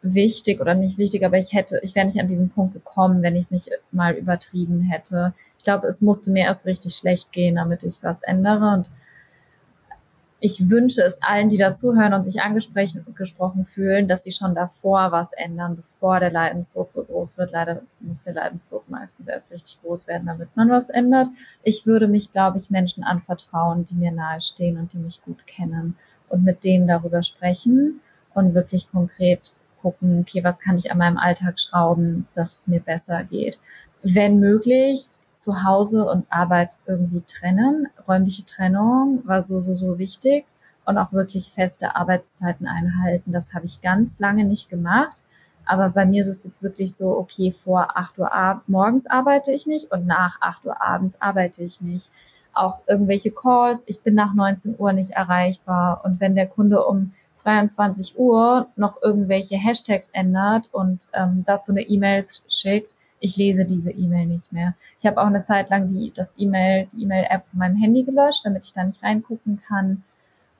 wichtig 0.03 0.61
oder 0.61 0.75
nicht 0.75 0.99
wichtig, 0.99 1.25
aber 1.25 1.39
ich 1.39 1.53
hätte, 1.53 1.81
ich 1.83 1.95
wäre 1.95 2.07
nicht 2.07 2.21
an 2.21 2.29
diesen 2.29 2.51
Punkt 2.51 2.75
gekommen, 2.75 3.23
wenn 3.23 3.37
ich 3.37 3.47
es 3.47 3.51
nicht 3.51 3.71
mal 3.91 4.15
übertrieben 4.15 4.81
hätte. 4.83 5.35
Ich 5.59 5.65
glaube, 5.65 5.87
es 5.87 6.01
musste 6.01 6.31
mir 6.31 6.45
erst 6.45 6.67
richtig 6.67 6.95
schlecht 6.95 7.33
gehen, 7.33 7.57
damit 7.57 7.83
ich 7.83 8.03
was 8.03 8.23
ändere 8.23 8.73
und 8.75 8.91
ich 10.41 10.71
wünsche 10.71 11.03
es 11.03 11.21
allen, 11.21 11.49
die 11.49 11.57
dazuhören 11.57 12.15
und 12.15 12.23
sich 12.23 12.41
angesprochen 12.43 13.65
fühlen, 13.65 14.07
dass 14.07 14.23
sie 14.23 14.31
schon 14.31 14.55
davor 14.55 15.11
was 15.11 15.33
ändern, 15.33 15.75
bevor 15.75 16.21
der 16.21 16.31
Leidensdruck 16.31 16.93
so 16.93 17.03
groß 17.03 17.39
wird. 17.39 17.51
Leider 17.51 17.83
muss 17.99 18.23
der 18.23 18.35
Leidensdruck 18.35 18.89
meistens 18.89 19.27
erst 19.27 19.51
richtig 19.51 19.81
groß 19.83 20.07
werden, 20.07 20.29
damit 20.29 20.57
man 20.57 20.71
was 20.71 20.91
ändert. 20.91 21.27
Ich 21.65 21.87
würde 21.87 22.07
mich, 22.07 22.31
glaube 22.31 22.59
ich, 22.59 22.71
Menschen 22.71 23.03
anvertrauen, 23.03 23.85
die 23.85 23.97
mir 23.97 24.13
nahestehen 24.13 24.79
und 24.79 24.93
die 24.93 24.99
mich 24.99 25.21
gut 25.23 25.45
kennen 25.47 25.97
und 26.29 26.45
mit 26.45 26.63
denen 26.63 26.87
darüber 26.87 27.25
sprechen 27.25 28.01
und 28.33 28.55
wirklich 28.55 28.89
konkret 28.93 29.57
gucken, 29.83 30.21
okay, 30.21 30.45
was 30.45 30.61
kann 30.61 30.79
ich 30.79 30.93
an 30.93 30.99
meinem 30.99 31.19
Alltag 31.19 31.59
schrauben, 31.59 32.29
dass 32.35 32.61
es 32.61 32.69
mir 32.69 32.81
besser 32.81 33.25
geht. 33.25 33.59
Wenn 34.03 34.39
möglich, 34.39 35.03
zu 35.39 35.65
Hause 35.65 36.05
und 36.05 36.27
Arbeit 36.31 36.75
irgendwie 36.87 37.23
trennen. 37.23 37.89
Räumliche 38.07 38.45
Trennung 38.45 39.23
war 39.25 39.41
so, 39.43 39.61
so, 39.61 39.75
so 39.75 39.99
wichtig 39.99 40.45
und 40.85 40.99
auch 40.99 41.13
wirklich 41.13 41.51
feste 41.51 41.97
Arbeitszeiten 41.97 42.67
einhalten. 42.67 43.33
Das 43.33 43.55
habe 43.55 43.67
ich 43.67 43.81
ganz 43.81 44.21
lange 44.21 44.45
nicht 44.45 44.69
gemacht. 44.69 45.23
Aber 45.65 45.91
bei 45.91 46.07
mir 46.07 46.23
ist 46.23 46.29
es 46.29 46.45
jetzt 46.45 46.63
wirklich 46.63 46.95
so, 46.97 47.11
okay, 47.17 47.53
vor 47.53 47.97
8 47.97 48.19
Uhr 48.19 48.63
morgens 48.67 49.07
arbeite 49.07 49.53
ich 49.53 49.67
nicht 49.67 49.93
und 49.93 50.07
nach 50.07 50.41
8 50.41 50.65
Uhr 50.65 50.83
abends 50.83 51.21
arbeite 51.21 51.63
ich 51.63 51.83
nicht. 51.83 52.11
Auch 52.55 52.81
irgendwelche 52.87 53.31
Calls, 53.31 53.85
ich 53.87 54.03
bin 54.03 54.15
nach 54.15 54.33
19 54.33 54.77
Uhr 54.79 54.93
nicht 54.93 55.11
erreichbar. 55.11 56.01
Und 56.05 56.21
wenn 56.21 56.35
der 56.35 56.47
Kunde 56.47 56.85
um 56.87 57.13
22 57.35 58.19
Uhr 58.19 58.69
noch 58.77 59.03
irgendwelche 59.03 59.57
Hashtags 59.57 60.09
ändert 60.11 60.71
und 60.73 61.09
ähm, 61.13 61.45
dazu 61.47 61.73
eine 61.73 61.83
E-Mail 61.83 62.25
schickt, 62.49 62.95
ich 63.21 63.37
lese 63.37 63.65
diese 63.65 63.91
E-Mail 63.91 64.27
nicht 64.27 64.53
mehr. 64.53 64.75
Ich 64.99 65.07
habe 65.07 65.21
auch 65.21 65.27
eine 65.27 65.43
Zeit 65.43 65.71
lang 65.71 65.93
die, 65.93 66.13
das 66.15 66.33
E-Mail, 66.37 66.89
die 66.93 67.03
E-Mail-App 67.03 67.47
von 67.47 67.59
meinem 67.59 67.77
Handy 67.77 68.05
gelöscht, 68.05 68.45
damit 68.45 68.65
ich 68.67 68.73
da 68.73 68.85
nicht 68.85 69.03
reingucken 69.03 69.61
kann. 69.67 70.05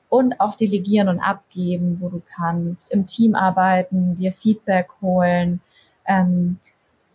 Und 0.09 0.41
auch 0.41 0.55
delegieren 0.55 1.07
und 1.07 1.19
abgeben, 1.19 1.97
wo 1.99 2.09
du 2.09 2.19
kannst. 2.35 2.91
Im 2.91 3.05
Team 3.05 3.35
arbeiten, 3.35 4.15
dir 4.15 4.33
Feedback 4.33 4.89
holen. 5.01 5.61
Ähm, 6.07 6.57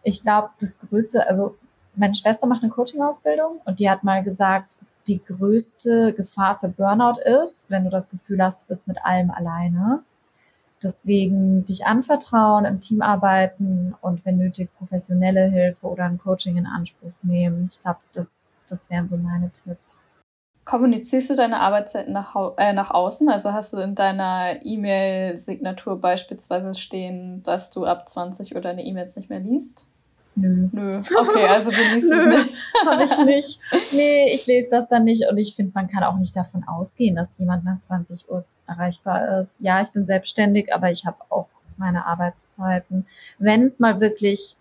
ich 0.04 0.22
glaube, 0.22 0.50
das 0.60 0.78
Größte, 0.78 1.28
also 1.28 1.56
meine 1.96 2.14
Schwester 2.14 2.46
macht 2.46 2.62
eine 2.62 2.70
Coaching-Ausbildung 2.70 3.60
und 3.64 3.80
die 3.80 3.90
hat 3.90 4.04
mal 4.04 4.22
gesagt, 4.22 4.78
die 5.08 5.22
größte 5.22 6.12
Gefahr 6.12 6.56
für 6.58 6.68
Burnout 6.68 7.20
ist, 7.42 7.68
wenn 7.70 7.84
du 7.84 7.90
das 7.90 8.10
Gefühl 8.10 8.42
hast, 8.42 8.62
du 8.62 8.68
bist 8.68 8.86
mit 8.88 9.04
allem 9.04 9.30
alleine. 9.30 10.02
Deswegen 10.82 11.64
dich 11.64 11.86
anvertrauen, 11.86 12.64
im 12.64 12.80
Team 12.80 13.00
arbeiten 13.00 13.94
und 14.00 14.24
wenn 14.24 14.38
nötig 14.38 14.70
professionelle 14.76 15.50
Hilfe 15.50 15.86
oder 15.86 16.04
ein 16.04 16.18
Coaching 16.18 16.56
in 16.56 16.66
Anspruch 16.66 17.12
nehmen. 17.22 17.66
Ich 17.70 17.80
glaube, 17.80 18.00
das, 18.12 18.52
das 18.68 18.90
wären 18.90 19.08
so 19.08 19.16
meine 19.16 19.50
Tipps. 19.50 20.02
Kommunizierst 20.64 21.28
du 21.30 21.36
deine 21.36 21.60
Arbeitszeiten 21.60 22.12
nach, 22.12 22.34
äh, 22.56 22.72
nach 22.72 22.90
außen? 22.90 23.28
Also 23.28 23.52
hast 23.52 23.74
du 23.74 23.78
in 23.78 23.94
deiner 23.94 24.64
E-Mail-Signatur 24.64 26.00
beispielsweise 26.00 26.72
stehen, 26.74 27.42
dass 27.42 27.70
du 27.70 27.84
ab 27.84 28.08
20 28.08 28.54
Uhr 28.54 28.62
deine 28.62 28.84
E-Mails 28.84 29.16
nicht 29.16 29.28
mehr 29.28 29.40
liest? 29.40 29.86
Nö. 30.36 30.68
Nö. 30.72 31.00
Okay, 31.16 31.46
also 31.46 31.70
du 31.70 31.80
liest 31.94 32.08
Nö, 32.08 32.16
es 32.16 32.26
nicht. 32.26 32.54
Habe 32.86 33.04
ich 33.04 33.18
nicht. 33.18 33.60
Nee, 33.92 34.34
ich 34.34 34.46
lese 34.46 34.68
das 34.70 34.88
dann 34.88 35.04
nicht 35.04 35.28
und 35.28 35.38
ich 35.38 35.54
finde, 35.54 35.72
man 35.74 35.88
kann 35.88 36.02
auch 36.02 36.16
nicht 36.16 36.36
davon 36.36 36.64
ausgehen, 36.64 37.16
dass 37.16 37.38
jemand 37.38 37.64
nach 37.64 37.78
20 37.78 38.30
Uhr 38.30 38.44
erreichbar 38.66 39.38
ist. 39.38 39.56
Ja, 39.60 39.80
ich 39.80 39.90
bin 39.92 40.04
selbstständig, 40.06 40.74
aber 40.74 40.90
ich 40.90 41.06
habe 41.06 41.18
auch 41.28 41.48
meine 41.76 42.06
Arbeitszeiten. 42.06 43.06
Wenn 43.38 43.64
es 43.64 43.78
mal 43.78 44.00
wirklich, 44.00 44.56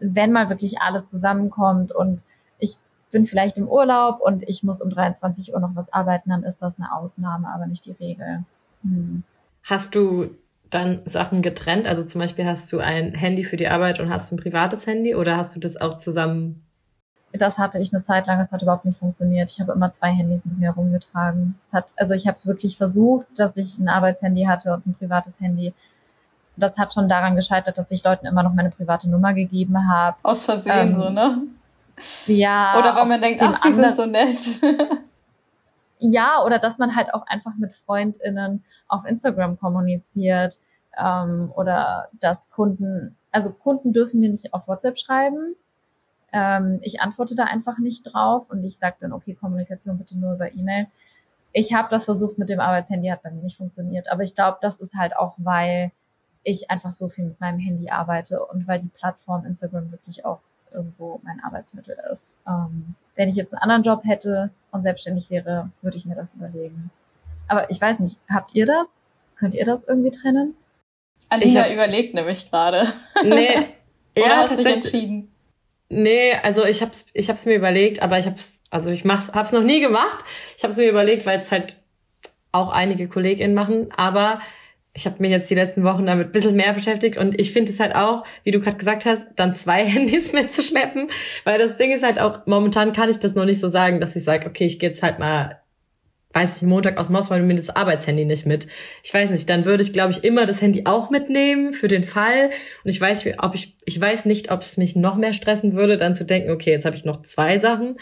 wenn 0.00 0.32
mal 0.32 0.48
wirklich 0.48 0.80
alles 0.80 1.08
zusammenkommt 1.08 1.92
und 1.92 2.24
ich 2.58 2.76
bin 3.10 3.26
vielleicht 3.26 3.56
im 3.56 3.68
Urlaub 3.68 4.20
und 4.20 4.48
ich 4.48 4.62
muss 4.62 4.80
um 4.80 4.90
23 4.90 5.52
Uhr 5.54 5.60
noch 5.60 5.74
was 5.74 5.92
arbeiten, 5.92 6.30
dann 6.30 6.42
ist 6.42 6.62
das 6.62 6.78
eine 6.78 6.94
Ausnahme, 6.94 7.48
aber 7.48 7.66
nicht 7.66 7.84
die 7.86 7.92
Regel. 7.92 8.44
Hm. 8.82 9.22
Hast 9.62 9.94
du 9.94 10.30
dann 10.70 11.02
Sachen 11.04 11.42
getrennt? 11.42 11.86
Also 11.86 12.04
zum 12.04 12.20
Beispiel 12.20 12.46
hast 12.46 12.72
du 12.72 12.78
ein 12.78 13.14
Handy 13.14 13.44
für 13.44 13.56
die 13.56 13.68
Arbeit 13.68 14.00
und 14.00 14.10
hast 14.10 14.30
du 14.30 14.36
ein 14.36 14.38
privates 14.38 14.86
Handy 14.86 15.14
oder 15.14 15.36
hast 15.36 15.54
du 15.54 15.60
das 15.60 15.76
auch 15.80 15.94
zusammen? 15.94 16.62
Das 17.32 17.58
hatte 17.58 17.78
ich 17.78 17.92
eine 17.92 18.02
Zeit 18.02 18.26
lang, 18.26 18.38
das 18.38 18.52
hat 18.52 18.62
überhaupt 18.62 18.84
nicht 18.84 18.98
funktioniert. 18.98 19.50
Ich 19.50 19.60
habe 19.60 19.72
immer 19.72 19.90
zwei 19.90 20.10
Handys 20.10 20.44
mit 20.46 20.58
mir 20.58 20.70
rumgetragen. 20.70 21.56
Es 21.62 21.72
hat, 21.74 21.86
also 21.96 22.14
ich 22.14 22.26
habe 22.26 22.36
es 22.36 22.46
wirklich 22.46 22.76
versucht, 22.76 23.26
dass 23.36 23.56
ich 23.56 23.78
ein 23.78 23.88
Arbeitshandy 23.88 24.44
hatte 24.44 24.72
und 24.74 24.86
ein 24.86 24.94
privates 24.94 25.40
Handy. 25.40 25.74
Das 26.56 26.78
hat 26.78 26.94
schon 26.94 27.08
daran 27.08 27.36
gescheitert, 27.36 27.76
dass 27.76 27.90
ich 27.90 28.02
Leuten 28.04 28.26
immer 28.26 28.42
noch 28.42 28.54
meine 28.54 28.70
private 28.70 29.10
Nummer 29.10 29.34
gegeben 29.34 29.76
habe. 29.86 30.16
Aus 30.22 30.46
Versehen 30.46 30.94
ähm, 30.94 30.94
so, 30.94 31.10
ne? 31.10 31.42
Ja. 32.26 32.76
Oder 32.78 32.94
weil 32.94 33.06
man 33.06 33.20
denkt, 33.20 33.42
ach, 33.42 33.60
die 33.60 33.72
sind 33.72 33.94
so 33.94 34.06
nett. 34.06 34.38
ja, 35.98 36.42
oder 36.44 36.58
dass 36.58 36.78
man 36.78 36.94
halt 36.94 37.12
auch 37.14 37.26
einfach 37.26 37.56
mit 37.56 37.72
FreundInnen 37.72 38.64
auf 38.88 39.04
Instagram 39.04 39.58
kommuniziert 39.58 40.58
ähm, 40.98 41.52
oder 41.54 42.08
dass 42.20 42.50
Kunden, 42.50 43.16
also 43.32 43.52
Kunden 43.52 43.92
dürfen 43.92 44.20
mir 44.20 44.30
nicht 44.30 44.52
auf 44.52 44.68
WhatsApp 44.68 44.98
schreiben. 44.98 45.56
Ähm, 46.32 46.80
ich 46.82 47.00
antworte 47.00 47.34
da 47.34 47.44
einfach 47.44 47.78
nicht 47.78 48.02
drauf 48.04 48.50
und 48.50 48.64
ich 48.64 48.78
sage 48.78 48.96
dann, 49.00 49.12
okay, 49.12 49.34
Kommunikation 49.34 49.98
bitte 49.98 50.18
nur 50.18 50.34
über 50.34 50.52
E-Mail. 50.52 50.86
Ich 51.52 51.72
habe 51.72 51.88
das 51.90 52.04
versucht 52.04 52.38
mit 52.38 52.50
dem 52.50 52.60
Arbeitshandy, 52.60 53.08
hat 53.08 53.22
bei 53.22 53.30
mir 53.30 53.42
nicht 53.42 53.56
funktioniert. 53.56 54.10
Aber 54.12 54.22
ich 54.22 54.34
glaube, 54.34 54.58
das 54.60 54.80
ist 54.80 54.94
halt 54.94 55.16
auch, 55.16 55.34
weil 55.38 55.92
ich 56.42 56.70
einfach 56.70 56.92
so 56.92 57.08
viel 57.08 57.24
mit 57.24 57.40
meinem 57.40 57.58
Handy 57.58 57.90
arbeite 57.90 58.44
und 58.44 58.68
weil 58.68 58.80
die 58.80 58.88
Plattform 58.88 59.46
Instagram 59.46 59.90
wirklich 59.90 60.24
auch 60.24 60.40
irgendwo 60.72 61.20
mein 61.24 61.42
Arbeitsmittel 61.42 61.96
ist. 62.12 62.36
Ähm, 62.46 62.94
wenn 63.16 63.28
ich 63.28 63.36
jetzt 63.36 63.52
einen 63.52 63.62
anderen 63.62 63.82
Job 63.82 64.04
hätte 64.04 64.50
und 64.70 64.82
selbstständig 64.82 65.30
wäre, 65.30 65.70
würde 65.82 65.96
ich 65.96 66.04
mir 66.04 66.14
das 66.14 66.34
überlegen. 66.34 66.90
Aber 67.48 67.70
ich 67.70 67.80
weiß 67.80 68.00
nicht, 68.00 68.18
habt 68.28 68.54
ihr 68.54 68.66
das? 68.66 69.06
Könnt 69.36 69.54
ihr 69.54 69.64
das 69.64 69.86
irgendwie 69.86 70.10
trennen? 70.10 70.54
Alina 71.28 71.70
überlegt 71.72 72.14
nämlich 72.14 72.50
gerade. 72.50 72.92
Nee, 73.24 73.66
Oder 74.16 74.28
ja, 74.28 74.36
hast 74.38 74.58
dich 74.58 74.66
entschieden? 74.66 75.32
Nee, 75.88 76.32
also 76.42 76.64
ich 76.64 76.82
hab's, 76.82 77.06
ich 77.12 77.28
hab's 77.28 77.46
mir 77.46 77.54
überlegt, 77.54 78.02
aber 78.02 78.18
ich 78.18 78.26
hab's, 78.26 78.64
also 78.70 78.90
ich 78.90 79.04
mach's, 79.04 79.30
hab's 79.32 79.52
noch 79.52 79.62
nie 79.62 79.80
gemacht. 79.80 80.24
Ich 80.56 80.64
hab's 80.64 80.76
mir 80.76 80.88
überlegt, 80.88 81.26
weil 81.26 81.38
es 81.38 81.52
halt 81.52 81.76
auch 82.50 82.70
einige 82.70 83.08
KollegInnen 83.08 83.54
machen, 83.54 83.88
aber 83.96 84.40
ich 84.96 85.04
habe 85.04 85.16
mich 85.18 85.30
jetzt 85.30 85.50
die 85.50 85.54
letzten 85.54 85.84
Wochen 85.84 86.06
damit 86.06 86.28
ein 86.28 86.32
bisschen 86.32 86.56
mehr 86.56 86.72
beschäftigt 86.72 87.18
und 87.18 87.38
ich 87.38 87.52
finde 87.52 87.70
es 87.70 87.78
halt 87.78 87.94
auch, 87.94 88.24
wie 88.44 88.50
du 88.50 88.60
gerade 88.60 88.78
gesagt 88.78 89.04
hast, 89.04 89.26
dann 89.36 89.54
zwei 89.54 89.84
Handys 89.84 90.32
mitzuschleppen, 90.32 91.10
weil 91.44 91.58
das 91.58 91.76
Ding 91.76 91.92
ist 91.92 92.02
halt 92.02 92.18
auch, 92.18 92.46
momentan 92.46 92.92
kann 92.92 93.10
ich 93.10 93.18
das 93.18 93.34
noch 93.34 93.44
nicht 93.44 93.60
so 93.60 93.68
sagen, 93.68 94.00
dass 94.00 94.16
ich 94.16 94.24
sage, 94.24 94.46
okay, 94.48 94.64
ich 94.64 94.78
gehe 94.78 94.88
jetzt 94.88 95.02
halt 95.02 95.18
mal, 95.18 95.60
weiß 96.32 96.56
ich, 96.56 96.68
Montag 96.68 96.96
aus 96.96 97.08
dem 97.08 97.16
Haus, 97.16 97.28
mir 97.28 97.54
das 97.54 97.70
Arbeitshandy 97.70 98.24
nicht 98.24 98.46
mit. 98.46 98.68
Ich 99.02 99.12
weiß 99.12 99.30
nicht, 99.30 99.48
dann 99.48 99.64
würde 99.64 99.82
ich, 99.82 99.92
glaube 99.92 100.12
ich, 100.12 100.24
immer 100.24 100.46
das 100.46 100.62
Handy 100.62 100.82
auch 100.86 101.10
mitnehmen 101.10 101.74
für 101.74 101.88
den 101.88 102.02
Fall 102.02 102.50
und 102.82 102.90
ich 102.90 103.00
weiß, 103.00 103.26
ob 103.38 103.54
ich, 103.54 103.76
ich 103.84 104.00
weiß 104.00 104.24
nicht, 104.24 104.50
ob 104.50 104.62
es 104.62 104.78
mich 104.78 104.96
noch 104.96 105.16
mehr 105.16 105.34
stressen 105.34 105.74
würde, 105.74 105.98
dann 105.98 106.14
zu 106.14 106.24
denken, 106.24 106.50
okay, 106.50 106.70
jetzt 106.70 106.86
habe 106.86 106.96
ich 106.96 107.04
noch 107.04 107.20
zwei 107.20 107.58
Sachen. 107.58 107.98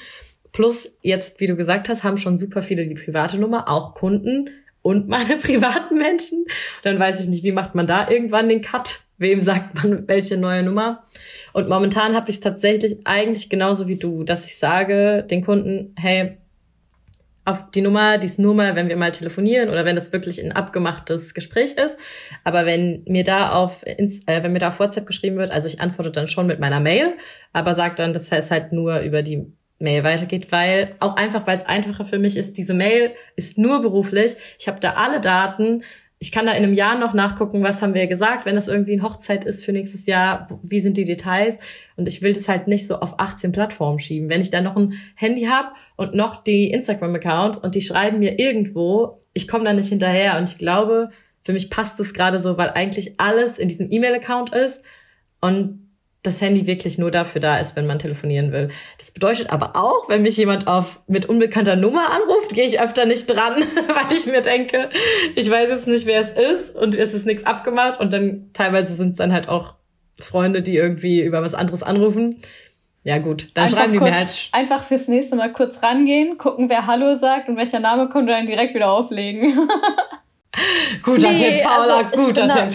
Plus 0.52 0.96
jetzt, 1.02 1.40
wie 1.40 1.48
du 1.48 1.56
gesagt 1.56 1.88
hast, 1.88 2.04
haben 2.04 2.18
schon 2.18 2.38
super 2.38 2.62
viele 2.62 2.86
die 2.86 2.94
private 2.94 3.38
Nummer, 3.38 3.68
auch 3.68 3.94
Kunden 3.94 4.48
und 4.84 5.08
meine 5.08 5.36
privaten 5.42 5.98
Menschen. 5.98 6.44
dann 6.84 7.00
weiß 7.00 7.20
ich 7.20 7.26
nicht, 7.26 7.42
wie 7.42 7.52
macht 7.52 7.74
man 7.74 7.88
da 7.88 8.08
irgendwann 8.08 8.48
den 8.48 8.60
Cut? 8.60 9.00
wem 9.16 9.40
sagt 9.40 9.74
man 9.74 10.08
welche 10.08 10.36
neue 10.36 10.62
Nummer. 10.62 11.04
Und 11.52 11.68
momentan 11.68 12.14
habe 12.14 12.30
ich 12.30 12.36
es 12.36 12.40
tatsächlich 12.40 12.98
eigentlich 13.04 13.48
genauso 13.48 13.86
wie 13.88 13.96
du, 13.96 14.24
dass 14.24 14.46
ich 14.46 14.58
sage 14.58 15.24
den 15.28 15.44
Kunden, 15.44 15.94
hey, 15.96 16.38
auf 17.44 17.70
die 17.70 17.82
Nummer, 17.82 18.16
die 18.16 18.26
ist 18.26 18.38
nur 18.38 18.54
mal, 18.54 18.74
wenn 18.74 18.88
wir 18.88 18.96
mal 18.96 19.10
telefonieren 19.10 19.68
oder 19.68 19.84
wenn 19.84 19.96
das 19.96 20.12
wirklich 20.12 20.42
ein 20.42 20.52
abgemachtes 20.52 21.34
Gespräch 21.34 21.72
ist. 21.72 21.98
Aber 22.42 22.64
wenn 22.64 23.04
mir 23.06 23.22
da 23.22 23.52
auf, 23.52 23.82
äh, 23.84 24.08
wenn 24.26 24.52
mir 24.52 24.58
da 24.58 24.68
auf 24.68 24.80
WhatsApp 24.80 25.06
geschrieben 25.06 25.36
wird, 25.36 25.50
also 25.50 25.68
ich 25.68 25.80
antworte 25.80 26.10
dann 26.10 26.26
schon 26.26 26.46
mit 26.46 26.58
meiner 26.58 26.80
Mail, 26.80 27.14
aber 27.52 27.74
sage 27.74 27.96
dann, 27.96 28.14
dass 28.14 28.32
es 28.32 28.50
halt 28.50 28.72
nur 28.72 29.00
über 29.00 29.22
die 29.22 29.52
Mail 29.84 30.02
weitergeht, 30.02 30.50
weil 30.50 30.96
auch 30.98 31.14
einfach, 31.16 31.46
weil 31.46 31.58
es 31.58 31.66
einfacher 31.66 32.04
für 32.04 32.18
mich 32.18 32.36
ist, 32.36 32.56
diese 32.56 32.74
Mail 32.74 33.12
ist 33.36 33.58
nur 33.58 33.80
beruflich. 33.80 34.34
Ich 34.58 34.66
habe 34.66 34.80
da 34.80 34.94
alle 34.94 35.20
Daten 35.20 35.82
ich 36.24 36.32
kann 36.32 36.46
da 36.46 36.52
in 36.52 36.64
einem 36.64 36.72
Jahr 36.72 36.98
noch 36.98 37.12
nachgucken, 37.12 37.62
was 37.62 37.82
haben 37.82 37.92
wir 37.92 38.06
gesagt, 38.06 38.46
wenn 38.46 38.54
das 38.54 38.66
irgendwie 38.66 38.94
eine 38.94 39.02
Hochzeit 39.02 39.44
ist 39.44 39.62
für 39.62 39.72
nächstes 39.72 40.06
Jahr, 40.06 40.48
wie 40.62 40.80
sind 40.80 40.96
die 40.96 41.04
Details? 41.04 41.58
Und 41.96 42.08
ich 42.08 42.22
will 42.22 42.32
das 42.32 42.48
halt 42.48 42.66
nicht 42.66 42.86
so 42.86 42.96
auf 42.96 43.20
18 43.20 43.52
Plattformen 43.52 43.98
schieben. 43.98 44.30
Wenn 44.30 44.40
ich 44.40 44.50
da 44.50 44.62
noch 44.62 44.74
ein 44.74 44.94
Handy 45.16 45.42
habe 45.42 45.68
und 45.96 46.14
noch 46.14 46.42
die 46.42 46.70
Instagram-Account 46.70 47.62
und 47.62 47.74
die 47.74 47.82
schreiben 47.82 48.20
mir 48.20 48.38
irgendwo, 48.38 49.20
ich 49.34 49.46
komme 49.46 49.64
da 49.64 49.74
nicht 49.74 49.90
hinterher. 49.90 50.38
Und 50.38 50.48
ich 50.48 50.56
glaube, 50.56 51.10
für 51.42 51.52
mich 51.52 51.68
passt 51.68 52.00
es 52.00 52.14
gerade 52.14 52.38
so, 52.38 52.56
weil 52.56 52.70
eigentlich 52.70 53.20
alles 53.20 53.58
in 53.58 53.68
diesem 53.68 53.92
E-Mail-Account 53.92 54.54
ist. 54.54 54.82
Und 55.42 55.83
das 56.24 56.40
Handy 56.40 56.66
wirklich 56.66 56.98
nur 56.98 57.10
dafür 57.10 57.40
da 57.40 57.58
ist, 57.58 57.76
wenn 57.76 57.86
man 57.86 57.98
telefonieren 57.98 58.50
will. 58.50 58.70
Das 58.98 59.10
bedeutet 59.10 59.50
aber 59.50 59.76
auch, 59.76 60.08
wenn 60.08 60.22
mich 60.22 60.36
jemand 60.38 60.66
auf 60.66 61.00
mit 61.06 61.26
unbekannter 61.26 61.76
Nummer 61.76 62.10
anruft, 62.10 62.54
gehe 62.54 62.64
ich 62.64 62.80
öfter 62.80 63.04
nicht 63.04 63.26
dran, 63.26 63.56
weil 63.88 64.16
ich 64.16 64.26
mir 64.26 64.40
denke, 64.40 64.88
ich 65.36 65.48
weiß 65.48 65.68
jetzt 65.68 65.86
nicht, 65.86 66.06
wer 66.06 66.22
es 66.22 66.30
ist 66.30 66.74
und 66.74 66.96
es 66.96 67.12
ist 67.12 67.26
nichts 67.26 67.44
abgemacht 67.44 68.00
und 68.00 68.12
dann 68.12 68.50
teilweise 68.54 68.94
sind 68.94 69.10
es 69.10 69.16
dann 69.16 69.32
halt 69.32 69.48
auch 69.48 69.74
Freunde, 70.18 70.62
die 70.62 70.76
irgendwie 70.76 71.20
über 71.20 71.42
was 71.42 71.54
anderes 71.54 71.82
anrufen. 71.82 72.40
Ja 73.02 73.18
gut, 73.18 73.48
dann 73.52 73.64
einfach 73.64 73.78
schreiben 73.78 73.92
die 73.92 73.98
kurz, 73.98 74.10
mir 74.10 74.16
halt. 74.16 74.48
Einfach 74.52 74.82
fürs 74.82 75.08
nächste 75.08 75.36
Mal 75.36 75.52
kurz 75.52 75.82
rangehen, 75.82 76.38
gucken, 76.38 76.70
wer 76.70 76.86
Hallo 76.86 77.14
sagt 77.14 77.50
und 77.50 77.58
welcher 77.58 77.80
Name 77.80 78.08
kommt 78.08 78.24
und 78.24 78.28
dann 78.28 78.46
direkt 78.46 78.74
wieder 78.74 78.90
auflegen. 78.90 79.68
guter 81.02 81.30
nee, 81.30 81.36
Tipp, 81.36 81.62
Paula, 81.62 82.10
also 82.10 82.26
guter 82.26 82.48
Tipp. 82.48 82.74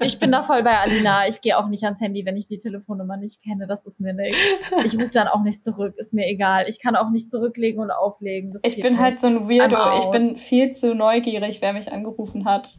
Ich 0.00 0.18
bin 0.18 0.32
da 0.32 0.42
voll 0.42 0.62
bei 0.62 0.78
Alina. 0.78 1.26
Ich 1.28 1.40
gehe 1.40 1.56
auch 1.56 1.68
nicht 1.68 1.84
ans 1.84 2.00
Handy, 2.00 2.24
wenn 2.26 2.36
ich 2.36 2.46
die 2.46 2.58
Telefonnummer 2.58 3.16
nicht 3.16 3.42
kenne. 3.42 3.66
Das 3.66 3.86
ist 3.86 4.00
mir 4.00 4.12
nichts. 4.12 4.38
Ich 4.84 4.94
rufe 4.94 5.10
dann 5.12 5.28
auch 5.28 5.42
nicht 5.42 5.62
zurück. 5.62 5.94
Ist 5.96 6.12
mir 6.14 6.26
egal. 6.26 6.66
Ich 6.68 6.80
kann 6.80 6.96
auch 6.96 7.10
nicht 7.10 7.30
zurücklegen 7.30 7.80
und 7.80 7.90
auflegen. 7.90 8.52
Das 8.52 8.62
ich 8.64 8.80
bin 8.80 8.98
halt 8.98 9.18
so 9.18 9.26
ein 9.26 9.48
Weirdo. 9.48 9.76
Ich 9.98 10.10
bin 10.10 10.36
viel 10.38 10.72
zu 10.72 10.94
neugierig, 10.94 11.62
wer 11.62 11.72
mich 11.72 11.92
angerufen 11.92 12.44
hat. 12.44 12.76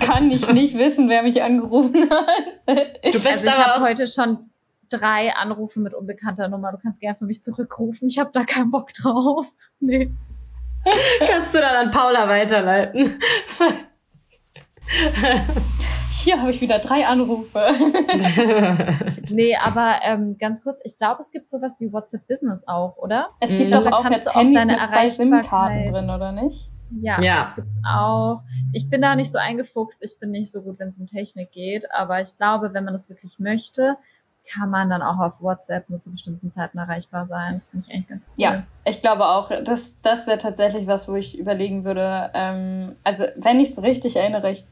kann 0.00 0.30
ich 0.30 0.52
nicht 0.52 0.76
wissen, 0.76 1.08
wer 1.08 1.22
mich 1.22 1.42
angerufen 1.42 2.08
hat. 2.10 3.04
Du 3.04 3.12
bist 3.12 3.26
also 3.26 3.48
ich 3.48 3.58
habe 3.58 3.84
heute 3.84 4.06
schon 4.06 4.50
drei 4.90 5.32
Anrufe 5.34 5.80
mit 5.80 5.94
unbekannter 5.94 6.48
Nummer. 6.48 6.72
Du 6.72 6.78
kannst 6.78 7.00
gerne 7.00 7.16
für 7.16 7.24
mich 7.24 7.42
zurückrufen. 7.42 8.08
Ich 8.08 8.18
habe 8.18 8.30
da 8.32 8.44
keinen 8.44 8.70
Bock 8.70 8.92
drauf. 8.92 9.46
Nee. 9.78 10.10
Kannst 11.26 11.54
du 11.54 11.58
dann 11.58 11.86
an 11.86 11.90
Paula 11.90 12.28
weiterleiten? 12.28 13.18
Hier 16.10 16.40
habe 16.40 16.50
ich 16.50 16.60
wieder 16.60 16.78
drei 16.78 17.06
Anrufe. 17.06 17.66
nee, 19.30 19.56
aber 19.56 20.00
ähm, 20.02 20.36
ganz 20.38 20.62
kurz, 20.62 20.80
ich 20.84 20.98
glaube, 20.98 21.20
es 21.20 21.30
gibt 21.30 21.48
sowas 21.48 21.78
wie 21.80 21.92
WhatsApp 21.92 22.26
Business 22.26 22.66
auch, 22.66 22.96
oder? 22.96 23.30
Es 23.40 23.50
gibt 23.50 23.66
mhm. 23.66 23.70
doch 23.70 23.86
auch 23.92 24.10
jetzt 24.10 24.34
Handys 24.34 24.64
mit 24.66 24.86
zwei 24.86 25.08
SIM-Karten 25.08 25.92
drin, 25.92 26.10
oder 26.14 26.32
nicht? 26.32 26.70
Ja, 27.00 27.20
ja, 27.20 27.52
gibt's 27.54 27.80
auch. 27.88 28.42
Ich 28.72 28.90
bin 28.90 29.00
da 29.00 29.14
nicht 29.14 29.30
so 29.30 29.38
eingefuchst, 29.38 30.02
ich 30.02 30.18
bin 30.18 30.32
nicht 30.32 30.50
so 30.50 30.62
gut, 30.62 30.78
wenn 30.78 30.88
es 30.88 30.98
um 30.98 31.06
Technik 31.06 31.52
geht, 31.52 31.90
aber 31.92 32.20
ich 32.20 32.36
glaube, 32.36 32.74
wenn 32.74 32.84
man 32.84 32.94
das 32.94 33.08
wirklich 33.08 33.38
möchte, 33.38 33.96
kann 34.52 34.70
man 34.70 34.90
dann 34.90 35.02
auch 35.02 35.18
auf 35.18 35.40
WhatsApp 35.40 35.88
nur 35.88 36.00
zu 36.00 36.10
bestimmten 36.10 36.50
Zeiten 36.50 36.78
erreichbar 36.78 37.26
sein. 37.26 37.54
Das 37.54 37.68
finde 37.68 37.86
ich 37.86 37.94
eigentlich 37.94 38.08
ganz 38.08 38.26
cool. 38.28 38.34
Ja, 38.36 38.62
ich 38.84 39.00
glaube 39.00 39.26
auch, 39.26 39.50
das, 39.64 40.00
das 40.02 40.26
wäre 40.26 40.38
tatsächlich 40.38 40.86
was, 40.86 41.08
wo 41.08 41.14
ich 41.14 41.38
überlegen 41.38 41.84
würde. 41.84 42.30
Ähm, 42.34 42.96
also, 43.04 43.24
wenn 43.36 43.60
ich 43.60 43.70
es 43.70 43.82
richtig 43.82 44.16
erinnere, 44.16 44.50
ich 44.50 44.64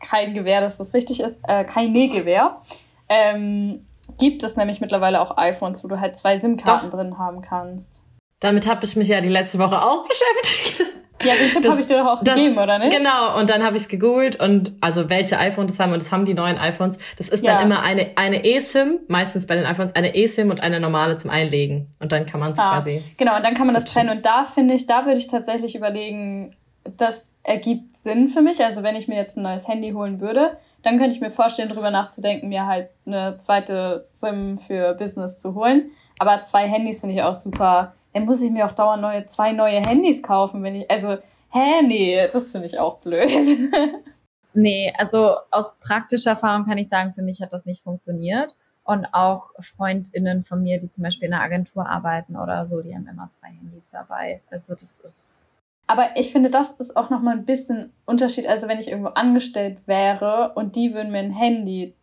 kein 0.00 0.34
Gewehr, 0.34 0.60
dass 0.60 0.78
das 0.78 0.94
richtig 0.94 1.20
ist, 1.20 1.40
äh, 1.46 1.64
kein 1.64 1.92
Nähgewehr. 1.92 2.60
Ähm, 3.08 3.86
gibt 4.18 4.42
es 4.42 4.56
nämlich 4.56 4.80
mittlerweile 4.80 5.20
auch 5.20 5.36
iPhones, 5.36 5.84
wo 5.84 5.88
du 5.88 6.00
halt 6.00 6.16
zwei 6.16 6.38
SIM-Karten 6.38 6.90
drin 6.90 7.18
haben 7.18 7.42
kannst. 7.42 8.04
Damit 8.40 8.66
habe 8.66 8.84
ich 8.84 8.96
mich 8.96 9.08
ja 9.08 9.20
die 9.20 9.28
letzte 9.28 9.58
Woche 9.58 9.82
auch 9.82 10.06
beschäftigt. 10.08 10.94
Ja, 11.22 11.34
den 11.34 11.50
Tipp 11.50 11.68
habe 11.68 11.80
ich 11.80 11.86
dir 11.86 11.98
doch 11.98 12.06
auch 12.06 12.24
das, 12.24 12.34
gegeben, 12.34 12.58
oder 12.58 12.78
nicht? 12.78 12.96
Genau, 12.96 13.38
und 13.38 13.50
dann 13.50 13.62
habe 13.62 13.76
ich 13.76 13.82
es 13.82 13.88
gegoogelt 13.88 14.40
und 14.40 14.72
also 14.80 15.10
welche 15.10 15.38
iPhones 15.38 15.72
das 15.72 15.80
haben 15.80 15.92
und 15.92 16.00
das 16.00 16.10
haben 16.10 16.24
die 16.24 16.34
neuen 16.34 16.58
iPhones. 16.58 16.98
Das 17.18 17.28
ist 17.28 17.44
ja. 17.44 17.54
dann 17.54 17.66
immer 17.66 17.82
eine 17.82 18.12
eine 18.16 18.44
eSIM, 18.44 19.00
meistens 19.08 19.46
bei 19.46 19.54
den 19.54 19.66
iPhones 19.66 19.94
eine 19.94 20.14
eSIM 20.14 20.50
und 20.50 20.60
eine 20.60 20.80
normale 20.80 21.16
zum 21.16 21.30
Einlegen 21.30 21.88
und 22.00 22.12
dann 22.12 22.26
kann 22.26 22.40
man 22.40 22.52
es 22.52 22.58
ah, 22.58 22.70
quasi. 22.72 23.02
Genau, 23.16 23.36
und 23.36 23.44
dann 23.44 23.54
kann 23.54 23.66
man 23.66 23.74
das 23.74 23.84
trennen 23.84 24.16
und 24.16 24.24
da 24.24 24.44
finde 24.44 24.74
ich, 24.74 24.86
da 24.86 25.04
würde 25.04 25.18
ich 25.18 25.26
tatsächlich 25.26 25.74
überlegen, 25.74 26.54
das 26.96 27.36
ergibt 27.42 27.98
Sinn 27.98 28.28
für 28.28 28.42
mich. 28.42 28.64
Also 28.64 28.82
wenn 28.82 28.96
ich 28.96 29.08
mir 29.08 29.16
jetzt 29.16 29.36
ein 29.36 29.42
neues 29.42 29.68
Handy 29.68 29.92
holen 29.92 30.20
würde, 30.20 30.56
dann 30.82 30.98
könnte 30.98 31.14
ich 31.14 31.20
mir 31.20 31.30
vorstellen, 31.30 31.68
darüber 31.68 31.90
nachzudenken, 31.90 32.48
mir 32.48 32.66
halt 32.66 32.88
eine 33.06 33.36
zweite 33.38 34.06
SIM 34.10 34.58
für 34.58 34.94
Business 34.94 35.40
zu 35.40 35.54
holen. 35.54 35.90
Aber 36.18 36.42
zwei 36.42 36.66
Handys 36.68 37.00
finde 37.00 37.16
ich 37.16 37.22
auch 37.22 37.34
super. 37.34 37.94
Dann 38.12 38.24
muss 38.24 38.40
ich 38.40 38.50
mir 38.50 38.66
auch 38.66 38.72
dauernd 38.72 39.02
neue, 39.02 39.26
zwei 39.26 39.52
neue 39.52 39.80
Handys 39.80 40.22
kaufen, 40.22 40.62
wenn 40.62 40.76
ich. 40.76 40.90
Also, 40.90 41.18
hä, 41.52 41.82
nee, 41.82 42.28
das 42.32 42.52
finde 42.52 42.66
ich 42.66 42.78
auch 42.78 42.98
blöd. 42.98 43.30
nee, 44.54 44.92
also 44.98 45.36
aus 45.50 45.78
praktischer 45.78 46.30
Erfahrung 46.30 46.64
kann 46.66 46.78
ich 46.78 46.88
sagen, 46.88 47.12
für 47.12 47.22
mich 47.22 47.40
hat 47.40 47.52
das 47.52 47.66
nicht 47.66 47.82
funktioniert. 47.82 48.54
Und 48.82 49.06
auch 49.12 49.50
FreundInnen 49.60 50.42
von 50.42 50.62
mir, 50.62 50.80
die 50.80 50.90
zum 50.90 51.04
Beispiel 51.04 51.28
in 51.28 51.34
einer 51.34 51.44
Agentur 51.44 51.86
arbeiten 51.88 52.36
oder 52.36 52.66
so, 52.66 52.82
die 52.82 52.94
haben 52.94 53.06
immer 53.06 53.30
zwei 53.30 53.48
Handys 53.48 53.88
dabei. 53.88 54.40
Also 54.50 54.72
das 54.72 54.98
ist 55.00 55.52
aber 55.90 56.10
ich 56.14 56.30
finde, 56.30 56.50
das 56.50 56.70
ist 56.74 56.96
auch 56.96 57.10
nochmal 57.10 57.36
ein 57.36 57.44
bisschen 57.44 57.92
Unterschied. 58.06 58.46
Also, 58.46 58.68
wenn 58.68 58.78
ich 58.78 58.86
irgendwo 58.86 59.08
angestellt 59.08 59.78
wäre 59.86 60.52
und 60.54 60.76
die 60.76 60.94
würden 60.94 61.10
mir 61.10 61.18
ein 61.18 61.32
Handy 61.32 61.94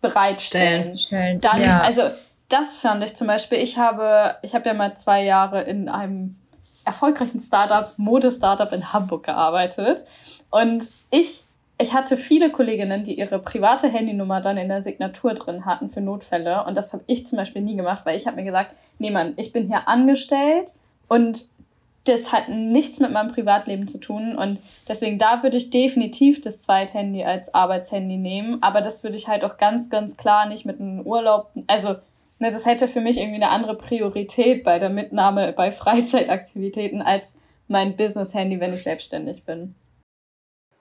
bereitstellen, 0.00 0.96
Stellen, 0.96 1.40
dann, 1.40 1.60
ja. 1.60 1.80
also, 1.80 2.02
das 2.50 2.76
fand 2.76 3.02
ich 3.02 3.16
zum 3.16 3.26
Beispiel. 3.26 3.58
Ich 3.58 3.78
habe, 3.78 4.36
ich 4.42 4.54
habe 4.54 4.68
ja 4.68 4.74
mal 4.74 4.96
zwei 4.96 5.24
Jahre 5.24 5.62
in 5.62 5.88
einem 5.88 6.36
erfolgreichen 6.84 7.40
Startup, 7.40 7.86
Mode-Startup 7.96 8.72
in 8.72 8.92
Hamburg 8.92 9.24
gearbeitet. 9.24 10.04
Und 10.50 10.90
ich, 11.10 11.42
ich 11.78 11.94
hatte 11.94 12.16
viele 12.16 12.50
Kolleginnen, 12.50 13.04
die 13.04 13.18
ihre 13.18 13.38
private 13.38 13.88
Handynummer 13.88 14.40
dann 14.40 14.56
in 14.56 14.68
der 14.68 14.82
Signatur 14.82 15.34
drin 15.34 15.64
hatten 15.64 15.88
für 15.88 16.00
Notfälle. 16.00 16.64
Und 16.64 16.76
das 16.76 16.92
habe 16.92 17.04
ich 17.06 17.26
zum 17.26 17.36
Beispiel 17.38 17.62
nie 17.62 17.76
gemacht, 17.76 18.04
weil 18.04 18.16
ich 18.16 18.26
habe 18.26 18.36
mir 18.36 18.44
gesagt, 18.44 18.74
nee 18.98 19.10
Mann, 19.10 19.34
ich 19.36 19.52
bin 19.52 19.68
hier 19.68 19.88
angestellt 19.88 20.74
und 21.08 21.44
das 22.04 22.32
hat 22.32 22.48
nichts 22.48 22.98
mit 22.98 23.12
meinem 23.12 23.30
Privatleben 23.30 23.86
zu 23.86 23.98
tun. 23.98 24.36
Und 24.36 24.58
deswegen, 24.88 25.18
da 25.18 25.42
würde 25.42 25.58
ich 25.58 25.70
definitiv 25.70 26.40
das 26.40 26.62
Zweithandy 26.62 27.24
als 27.24 27.52
Arbeitshandy 27.52 28.16
nehmen. 28.16 28.62
Aber 28.62 28.80
das 28.80 29.04
würde 29.04 29.16
ich 29.16 29.28
halt 29.28 29.44
auch 29.44 29.58
ganz, 29.58 29.90
ganz 29.90 30.16
klar 30.16 30.48
nicht 30.48 30.64
mit 30.64 30.80
einem 30.80 31.00
Urlaub. 31.00 31.50
Also, 31.66 31.96
ne, 32.40 32.50
das 32.50 32.66
hätte 32.66 32.88
für 32.88 33.00
mich 33.00 33.18
irgendwie 33.18 33.42
eine 33.42 33.50
andere 33.50 33.76
Priorität 33.76 34.64
bei 34.64 34.78
der 34.78 34.90
Mitnahme 34.90 35.52
bei 35.52 35.72
Freizeitaktivitäten 35.72 37.02
als 37.02 37.38
mein 37.68 37.96
Business-Handy, 37.96 38.58
wenn 38.58 38.74
ich 38.74 38.82
selbstständig 38.82 39.44
bin. 39.44 39.74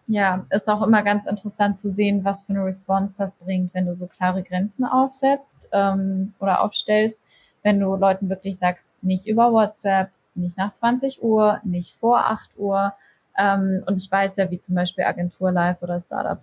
Ja, 0.08 0.48
ist 0.50 0.68
auch 0.68 0.82
immer 0.82 1.04
ganz 1.04 1.28
interessant 1.28 1.78
zu 1.78 1.88
sehen, 1.88 2.26
was 2.26 2.42
für 2.42 2.54
eine 2.54 2.66
Response 2.66 3.16
das 3.20 3.36
bringt, 3.36 3.76
wenn 3.76 3.86
du 3.86 3.96
so 3.96 4.08
klare 4.08 4.42
Grenzen 4.42 4.84
aufsetzt 4.84 5.70
ähm, 5.72 6.34
oder 6.40 6.62
aufstellst. 6.62 7.24
Wenn 7.62 7.80
du 7.80 7.96
Leuten 7.96 8.28
wirklich 8.28 8.58
sagst, 8.58 8.96
nicht 9.04 9.28
über 9.28 9.52
WhatsApp, 9.52 10.10
nicht 10.34 10.58
nach 10.58 10.72
20 10.72 11.22
Uhr, 11.22 11.60
nicht 11.64 11.96
vor 12.00 12.26
8 12.26 12.58
Uhr. 12.58 12.94
Ähm, 13.38 13.84
und 13.86 14.00
ich 14.00 14.12
weiß 14.12 14.38
ja, 14.38 14.50
wie 14.50 14.58
zum 14.58 14.74
Beispiel 14.74 15.04
Agentur 15.04 15.52
Live 15.52 15.84
oder 15.84 16.00
Startup 16.00 16.40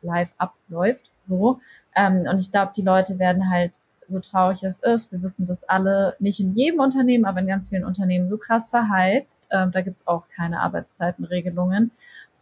Live 0.00 0.34
abläuft. 0.38 1.10
So. 1.20 1.60
Ähm, 1.94 2.26
und 2.30 2.38
ich 2.38 2.50
glaube, 2.50 2.72
die 2.74 2.82
Leute 2.82 3.18
werden 3.18 3.50
halt, 3.50 3.80
so 4.08 4.20
traurig 4.20 4.62
es 4.62 4.80
ist, 4.80 5.12
wir 5.12 5.22
wissen 5.22 5.46
das 5.46 5.64
alle, 5.64 6.16
nicht 6.18 6.40
in 6.40 6.52
jedem 6.52 6.80
Unternehmen, 6.80 7.24
aber 7.24 7.40
in 7.40 7.46
ganz 7.46 7.68
vielen 7.68 7.84
Unternehmen 7.84 8.28
so 8.28 8.38
krass 8.38 8.68
verheizt. 8.68 9.48
Ähm, 9.52 9.72
da 9.72 9.82
gibt's 9.82 10.06
auch 10.06 10.28
keine 10.34 10.60
Arbeitszeitenregelungen. 10.60 11.90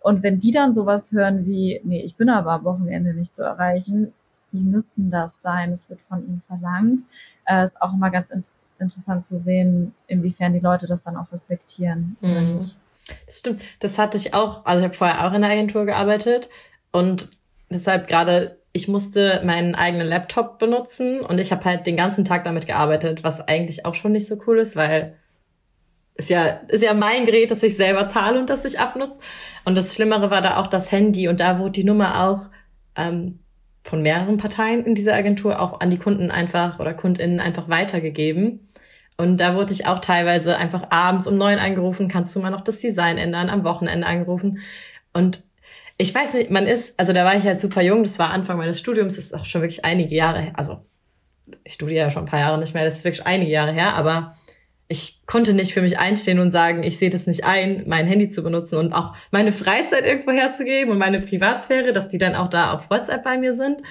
Und 0.01 0.23
wenn 0.23 0.39
die 0.39 0.51
dann 0.51 0.75
sowas 0.75 1.13
hören 1.13 1.47
wie, 1.47 1.81
nee, 1.85 2.03
ich 2.03 2.17
bin 2.17 2.29
aber 2.29 2.53
am 2.53 2.65
Wochenende 2.65 3.15
nicht 3.15 3.35
zu 3.35 3.43
erreichen, 3.43 4.13
die 4.53 4.61
müssen 4.61 5.11
das 5.11 5.43
sein. 5.43 5.73
Es 5.73 5.89
wird 5.91 6.01
von 6.03 6.25
ihnen 6.27 6.43
verlangt. 6.47 7.03
Äh, 7.47 7.65
ist 7.65 7.81
auch 7.81 7.95
immer 7.95 8.11
ganz 8.11 8.31
interessant 8.79 9.27
zu 9.27 9.39
sehen, 9.39 9.95
inwiefern 10.07 10.53
die 10.53 10.61
Leute 10.61 10.87
das 10.87 11.03
dann 11.03 11.17
auch 11.17 11.31
respektieren. 11.33 12.17
Mhm. 12.21 12.59
Das 13.27 13.39
stimmt. 13.39 13.63
Das 13.81 13.99
hatte 13.99 14.17
ich 14.17 14.35
auch, 14.35 14.65
also 14.65 14.81
ich 14.81 14.85
habe 14.85 14.97
vorher 14.97 15.27
auch 15.27 15.33
in 15.33 15.43
der 15.43 15.51
Agentur 15.51 15.85
gearbeitet 15.85 16.49
und 16.91 17.29
deshalb 17.71 18.07
gerade, 18.07 18.59
ich 18.77 18.89
musste 18.89 19.41
meinen 19.45 19.77
eigenen 19.77 20.09
Laptop 20.09 20.59
benutzen 20.59 21.21
und 21.21 21.39
ich 21.39 21.53
habe 21.53 21.65
halt 21.65 21.87
den 21.87 21.97
ganzen 21.97 22.25
Tag 22.25 22.43
damit 22.43 22.67
gearbeitet, 22.67 23.23
was 23.23 23.41
eigentlich 23.41 23.87
auch 23.87 23.95
schon 23.95 24.11
nicht 24.13 24.27
so 24.27 24.37
cool 24.47 24.59
ist, 24.59 24.75
weil 24.75 25.17
ist 26.17 26.29
ja, 26.29 26.47
ist 26.69 26.83
ja 26.83 26.93
mein 26.93 27.25
Gerät, 27.25 27.53
das 27.53 27.63
ich 27.63 27.77
selber 27.77 28.09
zahle 28.09 28.39
und 28.39 28.51
das 28.51 28.65
ich 28.65 28.81
abnutze. 28.81 29.21
Und 29.65 29.79
das 29.79 29.95
Schlimmere 29.95 30.31
war 30.31 30.41
da 30.41 30.57
auch 30.57 30.67
das 30.67 30.91
Handy 30.91 31.29
und 31.29 31.39
da 31.39 31.61
wurde 31.61 31.71
die 31.71 31.85
Nummer 31.85 32.25
auch 32.25 32.47
ähm, 32.97 33.39
von 33.85 34.03
mehreren 34.03 34.39
Parteien 34.39 34.85
in 34.85 34.97
dieser 34.97 35.15
Agentur 35.15 35.61
auch 35.61 35.81
an 35.81 35.91
die 35.91 35.99
Kunden 35.99 36.33
einfach 36.33 36.81
oder 36.81 36.95
KundInnen 36.95 37.39
einfach 37.39 37.69
weitergegeben. 37.69 38.69
Und 39.17 39.39
da 39.39 39.55
wurde 39.55 39.73
ich 39.73 39.87
auch 39.87 40.01
teilweise 40.01 40.57
einfach 40.57 40.91
abends 40.91 41.29
um 41.29 41.37
neun 41.37 41.61
angerufen, 41.61 42.09
kannst 42.09 42.35
du 42.35 42.41
mal 42.41 42.51
noch 42.51 42.63
das 42.63 42.81
Design 42.81 43.19
ändern, 43.19 43.51
am 43.51 43.63
Wochenende 43.63 44.05
angerufen. 44.05 44.59
Und 45.13 45.45
ich 45.97 46.15
weiß 46.15 46.35
nicht, 46.35 46.51
man 46.51 46.67
ist, 46.67 46.99
also 46.99 47.13
da 47.13 47.25
war 47.25 47.37
ich 47.37 47.45
halt 47.45 47.61
super 47.61 47.83
jung, 47.83 48.03
das 48.03 48.19
war 48.19 48.31
Anfang 48.31 48.59
meines 48.59 48.79
Studiums, 48.79 49.17
das 49.17 49.27
ist 49.27 49.35
auch 49.35 49.45
schon 49.45 49.61
wirklich 49.63 49.85
einige 49.85 50.15
Jahre, 50.15 50.53
also 50.55 50.85
ich 51.63 51.75
studiere 51.75 52.07
ja 52.07 52.11
schon 52.11 52.25
ein 52.25 52.29
paar 52.29 52.41
Jahre 52.41 52.59
nicht 52.59 52.75
mehr, 52.75 52.85
das 52.85 52.97
ist 52.97 53.05
wirklich 53.05 53.27
einige 53.27 53.51
Jahre 53.51 53.73
her, 53.73 53.95
aber 53.95 54.35
ich 54.89 55.23
konnte 55.27 55.55
nicht 55.55 55.73
für 55.73 55.83
mich 55.83 55.99
einstehen 55.99 56.39
und 56.39 56.51
sagen, 56.51 56.83
ich 56.83 56.99
sehe 56.99 57.11
das 57.11 57.27
nicht 57.27 57.45
ein, 57.45 57.85
mein 57.87 58.07
Handy 58.07 58.29
zu 58.29 58.43
benutzen 58.43 58.77
und 58.77 58.93
auch 58.93 59.15
meine 59.31 59.53
Freizeit 59.53 60.05
irgendwo 60.05 60.33
herzugeben 60.33 60.91
und 60.91 60.99
meine 60.99 61.21
Privatsphäre, 61.21 61.93
dass 61.93 62.09
die 62.09 62.19
dann 62.19 62.35
auch 62.35 62.49
da 62.49 62.73
auf 62.73 62.91
WhatsApp 62.91 63.25
bei 63.25 63.39
mir 63.39 63.55
sind. 63.55 63.83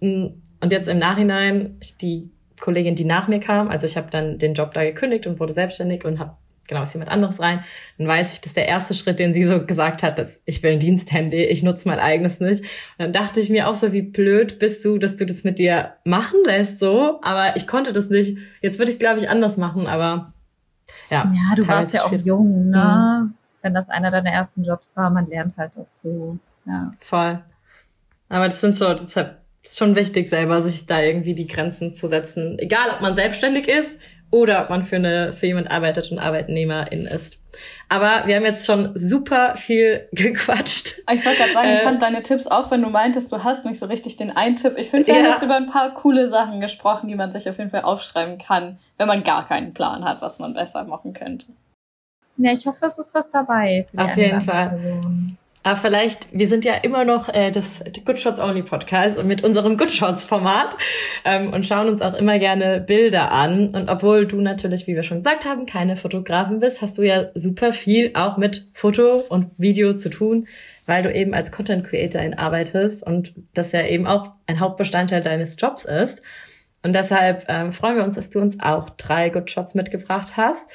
Und 0.00 0.42
jetzt 0.70 0.88
im 0.88 0.98
Nachhinein, 0.98 1.80
die 2.02 2.30
Kollegin, 2.60 2.94
die 2.94 3.06
nach 3.06 3.26
mir 3.26 3.40
kam, 3.40 3.68
also 3.68 3.86
ich 3.86 3.96
habe 3.96 4.10
dann 4.10 4.38
den 4.38 4.54
Job 4.54 4.74
da 4.74 4.84
gekündigt 4.84 5.26
und 5.26 5.40
wurde 5.40 5.54
selbstständig 5.54 6.04
und 6.04 6.18
habe 6.18 6.36
genau, 6.68 6.82
ist 6.82 6.94
jemand 6.94 7.10
anderes 7.10 7.40
rein, 7.40 7.64
dann 7.98 8.06
weiß 8.06 8.34
ich, 8.34 8.40
dass 8.40 8.54
der 8.54 8.66
erste 8.66 8.94
Schritt, 8.94 9.18
den 9.18 9.34
sie 9.34 9.44
so 9.44 9.64
gesagt 9.64 10.02
hat, 10.02 10.18
ist, 10.18 10.42
ich 10.46 10.62
will 10.62 10.72
ein 10.72 10.78
Diensthandy, 10.78 11.44
ich 11.44 11.62
nutze 11.62 11.88
mein 11.88 11.98
eigenes 11.98 12.40
nicht. 12.40 12.62
Und 12.62 12.68
dann 12.98 13.12
dachte 13.12 13.40
ich 13.40 13.50
mir 13.50 13.68
auch 13.68 13.74
so, 13.74 13.92
wie 13.92 14.02
blöd 14.02 14.58
bist 14.58 14.84
du, 14.84 14.98
dass 14.98 15.16
du 15.16 15.26
das 15.26 15.44
mit 15.44 15.58
dir 15.58 15.94
machen 16.04 16.38
lässt, 16.44 16.78
so. 16.78 17.20
Aber 17.22 17.56
ich 17.56 17.66
konnte 17.66 17.92
das 17.92 18.08
nicht. 18.08 18.38
Jetzt 18.60 18.78
würde 18.78 18.92
ich, 18.92 18.98
glaube 18.98 19.20
ich, 19.20 19.28
anders 19.28 19.56
machen, 19.56 19.86
aber 19.86 20.32
ja. 21.10 21.32
Ja, 21.32 21.54
du 21.56 21.66
warst 21.68 21.94
ja 21.94 22.04
auch 22.04 22.12
jung, 22.12 22.70
ne? 22.70 23.24
Mhm. 23.24 23.34
Wenn 23.62 23.74
das 23.74 23.88
einer 23.88 24.10
deiner 24.10 24.30
ersten 24.30 24.64
Jobs 24.64 24.96
war, 24.96 25.08
man 25.10 25.26
lernt 25.28 25.56
halt 25.56 25.72
dazu. 25.74 26.38
Ja. 26.66 26.92
Voll. 27.00 27.40
Aber 28.28 28.48
das 28.48 28.60
sind 28.60 28.74
so, 28.74 28.92
deshalb 28.92 29.38
ist 29.62 29.78
schon 29.78 29.96
wichtig, 29.96 30.28
selber 30.28 30.62
sich 30.62 30.86
da 30.86 31.00
irgendwie 31.00 31.34
die 31.34 31.46
Grenzen 31.46 31.94
zu 31.94 32.06
setzen. 32.06 32.58
Egal, 32.58 32.90
ob 32.94 33.00
man 33.00 33.14
selbstständig 33.14 33.68
ist 33.68 33.96
oder 34.34 34.62
ob 34.62 34.70
man 34.70 34.84
für, 34.84 34.96
eine, 34.96 35.32
für 35.32 35.46
jemand 35.46 35.70
arbeitet 35.70 36.10
und 36.10 36.18
Arbeitnehmerin 36.18 37.06
ist. 37.06 37.38
Aber 37.88 38.26
wir 38.26 38.34
haben 38.34 38.44
jetzt 38.44 38.66
schon 38.66 38.90
super 38.96 39.56
viel 39.56 40.08
gequatscht. 40.12 41.02
Ich 41.12 41.24
wollte 41.24 41.38
gerade 41.38 41.52
sagen, 41.52 41.70
ich 41.70 41.78
äh, 41.78 41.82
fand 41.82 42.02
deine 42.02 42.20
Tipps 42.24 42.48
auch, 42.48 42.72
wenn 42.72 42.82
du 42.82 42.90
meintest, 42.90 43.30
du 43.30 43.44
hast 43.44 43.64
nicht 43.64 43.78
so 43.78 43.86
richtig 43.86 44.16
den 44.16 44.32
einen 44.32 44.56
Tipp. 44.56 44.74
Ich 44.76 44.90
finde, 44.90 45.06
wir 45.06 45.14
ja. 45.14 45.22
haben 45.22 45.30
jetzt 45.30 45.44
über 45.44 45.54
ein 45.54 45.70
paar 45.70 45.94
coole 45.94 46.28
Sachen 46.28 46.60
gesprochen, 46.60 47.06
die 47.06 47.14
man 47.14 47.30
sich 47.30 47.48
auf 47.48 47.58
jeden 47.58 47.70
Fall 47.70 47.82
aufschreiben 47.82 48.38
kann, 48.38 48.80
wenn 48.98 49.06
man 49.06 49.22
gar 49.22 49.46
keinen 49.46 49.72
Plan 49.72 50.04
hat, 50.04 50.20
was 50.20 50.40
man 50.40 50.52
besser 50.52 50.82
machen 50.82 51.12
könnte. 51.14 51.46
Ja, 52.36 52.52
ich 52.52 52.66
hoffe, 52.66 52.86
es 52.86 52.98
ist 52.98 53.14
was 53.14 53.30
dabei. 53.30 53.86
Für 53.88 53.96
die 53.96 54.02
auf 54.02 54.16
jeden 54.16 54.40
Fall. 54.40 54.70
Person. 54.70 55.38
Aber 55.64 55.76
vielleicht, 55.76 56.28
wir 56.30 56.46
sind 56.46 56.66
ja 56.66 56.74
immer 56.74 57.06
noch 57.06 57.30
äh, 57.30 57.50
das 57.50 57.82
Good 58.04 58.20
Shots 58.20 58.38
Only 58.38 58.62
Podcast 58.62 59.16
und 59.16 59.26
mit 59.26 59.42
unserem 59.42 59.78
Good 59.78 59.90
Shots 59.90 60.24
Format 60.24 60.76
ähm, 61.24 61.54
und 61.54 61.64
schauen 61.64 61.88
uns 61.88 62.02
auch 62.02 62.12
immer 62.12 62.38
gerne 62.38 62.82
Bilder 62.82 63.32
an. 63.32 63.74
Und 63.74 63.88
obwohl 63.88 64.26
du 64.26 64.42
natürlich, 64.42 64.86
wie 64.86 64.94
wir 64.94 65.02
schon 65.02 65.18
gesagt 65.18 65.46
haben, 65.46 65.64
keine 65.64 65.96
Fotografin 65.96 66.60
bist, 66.60 66.82
hast 66.82 66.98
du 66.98 67.02
ja 67.02 67.30
super 67.34 67.72
viel 67.72 68.10
auch 68.14 68.36
mit 68.36 68.68
Foto 68.74 69.24
und 69.30 69.52
Video 69.56 69.94
zu 69.94 70.10
tun, 70.10 70.48
weil 70.84 71.02
du 71.02 71.10
eben 71.10 71.32
als 71.32 71.50
Content 71.50 71.84
Creatorin 71.84 72.34
arbeitest 72.34 73.02
und 73.02 73.32
das 73.54 73.72
ja 73.72 73.86
eben 73.86 74.06
auch 74.06 74.32
ein 74.46 74.60
Hauptbestandteil 74.60 75.22
deines 75.22 75.56
Jobs 75.58 75.86
ist. 75.86 76.20
Und 76.82 76.94
deshalb 76.94 77.46
ähm, 77.48 77.72
freuen 77.72 77.96
wir 77.96 78.04
uns, 78.04 78.16
dass 78.16 78.28
du 78.28 78.38
uns 78.38 78.60
auch 78.60 78.90
drei 78.90 79.30
Good 79.30 79.50
Shots 79.50 79.74
mitgebracht 79.74 80.36
hast. 80.36 80.68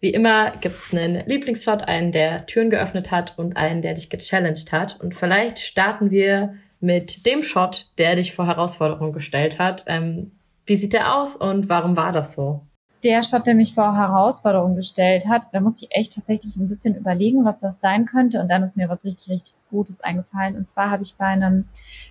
Wie 0.00 0.10
immer 0.10 0.52
gibt's 0.60 0.94
einen 0.94 1.26
Lieblingsshot, 1.26 1.82
einen, 1.82 2.12
der 2.12 2.46
Türen 2.46 2.70
geöffnet 2.70 3.10
hat 3.10 3.36
und 3.36 3.56
einen, 3.56 3.82
der 3.82 3.94
dich 3.94 4.10
gechallenged 4.10 4.70
hat. 4.70 5.00
Und 5.00 5.14
vielleicht 5.14 5.58
starten 5.58 6.10
wir 6.12 6.54
mit 6.80 7.26
dem 7.26 7.42
Shot, 7.42 7.86
der 7.98 8.14
dich 8.14 8.32
vor 8.32 8.46
Herausforderungen 8.46 9.12
gestellt 9.12 9.58
hat. 9.58 9.84
Ähm, 9.88 10.30
wie 10.66 10.76
sieht 10.76 10.92
der 10.92 11.16
aus 11.16 11.34
und 11.34 11.68
warum 11.68 11.96
war 11.96 12.12
das 12.12 12.34
so? 12.34 12.60
Der 13.02 13.24
Shot, 13.24 13.46
der 13.46 13.54
mich 13.54 13.74
vor 13.74 13.96
Herausforderungen 13.96 14.76
gestellt 14.76 15.26
hat, 15.28 15.46
da 15.52 15.60
musste 15.60 15.84
ich 15.84 15.96
echt 15.96 16.14
tatsächlich 16.14 16.56
ein 16.56 16.68
bisschen 16.68 16.94
überlegen, 16.94 17.44
was 17.44 17.60
das 17.60 17.80
sein 17.80 18.06
könnte. 18.06 18.40
Und 18.40 18.48
dann 18.48 18.62
ist 18.62 18.76
mir 18.76 18.88
was 18.88 19.04
richtig, 19.04 19.30
richtig 19.30 19.54
Gutes 19.70 20.00
eingefallen. 20.00 20.56
Und 20.56 20.68
zwar 20.68 20.90
habe 20.90 21.02
ich 21.02 21.16
bei 21.16 21.26
einem 21.26 21.64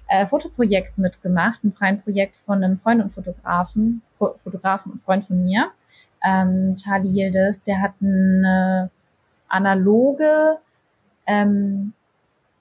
äh, 0.08 0.26
Fotoprojekt 0.26 0.98
mitgemacht, 0.98 1.62
einem 1.64 1.74
freien 1.74 2.02
Projekt 2.02 2.36
von 2.36 2.64
einem 2.64 2.78
Freund 2.78 3.02
und 3.02 3.12
Fotografen, 3.12 4.02
Fotografen 4.18 4.92
und 4.92 5.02
Freund 5.02 5.26
von 5.26 5.42
mir 5.44 5.72
ähm, 6.24 6.76
Charlie 6.76 7.10
Yildiz, 7.10 7.64
der 7.64 7.82
hat 7.82 7.94
eine 8.02 8.90
analoge, 9.48 10.58
ähm, 11.26 11.94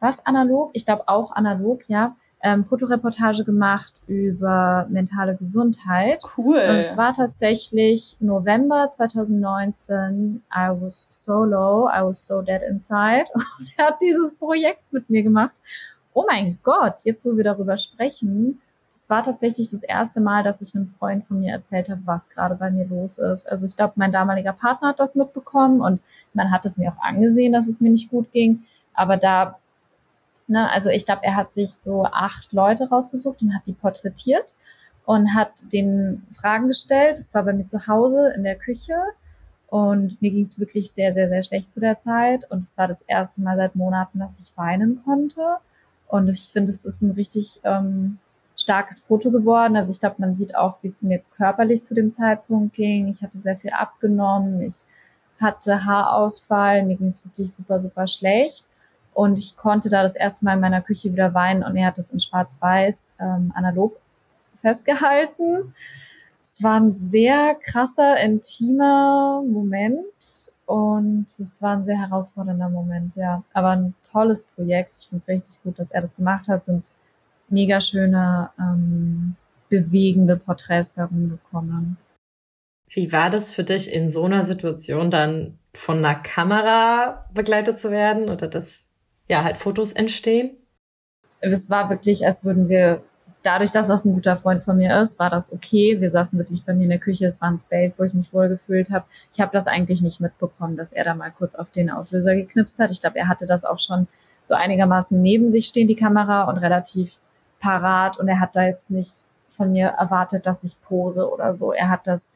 was 0.01 0.25
analog? 0.27 0.71
Ich 0.73 0.87
glaube 0.87 1.05
auch 1.07 1.33
analog, 1.33 1.83
ja. 1.89 2.17
Ähm, 2.43 2.63
Fotoreportage 2.65 3.45
gemacht 3.45 3.95
über 4.07 4.87
mentale 4.91 5.37
Gesundheit. 5.37 6.23
Cool. 6.37 6.59
Und 6.59 6.77
es 6.77 6.97
war 6.97 7.15
tatsächlich 7.15 8.19
November 8.21 8.89
2019. 8.89 10.43
I 10.55 10.69
was 10.79 11.07
so 11.09 11.45
low, 11.45 11.89
I 11.89 12.03
was 12.03 12.27
so 12.27 12.43
dead 12.43 12.61
inside. 12.69 13.25
Und 13.35 13.73
er 13.77 13.87
hat 13.87 13.97
dieses 14.03 14.37
Projekt 14.37 14.93
mit 14.93 15.09
mir 15.09 15.23
gemacht. 15.23 15.57
Oh 16.13 16.25
mein 16.29 16.59
Gott, 16.63 16.97
jetzt 17.05 17.25
wo 17.25 17.37
wir 17.37 17.45
darüber 17.45 17.77
sprechen, 17.79 18.61
es 18.97 19.11
war 19.11 19.23
tatsächlich 19.23 19.69
das 19.69 19.83
erste 19.83 20.21
Mal, 20.21 20.43
dass 20.43 20.63
ich 20.63 20.75
einem 20.75 20.87
Freund 20.87 21.25
von 21.25 21.41
mir 21.41 21.53
erzählt 21.53 21.89
habe, 21.89 22.01
was 22.05 22.31
gerade 22.31 22.55
bei 22.55 22.71
mir 22.71 22.87
los 22.87 23.19
ist. 23.19 23.47
Also 23.47 23.67
ich 23.67 23.77
glaube, 23.77 23.93
mein 23.97 24.13
damaliger 24.13 24.53
Partner 24.53 24.89
hat 24.89 25.01
das 25.01 25.15
mitbekommen 25.15 25.81
und 25.81 26.01
man 26.33 26.51
hat 26.51 26.65
es 26.65 26.79
mir 26.79 26.91
auch 26.91 27.03
angesehen, 27.03 27.53
dass 27.53 27.69
es 27.69 27.81
mir 27.81 27.91
nicht 27.91 28.11
gut 28.11 28.33
ging. 28.33 28.65
Aber 28.95 29.17
da, 29.17 29.59
ne, 30.47 30.71
also 30.71 30.89
ich 30.89 31.05
glaube, 31.05 31.23
er 31.25 31.37
hat 31.37 31.53
sich 31.53 31.75
so 31.75 32.05
acht 32.05 32.53
Leute 32.53 32.89
rausgesucht 32.89 33.43
und 33.43 33.55
hat 33.55 33.67
die 33.67 33.75
porträtiert 33.75 34.55
und 35.05 35.35
hat 35.35 35.73
den 35.73 36.27
Fragen 36.33 36.69
gestellt. 36.69 37.19
Das 37.19 37.35
war 37.35 37.43
bei 37.43 37.53
mir 37.53 37.67
zu 37.67 37.87
Hause 37.87 38.33
in 38.35 38.45
der 38.45 38.57
Küche. 38.57 38.95
Und 39.69 40.23
mir 40.23 40.31
ging 40.31 40.43
es 40.43 40.59
wirklich 40.59 40.93
sehr, 40.93 41.13
sehr, 41.13 41.29
sehr 41.29 41.43
schlecht 41.43 41.73
zu 41.73 41.81
der 41.81 41.99
Zeit. 41.99 42.51
Und 42.51 42.61
es 42.61 42.79
war 42.79 42.89
das 42.89 43.03
erste 43.03 43.43
Mal 43.43 43.57
seit 43.57 43.77
Monaten, 43.77 44.21
dass 44.21 44.41
ich 44.41 44.57
weinen 44.57 45.03
konnte. 45.05 45.57
Und 46.09 46.29
ich 46.29 46.49
finde, 46.53 46.71
es 46.71 46.85
ist 46.85 47.03
ein 47.03 47.11
richtig 47.11 47.61
ähm, 47.65 48.19
starkes 48.67 48.99
Foto 48.99 49.31
geworden. 49.31 49.77
Also 49.77 49.93
ich 49.93 50.01
glaube, 50.01 50.17
man 50.19 50.35
sieht 50.35 50.57
auch, 50.57 50.79
wie 50.83 50.89
es 50.89 51.01
mir 51.03 51.23
körperlich 51.37 51.85
zu 51.85 51.95
dem 51.95 52.11
Zeitpunkt 52.11 52.75
ging. 52.75 53.07
Ich 53.07 53.23
hatte 53.23 53.41
sehr 53.41 53.57
viel 53.57 53.71
abgenommen. 53.71 54.61
Ich 54.63 54.83
hatte 55.41 55.85
Haarausfall. 55.85 56.85
Mir 56.85 56.97
ging 56.97 57.07
es 57.07 57.25
wirklich 57.25 57.55
super, 57.55 57.79
super 57.79 58.09
schlecht. 58.09 58.65
Und 59.15 59.39
ich 59.39 59.57
konnte 59.57 59.89
da 59.89 60.03
das 60.03 60.17
erste 60.17 60.45
Mal 60.45 60.55
in 60.55 60.61
meiner 60.61 60.83
Küche 60.83 61.13
wieder 61.13 61.33
weinen 61.33 61.63
und 61.63 61.77
er 61.77 61.87
hat 61.87 61.99
es 61.99 62.11
in 62.11 62.19
schwarz-weiß 62.19 63.13
ähm, 63.21 63.53
analog 63.55 63.97
festgehalten. 64.61 65.73
Es 66.43 66.61
war 66.61 66.81
ein 66.81 66.91
sehr 66.91 67.55
krasser, 67.55 68.19
intimer 68.19 69.43
Moment 69.47 70.53
und 70.67 71.27
es 71.29 71.63
war 71.63 71.77
ein 71.77 71.85
sehr 71.85 71.99
herausfordernder 71.99 72.69
Moment, 72.69 73.15
ja. 73.15 73.45
Aber 73.53 73.71
ein 73.71 73.95
tolles 74.11 74.45
Projekt. 74.45 74.97
Ich 74.99 75.09
finde 75.09 75.23
es 75.23 75.29
richtig 75.29 75.63
gut, 75.63 75.79
dass 75.79 75.93
er 75.93 76.01
das 76.01 76.17
gemacht 76.17 76.49
hat. 76.49 76.65
Sind 76.65 76.91
mega 77.49 77.81
schöne, 77.81 78.51
ähm, 78.59 79.37
bewegende 79.69 80.37
Porträts 80.37 80.91
bei 80.91 81.05
rumgekommen. 81.05 81.97
Wie 82.89 83.13
war 83.13 83.31
das 83.31 83.51
für 83.51 83.65
dich 83.65 83.93
in 83.93 84.09
so 84.09 84.25
einer 84.25 84.43
Situation 84.43 85.11
dann 85.11 85.59
von 85.75 85.99
einer 85.99 86.15
Kamera 86.15 87.27
begleitet 87.35 87.79
zu 87.79 87.91
werden 87.91 88.29
oder 88.29 88.49
dass 88.49 88.89
ja 89.29 89.43
halt 89.45 89.57
Fotos 89.57 89.93
entstehen? 89.93 90.57
Es 91.41 91.69
war 91.69 91.91
wirklich, 91.91 92.25
als 92.25 92.45
würden 92.45 92.69
wir, 92.69 93.03
dadurch, 93.43 93.71
dass 93.71 93.89
das 93.89 94.05
ein 94.05 94.15
guter 94.15 94.37
Freund 94.37 94.63
von 94.63 94.77
mir 94.77 95.01
ist, 95.01 95.19
war 95.19 95.31
das 95.31 95.53
okay. 95.53 96.01
Wir 96.01 96.11
saßen 96.11 96.39
wirklich 96.39 96.65
bei 96.65 96.75
mir 96.75 96.85
in 96.85 96.91
der 96.91 96.99
Küche, 96.99 97.27
es 97.27 97.41
war 97.41 97.51
ein 97.51 97.59
Space, 97.59 97.99
wo 97.99 98.05
ich 98.05 98.15
mich 98.15 98.33
wohl 98.33 98.49
gefühlt 98.49 98.91
habe. 98.91 99.05
Ich 99.33 99.41
habe 99.41 99.53
das 99.53 99.67
eigentlich 99.67 100.01
nicht 100.01 100.21
mitbekommen, 100.21 100.77
dass 100.77 100.93
er 100.93 101.05
da 101.05 101.15
mal 101.15 101.31
kurz 101.31 101.55
auf 101.55 101.71
den 101.71 101.91
Auslöser 101.91 102.35
geknipst 102.35 102.79
hat. 102.79 102.91
Ich 102.91 103.01
glaube, 103.01 103.19
er 103.19 103.29
hatte 103.29 103.47
das 103.47 103.65
auch 103.65 103.79
schon 103.79 104.09
so 104.45 104.55
einigermaßen 104.55 105.21
neben 105.21 105.51
sich 105.51 105.67
stehen, 105.67 105.89
die 105.89 105.97
Kamera, 105.97 106.45
und 106.45 106.59
relativ 106.59 107.19
parat 107.61 108.19
und 108.19 108.29
er 108.29 108.41
hat 108.41 108.57
da 108.57 108.65
jetzt 108.67 108.91
nicht 108.91 109.11
von 109.51 109.73
mir 109.73 109.89
erwartet, 109.89 110.47
dass 110.47 110.65
ich 110.65 110.81
pose 110.83 111.31
oder 111.31 111.55
so. 111.55 111.73
Er 111.73 111.89
hat 111.89 112.07
das 112.07 112.35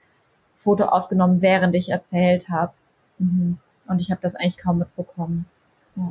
Foto 0.57 0.85
aufgenommen, 0.85 1.43
während 1.43 1.75
ich 1.75 1.91
erzählt 1.91 2.49
habe. 2.49 2.73
Mhm. 3.19 3.59
Und 3.87 4.01
ich 4.01 4.11
habe 4.11 4.21
das 4.23 4.35
eigentlich 4.35 4.59
kaum 4.59 4.79
mitbekommen. 4.79 5.47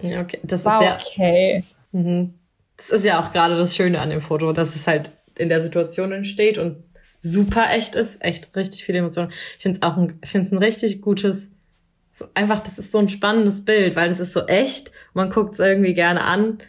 Ja. 0.01 0.21
Okay, 0.21 0.39
das 0.43 0.65
War 0.65 0.79
ist 0.79 0.85
ja 0.85 0.97
okay. 0.99 1.63
Mhm. 1.91 2.33
Das 2.77 2.89
ist 2.91 3.05
ja 3.05 3.21
auch 3.21 3.31
gerade 3.31 3.57
das 3.57 3.75
Schöne 3.75 3.99
an 3.99 4.09
dem 4.09 4.21
Foto, 4.21 4.53
dass 4.53 4.75
es 4.75 4.87
halt 4.87 5.11
in 5.35 5.49
der 5.49 5.59
Situation 5.59 6.11
entsteht 6.11 6.57
und 6.57 6.77
super 7.21 7.71
echt 7.71 7.95
ist, 7.95 8.23
echt 8.23 8.55
richtig 8.55 8.83
viele 8.83 8.99
Emotionen. 8.99 9.31
Ich 9.31 9.63
finde 9.63 9.77
es 9.77 9.83
auch 9.83 9.97
ein, 9.97 10.19
ich 10.23 10.29
finde 10.29 10.47
es 10.47 10.51
ein 10.51 10.57
richtig 10.57 11.01
gutes, 11.01 11.49
so 12.13 12.25
einfach, 12.33 12.59
das 12.59 12.77
ist 12.77 12.91
so 12.91 12.97
ein 12.97 13.09
spannendes 13.09 13.65
Bild, 13.65 13.95
weil 13.95 14.09
das 14.09 14.19
ist 14.19 14.33
so 14.33 14.45
echt. 14.47 14.91
Man 15.13 15.29
guckt 15.29 15.53
es 15.53 15.59
irgendwie 15.59 15.93
gerne 15.93 16.21
an 16.21 16.59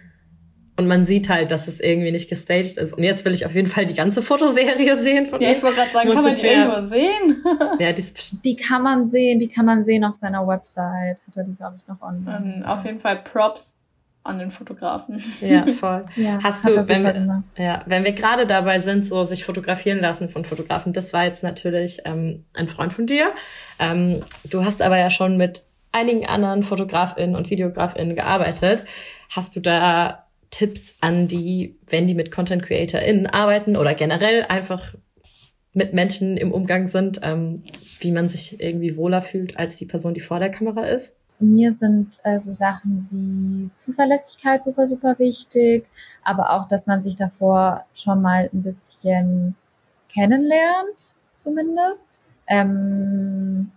und 0.81 0.89
man 0.89 1.05
sieht 1.05 1.29
halt, 1.29 1.51
dass 1.51 1.69
es 1.69 1.79
irgendwie 1.79 2.11
nicht 2.11 2.31
gestaged 2.31 2.79
ist. 2.79 2.95
Und 2.95 3.05
jetzt 3.05 3.27
will 3.27 3.33
ich 3.33 3.45
auf 3.45 3.55
jeden 3.55 3.69
Fall 3.69 3.85
die 3.85 3.93
ganze 3.93 4.23
Fotoserie 4.23 4.97
sehen 4.97 5.27
von 5.27 5.39
Ja, 5.39 5.51
ich 5.51 5.63
wollte 5.63 5.77
gerade 5.77 5.91
sagen, 5.91 6.09
Muss 6.09 6.17
kann 6.17 6.25
man 6.25 6.35
die 6.35 6.47
irgendwo 6.47 6.87
sehen? 6.87 7.45
ja, 7.79 7.93
die, 7.93 8.05
die 8.45 8.57
kann 8.57 8.83
man 8.83 9.07
sehen, 9.07 9.39
die 9.39 9.49
kann 9.49 9.67
man 9.67 9.85
sehen 9.85 10.05
auf 10.05 10.15
seiner 10.15 10.47
Website. 10.47 11.19
Hat 11.27 11.37
er 11.37 11.45
die, 11.45 11.55
glaube 11.55 11.77
ich, 11.79 11.87
noch 11.87 12.01
online. 12.01 12.65
Um, 12.65 12.65
auf 12.65 12.85
jeden 12.87 12.99
Fall 12.99 13.17
Props 13.19 13.77
an 14.23 14.39
den 14.39 14.51
Fotografen. 14.51 15.23
Ja, 15.43 15.67
voll. 15.79 16.07
ja, 16.17 16.41
Hast 16.43 16.67
du, 16.67 16.75
wenn 16.89 17.03
wir, 17.05 17.45
ja, 17.63 17.83
wenn 17.85 18.05
wir 18.05 18.13
gerade 18.13 18.47
dabei 18.47 18.79
sind, 18.79 19.05
so 19.05 19.25
sich 19.25 19.45
fotografieren 19.45 20.01
lassen 20.01 20.31
von 20.31 20.47
Fotografen, 20.47 20.95
das 20.95 21.13
war 21.13 21.25
jetzt 21.25 21.43
natürlich 21.43 22.01
ähm, 22.07 22.45
ein 22.55 22.69
Freund 22.69 22.95
von 22.95 23.05
dir. 23.05 23.33
Ähm, 23.79 24.23
du 24.45 24.65
hast 24.65 24.81
aber 24.81 24.97
ja 24.97 25.11
schon 25.11 25.37
mit 25.37 25.63
einigen 25.93 26.25
anderen 26.27 26.63
FotografInnen 26.63 27.37
und 27.37 27.51
VideografInnen 27.51 28.15
gearbeitet. 28.15 28.85
Hast 29.29 29.55
du 29.57 29.61
da 29.61 30.25
Tipps 30.51 30.95
an 31.01 31.29
die, 31.29 31.79
wenn 31.89 32.07
die 32.07 32.15
mit 32.15 32.31
Content 32.31 32.63
CreatorInnen 32.63 33.27
arbeiten 33.27 33.77
oder 33.77 33.95
generell 33.95 34.45
einfach 34.45 34.95
mit 35.73 35.95
Menschen 35.95 36.37
im 36.37 36.53
Umgang 36.53 36.89
sind, 36.89 37.21
ähm, 37.23 37.63
wie 38.01 38.11
man 38.11 38.29
sich 38.29 38.61
irgendwie 38.61 38.97
wohler 38.97 39.23
fühlt 39.23 39.57
als 39.57 39.77
die 39.77 39.87
Person, 39.87 40.15
die 40.15 40.21
vor 40.21 40.41
der 40.41 40.51
Kamera 40.51 40.87
ist? 40.87 41.15
Mir 41.39 41.73
sind 41.73 42.19
äh, 42.25 42.39
so 42.39 42.53
Sachen 42.53 43.09
wie 43.11 43.71
Zuverlässigkeit 43.77 44.63
super, 44.63 44.85
super 44.85 45.19
wichtig, 45.19 45.87
aber 46.23 46.51
auch, 46.51 46.69
dass 46.69 46.87
man 46.87 47.01
sich 47.01 47.17
davor 47.17 47.87
schon 47.95 48.21
mal 48.21 48.51
ein 48.53 48.63
bisschen 48.63 49.55
kennenlernt, 50.13 51.15
zumindest. 51.37 52.25
Ähm, 52.47 53.71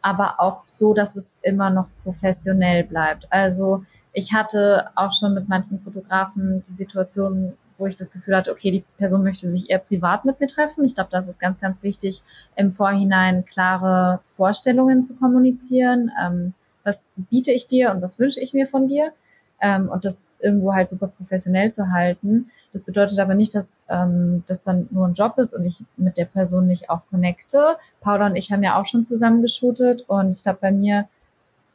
aber 0.00 0.40
auch 0.40 0.62
so, 0.64 0.94
dass 0.94 1.16
es 1.16 1.38
immer 1.42 1.70
noch 1.70 1.88
professionell 2.02 2.84
bleibt. 2.84 3.26
Also 3.30 3.84
ich 4.12 4.32
hatte 4.32 4.90
auch 4.94 5.12
schon 5.12 5.34
mit 5.34 5.48
manchen 5.48 5.78
Fotografen 5.80 6.62
die 6.62 6.72
Situation, 6.72 7.54
wo 7.78 7.86
ich 7.86 7.96
das 7.96 8.12
Gefühl 8.12 8.36
hatte, 8.36 8.52
okay, 8.52 8.70
die 8.70 8.84
Person 8.98 9.22
möchte 9.22 9.48
sich 9.48 9.70
eher 9.70 9.78
privat 9.78 10.24
mit 10.24 10.38
mir 10.38 10.46
treffen. 10.46 10.84
Ich 10.84 10.94
glaube, 10.94 11.10
das 11.10 11.28
ist 11.28 11.40
ganz, 11.40 11.60
ganz 11.60 11.82
wichtig, 11.82 12.22
im 12.54 12.72
Vorhinein 12.72 13.44
klare 13.44 14.20
Vorstellungen 14.26 15.04
zu 15.04 15.14
kommunizieren. 15.14 16.10
Ähm, 16.22 16.54
was 16.84 17.08
biete 17.16 17.52
ich 17.52 17.66
dir 17.66 17.90
und 17.90 18.02
was 18.02 18.18
wünsche 18.18 18.40
ich 18.40 18.54
mir 18.54 18.66
von 18.66 18.88
dir? 18.88 19.12
Ähm, 19.60 19.88
und 19.88 20.04
das 20.04 20.28
irgendwo 20.40 20.74
halt 20.74 20.88
super 20.88 21.08
professionell 21.08 21.72
zu 21.72 21.92
halten. 21.92 22.50
Das 22.72 22.84
bedeutet 22.84 23.18
aber 23.18 23.34
nicht, 23.34 23.54
dass 23.54 23.84
ähm, 23.88 24.42
das 24.46 24.62
dann 24.62 24.88
nur 24.90 25.06
ein 25.06 25.14
Job 25.14 25.38
ist 25.38 25.54
und 25.54 25.64
ich 25.64 25.84
mit 25.96 26.16
der 26.16 26.24
Person 26.24 26.66
nicht 26.66 26.90
auch 26.90 27.02
connecte. 27.10 27.76
Paula 28.00 28.26
und 28.26 28.36
ich 28.36 28.50
haben 28.50 28.62
ja 28.62 28.80
auch 28.80 28.86
schon 28.86 29.04
zusammen 29.04 29.42
geshootet 29.42 30.02
und 30.08 30.30
ich 30.30 30.42
glaube, 30.42 30.58
bei 30.60 30.72
mir, 30.72 31.08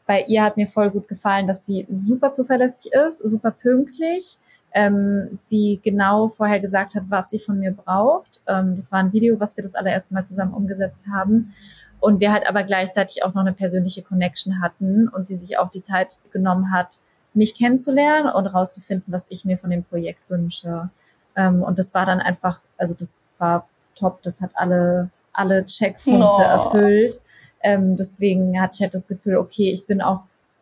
bei 0.08 0.24
ihr 0.24 0.43
hat 0.43 0.58
mir 0.58 0.68
voll 0.68 0.89
gut 0.89 1.08
gefallen, 1.08 1.45
dass 1.45 1.66
sie 1.66 1.86
super 1.91 2.32
zuverlässig 2.32 2.91
ist, 2.93 3.20
super 3.20 3.51
pünktlich. 3.51 4.38
Ähm, 4.74 5.28
sie 5.32 5.80
genau 5.84 6.30
vorher 6.30 6.60
gesagt 6.60 6.95
hat, 6.95 7.03
was 7.10 7.30
sie 7.30 7.39
von 7.39 7.60
mir 7.60 7.72
braucht. 7.72 8.41
Ähm, 8.47 8.76
das 8.76 8.91
war 8.91 8.99
ein 8.99 9.14
Video, 9.14 9.39
was 9.39 9.58
wir 9.58 9.62
das 9.62 9.76
allererste 9.76 10.14
Mal 10.14 10.26
zusammen 10.26 10.53
umgesetzt 10.53 11.08
haben 11.12 11.53
und 11.99 12.20
wir 12.20 12.32
halt 12.32 12.47
aber 12.47 12.64
gleichzeitig 12.64 13.24
auch 13.24 13.34
noch 13.34 13.41
eine 13.41 13.53
persönliche 13.53 14.01
Connection 14.01 14.62
hatten 14.62 15.08
und 15.08 15.26
sie 15.26 15.36
sich 15.36 15.58
auch 15.58 15.70
die 15.70 15.82
Zeit 15.82 16.18
genommen 16.32 16.72
hat, 16.72 16.99
mich 17.34 17.55
kennenzulernen 17.55 18.30
und 18.30 18.47
rauszufinden, 18.47 19.12
was 19.14 19.30
ich 19.32 19.45
mir 19.45 19.58
von 19.58 19.70
dem 19.70 19.84
Projekt 19.84 20.30
wünsche. 20.30 20.89
Ähm, 21.36 21.64
und 21.64 21.80
das 21.80 21.93
war 21.93 22.05
dann 22.05 22.20
einfach, 22.20 22.60
also 22.78 22.93
das 22.93 23.20
war 23.38 23.68
top, 23.95 24.22
das 24.22 24.41
hat 24.41 24.51
alle, 24.55 25.10
alle 25.34 25.66
Checkpunkte 25.66 26.20
no. 26.20 26.41
erfüllt. 26.41 27.22
Ähm, 27.62 27.95
deswegen 27.95 28.60
hatte 28.60 28.76
ich 28.76 28.82
halt 28.82 28.93
das 28.93 29.08
Gefühl, 29.08 29.38
okay, 29.38 29.72
ich 29.72 29.86
bin 29.88 30.01
auch 30.01 30.22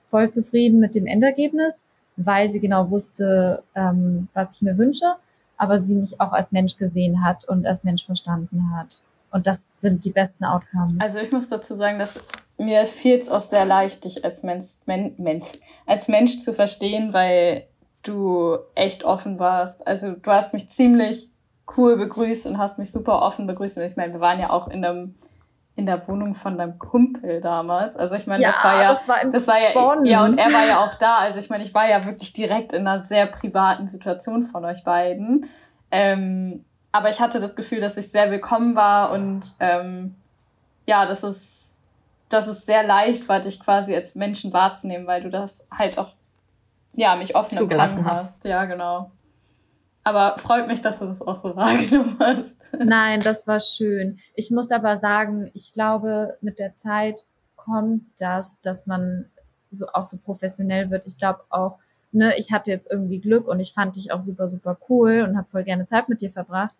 voll 0.09 0.29
zufrieden 0.29 0.79
mit 0.79 0.95
dem 0.95 1.07
Endergebnis, 1.07 1.87
weil 2.15 2.49
sie 2.49 2.59
genau 2.59 2.89
wusste, 2.89 3.63
ähm, 3.75 4.27
was 4.33 4.55
ich 4.55 4.61
mir 4.61 4.77
wünsche, 4.77 5.15
aber 5.57 5.79
sie 5.79 5.95
mich 5.95 6.19
auch 6.21 6.31
als 6.31 6.51
Mensch 6.51 6.77
gesehen 6.77 7.23
hat 7.23 7.45
und 7.47 7.65
als 7.65 7.83
Mensch 7.83 8.05
verstanden 8.05 8.75
hat. 8.75 9.03
Und 9.31 9.47
das 9.47 9.81
sind 9.81 10.05
die 10.05 10.11
besten 10.11 10.45
Outcomes. 10.45 11.01
Also 11.01 11.17
ich 11.19 11.31
muss 11.31 11.49
dazu 11.49 11.75
sagen, 11.75 11.99
dass 11.99 12.17
mir 12.57 12.85
fiel 12.85 13.19
es 13.19 13.29
auch 13.29 13.41
sehr 13.41 13.65
leicht, 13.65 14.05
dich 14.05 14.23
als 14.23 14.43
Mensch, 14.43 14.77
Men, 14.85 15.13
Mensch, 15.17 15.45
als 15.85 16.07
Mensch 16.07 16.39
zu 16.39 16.53
verstehen, 16.53 17.13
weil 17.13 17.65
du 18.03 18.57
echt 18.75 19.03
offen 19.03 19.39
warst. 19.39 19.85
Also 19.85 20.11
du 20.11 20.31
hast 20.31 20.53
mich 20.53 20.69
ziemlich 20.69 21.29
cool 21.75 21.97
begrüßt 21.97 22.45
und 22.45 22.57
hast 22.57 22.77
mich 22.77 22.91
super 22.91 23.21
offen 23.21 23.47
begrüßt. 23.47 23.77
Und 23.77 23.83
ich 23.83 23.95
meine, 23.95 24.13
wir 24.13 24.19
waren 24.21 24.39
ja 24.39 24.51
auch 24.51 24.67
in 24.67 24.85
einem 24.85 25.15
in 25.77 25.85
der 25.85 26.07
Wohnung 26.07 26.35
von 26.35 26.57
deinem 26.57 26.79
Kumpel 26.79 27.41
damals. 27.41 27.97
Also 27.97 28.15
ich 28.15 28.27
meine, 28.27 28.41
ja, 28.41 28.51
das 28.51 28.63
war 28.63 28.81
ja, 28.81 28.89
das 28.89 29.07
war, 29.07 29.25
das 29.25 29.47
war 29.47 29.59
ja, 29.59 29.71
Bonn. 29.73 30.05
ja 30.05 30.23
und 30.23 30.37
er 30.37 30.53
war 30.53 30.65
ja 30.65 30.79
auch 30.79 30.95
da. 30.95 31.17
Also 31.17 31.39
ich 31.39 31.49
meine, 31.49 31.63
ich 31.63 31.73
war 31.73 31.87
ja 31.87 32.05
wirklich 32.05 32.31
direkt 32.31 32.71
in 32.71 32.87
einer 32.87 33.03
sehr 33.03 33.25
privaten 33.27 33.89
Situation 33.89 34.43
von 34.45 34.63
euch 34.63 34.83
beiden. 34.83 35.45
Ähm, 35.91 36.63
aber 36.93 37.09
ich 37.09 37.19
hatte 37.19 37.41
das 37.41 37.55
Gefühl, 37.55 37.81
dass 37.81 37.97
ich 37.97 38.09
sehr 38.09 38.31
willkommen 38.31 38.75
war 38.75 39.11
und 39.11 39.41
ähm, 39.59 40.15
ja, 40.85 41.05
dass 41.05 41.23
es, 41.23 41.85
dass 42.29 42.47
es 42.47 42.65
sehr 42.65 42.83
leicht 42.83 43.27
war, 43.27 43.41
dich 43.41 43.59
quasi 43.59 43.93
als 43.93 44.15
Menschen 44.15 44.53
wahrzunehmen, 44.53 45.05
weil 45.07 45.21
du 45.21 45.29
das 45.29 45.67
halt 45.77 45.97
auch, 45.97 46.13
ja, 46.93 47.17
mich 47.17 47.35
offen 47.35 47.57
empfangen 47.57 48.05
hast. 48.05 48.21
hast. 48.21 48.45
Ja, 48.45 48.63
genau. 48.63 49.11
Aber 50.05 50.37
freut 50.37 50.67
mich, 50.67 50.81
dass 50.81 50.99
du 50.99 51.07
das 51.07 51.21
auch 51.21 51.41
so 51.41 51.55
wahrgenommen 51.55 52.15
hast. 52.19 52.55
Nein, 52.77 53.21
das 53.21 53.47
war 53.47 53.59
schön. 53.59 54.19
Ich 54.35 54.51
muss 54.51 54.71
aber 54.71 54.97
sagen, 54.97 55.49
ich 55.53 55.73
glaube, 55.73 56.37
mit 56.41 56.59
der 56.59 56.73
Zeit 56.75 57.25
kommt 57.55 58.03
das, 58.19 58.61
dass 58.61 58.85
man 58.85 59.25
so 59.71 59.87
auch 59.87 60.05
so 60.05 60.17
professionell 60.17 60.91
wird. 60.91 61.07
Ich 61.07 61.17
glaube 61.17 61.41
auch, 61.49 61.79
ne, 62.11 62.37
ich 62.37 62.51
hatte 62.51 62.69
jetzt 62.69 62.89
irgendwie 62.89 63.19
Glück 63.19 63.47
und 63.47 63.59
ich 63.59 63.73
fand 63.73 63.95
dich 63.95 64.11
auch 64.11 64.21
super, 64.21 64.47
super 64.47 64.77
cool 64.89 65.25
und 65.27 65.35
habe 65.37 65.47
voll 65.47 65.63
gerne 65.63 65.87
Zeit 65.87 66.07
mit 66.07 66.21
dir 66.21 66.31
verbracht. 66.31 66.75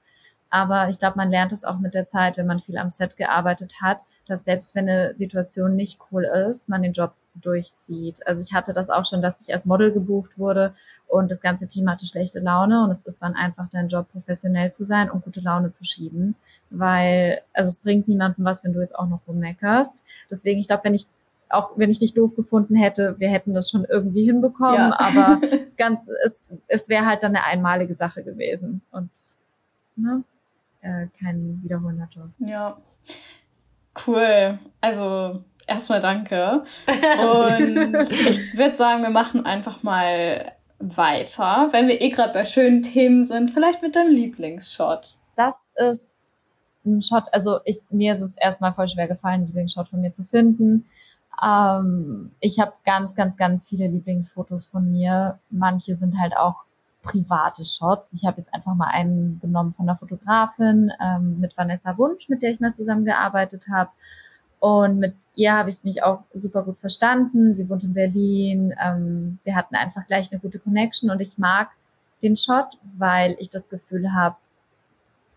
Aber 0.52 0.88
ich 0.90 1.00
glaube, 1.00 1.18
man 1.18 1.32
lernt 1.32 1.52
es 1.52 1.66
auch 1.66 1.80
mit 1.80 1.96
der 1.96 2.06
Zeit, 2.06 2.38
wenn 2.38 2.46
man 2.46 2.60
viel 2.60 2.78
am 2.78 2.92
Set 2.92 3.18
gearbeitet 3.18 3.82
hat, 3.82 4.06
dass 4.28 4.44
selbst 4.44 4.76
wenn 4.76 4.88
eine 4.88 5.18
Situation 5.18 5.76
nicht 5.76 6.00
cool 6.12 6.26
ist, 6.26 6.70
man 6.70 6.84
den 6.84 6.94
Job 6.94 7.14
durchzieht. 7.34 8.26
Also 8.28 8.44
ich 8.44 8.54
hatte 8.54 8.74
das 8.74 8.92
auch 8.92 9.04
schon, 9.04 9.24
dass 9.24 9.42
ich 9.42 9.52
als 9.52 9.66
Model 9.66 9.92
gebucht 9.92 10.38
wurde 10.38 10.76
und 11.08 11.32
das 11.32 11.42
ganze 11.42 11.68
Team 11.68 11.90
hatte 11.90 12.06
schlechte 12.06 12.40
Laune 12.40 12.84
und 12.84 12.92
es 12.92 13.06
ist 13.06 13.22
dann 13.22 13.36
einfach 13.36 13.70
dein 13.70 13.88
Job, 13.88 14.08
professionell 14.12 14.72
zu 14.72 14.84
sein 14.84 15.10
und 15.10 15.24
gute 15.24 15.42
Laune 15.42 15.72
zu 15.72 15.84
schieben, 15.84 16.36
weil 16.70 17.42
also 17.54 17.70
es 17.70 17.80
bringt 17.80 18.08
niemandem 18.08 18.46
was, 18.46 18.64
wenn 18.64 18.74
du 18.74 18.82
jetzt 18.82 18.98
auch 18.98 19.08
noch 19.08 19.22
rummeckerst. 19.28 20.04
Deswegen, 20.30 20.60
ich 20.60 20.68
glaube, 20.68 20.84
wenn 20.84 20.94
ich 20.94 21.08
auch 21.50 21.72
wenn 21.76 21.92
ich 21.92 22.00
dich 22.00 22.14
doof 22.14 22.36
gefunden 22.36 22.76
hätte, 22.76 23.16
wir 23.20 23.30
hätten 23.30 23.54
das 23.54 23.70
schon 23.70 23.86
irgendwie 23.86 24.26
hinbekommen, 24.26 24.92
ja. 24.92 25.00
aber 25.00 25.42
ganz, 25.78 26.00
es, 26.24 26.54
es 26.68 26.90
wäre 26.90 27.06
halt 27.06 27.24
dann 27.24 27.36
eine 27.36 27.46
einmalige 27.46 27.96
Sache 27.96 28.24
gewesen 28.24 28.82
und 28.92 29.12
ne? 29.96 30.24
äh, 30.82 31.08
kein 31.20 31.62
Wiederholender 31.64 32.10
Ja, 32.40 32.78
cool. 34.08 34.60
Also 34.82 35.44
erstmal 35.68 36.00
danke. 36.00 36.64
Und 36.88 37.96
ich 38.02 38.58
würde 38.58 38.78
sagen, 38.78 39.04
wir 39.04 39.10
machen 39.10 39.46
einfach 39.46 39.84
mal 39.84 40.52
weiter, 40.80 41.70
wenn 41.72 41.88
wir 41.88 42.02
eh 42.02 42.10
gerade 42.10 42.34
bei 42.34 42.46
schönen 42.46 42.82
Themen 42.82 43.26
sind, 43.26 43.52
vielleicht 43.52 43.82
mit 43.82 43.96
deinem 43.96 44.12
Lieblingsshot. 44.12 45.16
Das 45.36 45.74
ist 45.76 46.36
ein 46.86 47.02
Shot, 47.02 47.26
also 47.32 47.60
ich, 47.66 47.86
mir 47.90 48.14
ist 48.14 48.22
es 48.22 48.38
erstmal 48.38 48.74
voll 48.74 48.88
schwer 48.88 49.08
gefallen, 49.08 49.36
einen 49.36 49.46
Lieblingsshot 49.48 49.90
von 49.90 50.02
mir 50.02 50.12
zu 50.12 50.24
finden. 50.24 50.86
Ähm, 51.44 52.32
ich 52.40 52.60
habe 52.60 52.74
ganz, 52.86 53.16
ganz, 53.16 53.38
ganz 53.38 53.68
viele 53.68 53.88
Lieblingsfotos 53.88 54.68
von 54.68 54.92
mir. 54.92 55.40
Manche 55.50 55.96
sind 55.96 56.20
halt 56.20 56.38
auch 56.38 56.64
private 57.02 57.66
Shots. 57.66 58.14
Ich 58.14 58.26
habe 58.26 58.38
jetzt 58.38 58.54
einfach 58.54 58.76
mal 58.76 58.90
einen 58.90 59.40
genommen 59.40 59.74
von 59.74 59.86
der 59.86 59.96
Fotografin 59.96 60.92
ähm, 61.02 61.40
mit 61.40 61.58
Vanessa 61.58 61.98
Wunsch, 61.98 62.30
mit 62.30 62.42
der 62.42 62.52
ich 62.52 62.60
mal 62.60 62.74
zusammengearbeitet 62.74 63.66
habe. 63.72 63.92
Und 64.66 64.98
mit 64.98 65.14
ihr 65.36 65.54
habe 65.54 65.70
ich 65.70 65.84
mich 65.84 66.02
auch 66.02 66.24
super 66.34 66.64
gut 66.64 66.80
verstanden. 66.80 67.54
Sie 67.54 67.70
wohnt 67.70 67.84
in 67.84 67.94
Berlin. 67.94 68.74
Ähm, 68.84 69.38
wir 69.44 69.56
hatten 69.56 69.76
einfach 69.76 70.08
gleich 70.08 70.32
eine 70.32 70.42
gute 70.42 70.58
Connection 70.58 71.12
und 71.12 71.20
ich 71.20 71.38
mag 71.38 71.70
den 72.24 72.36
Shot, 72.36 72.80
weil 72.98 73.36
ich 73.38 73.52
das 73.52 73.70
Gefühl 73.70 74.16
habe, 74.16 74.38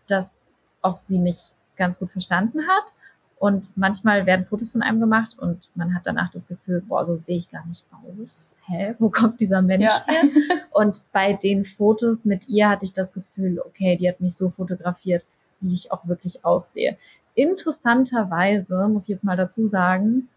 dass 0.07 0.47
auch 0.81 0.95
sie 0.95 1.19
mich 1.19 1.53
ganz 1.75 1.99
gut 1.99 2.09
verstanden 2.09 2.61
hat 2.67 2.93
und 3.37 3.77
manchmal 3.77 4.25
werden 4.25 4.45
Fotos 4.45 4.71
von 4.71 4.81
einem 4.81 4.99
gemacht 4.99 5.37
und 5.37 5.69
man 5.75 5.93
hat 5.93 6.07
danach 6.07 6.31
das 6.31 6.47
Gefühl, 6.47 6.81
boah, 6.81 7.05
so 7.05 7.15
sehe 7.15 7.37
ich 7.37 7.51
gar 7.51 7.67
nicht 7.67 7.85
aus. 7.91 8.55
Hä, 8.65 8.95
wo 8.97 9.11
kommt 9.11 9.41
dieser 9.41 9.61
Mensch 9.61 9.83
ja. 9.83 10.05
her? 10.07 10.23
Und 10.71 11.01
bei 11.11 11.33
den 11.33 11.65
Fotos 11.65 12.25
mit 12.25 12.49
ihr 12.49 12.69
hatte 12.69 12.85
ich 12.85 12.93
das 12.93 13.13
Gefühl, 13.13 13.59
okay, 13.59 13.95
die 13.95 14.09
hat 14.09 14.21
mich 14.21 14.35
so 14.35 14.49
fotografiert, 14.49 15.23
wie 15.61 15.73
ich 15.73 15.91
auch 15.91 16.07
wirklich 16.07 16.43
aussehe. 16.43 16.97
Interessanterweise, 17.39 18.89
muss 18.89 19.03
ich 19.03 19.09
jetzt 19.09 19.23
mal 19.23 19.37
dazu 19.37 19.65
sagen, 19.65 20.27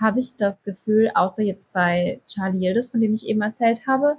habe 0.00 0.20
ich 0.20 0.36
das 0.36 0.64
Gefühl, 0.64 1.10
außer 1.14 1.42
jetzt 1.42 1.70
bei 1.74 2.20
Charlie 2.26 2.66
Yildiz, 2.66 2.88
von 2.88 3.02
dem 3.02 3.12
ich 3.12 3.26
eben 3.26 3.42
erzählt 3.42 3.86
habe, 3.86 4.16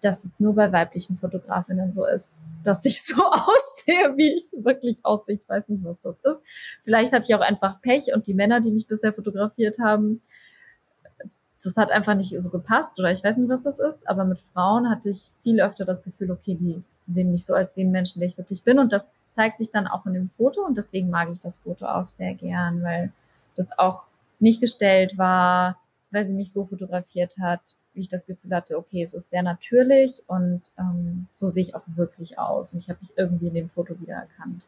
dass 0.00 0.24
es 0.24 0.38
nur 0.38 0.54
bei 0.54 0.70
weiblichen 0.70 1.18
Fotografinnen 1.18 1.92
so 1.92 2.06
ist, 2.06 2.42
dass 2.62 2.84
ich 2.84 3.02
so 3.02 3.20
aussehe, 3.24 4.16
wie 4.16 4.34
ich 4.34 4.64
wirklich 4.64 4.98
aussehe. 5.02 5.34
Ich 5.34 5.48
weiß 5.48 5.68
nicht, 5.68 5.82
was 5.82 6.00
das 6.00 6.20
ist. 6.20 6.42
Vielleicht 6.84 7.12
hatte 7.12 7.26
ich 7.28 7.34
auch 7.34 7.40
einfach 7.40 7.80
Pech 7.82 8.14
und 8.14 8.28
die 8.28 8.34
Männer, 8.34 8.60
die 8.60 8.70
mich 8.70 8.86
bisher 8.86 9.12
fotografiert 9.12 9.80
haben, 9.80 10.22
das 11.62 11.76
hat 11.76 11.90
einfach 11.90 12.14
nicht 12.14 12.34
so 12.40 12.48
gepasst 12.48 12.98
oder 12.98 13.12
ich 13.12 13.22
weiß 13.22 13.36
nicht, 13.36 13.50
was 13.50 13.64
das 13.64 13.78
ist. 13.78 14.08
Aber 14.08 14.24
mit 14.24 14.38
Frauen 14.38 14.88
hatte 14.88 15.10
ich 15.10 15.30
viel 15.42 15.60
öfter 15.60 15.84
das 15.84 16.02
Gefühl, 16.02 16.30
okay, 16.30 16.54
die 16.54 16.82
sehen 17.06 17.30
mich 17.30 17.44
so 17.44 17.54
als 17.54 17.72
den 17.72 17.90
Menschen, 17.90 18.20
der 18.20 18.28
ich 18.28 18.38
wirklich 18.38 18.62
bin. 18.62 18.78
Und 18.78 18.92
das 18.92 19.12
zeigt 19.28 19.58
sich 19.58 19.70
dann 19.70 19.86
auch 19.86 20.06
in 20.06 20.14
dem 20.14 20.28
Foto. 20.28 20.64
Und 20.64 20.78
deswegen 20.78 21.10
mag 21.10 21.28
ich 21.30 21.40
das 21.40 21.58
Foto 21.58 21.86
auch 21.86 22.06
sehr 22.06 22.34
gern, 22.34 22.82
weil 22.82 23.12
das 23.56 23.78
auch 23.78 24.04
nicht 24.38 24.60
gestellt 24.60 25.18
war, 25.18 25.78
weil 26.10 26.24
sie 26.24 26.34
mich 26.34 26.50
so 26.50 26.64
fotografiert 26.64 27.36
hat, 27.38 27.60
wirklich 27.92 28.08
das 28.08 28.26
Gefühl 28.26 28.54
hatte, 28.54 28.78
okay, 28.78 29.02
es 29.02 29.14
ist 29.14 29.30
sehr 29.30 29.42
natürlich 29.42 30.22
und 30.26 30.62
ähm, 30.78 31.26
so 31.34 31.48
sehe 31.48 31.62
ich 31.62 31.74
auch 31.74 31.82
wirklich 31.86 32.38
aus. 32.38 32.72
Und 32.72 32.78
ich 32.78 32.88
habe 32.88 33.00
mich 33.02 33.12
irgendwie 33.16 33.48
in 33.48 33.54
dem 33.54 33.68
Foto 33.68 34.00
wiedererkannt. 34.00 34.66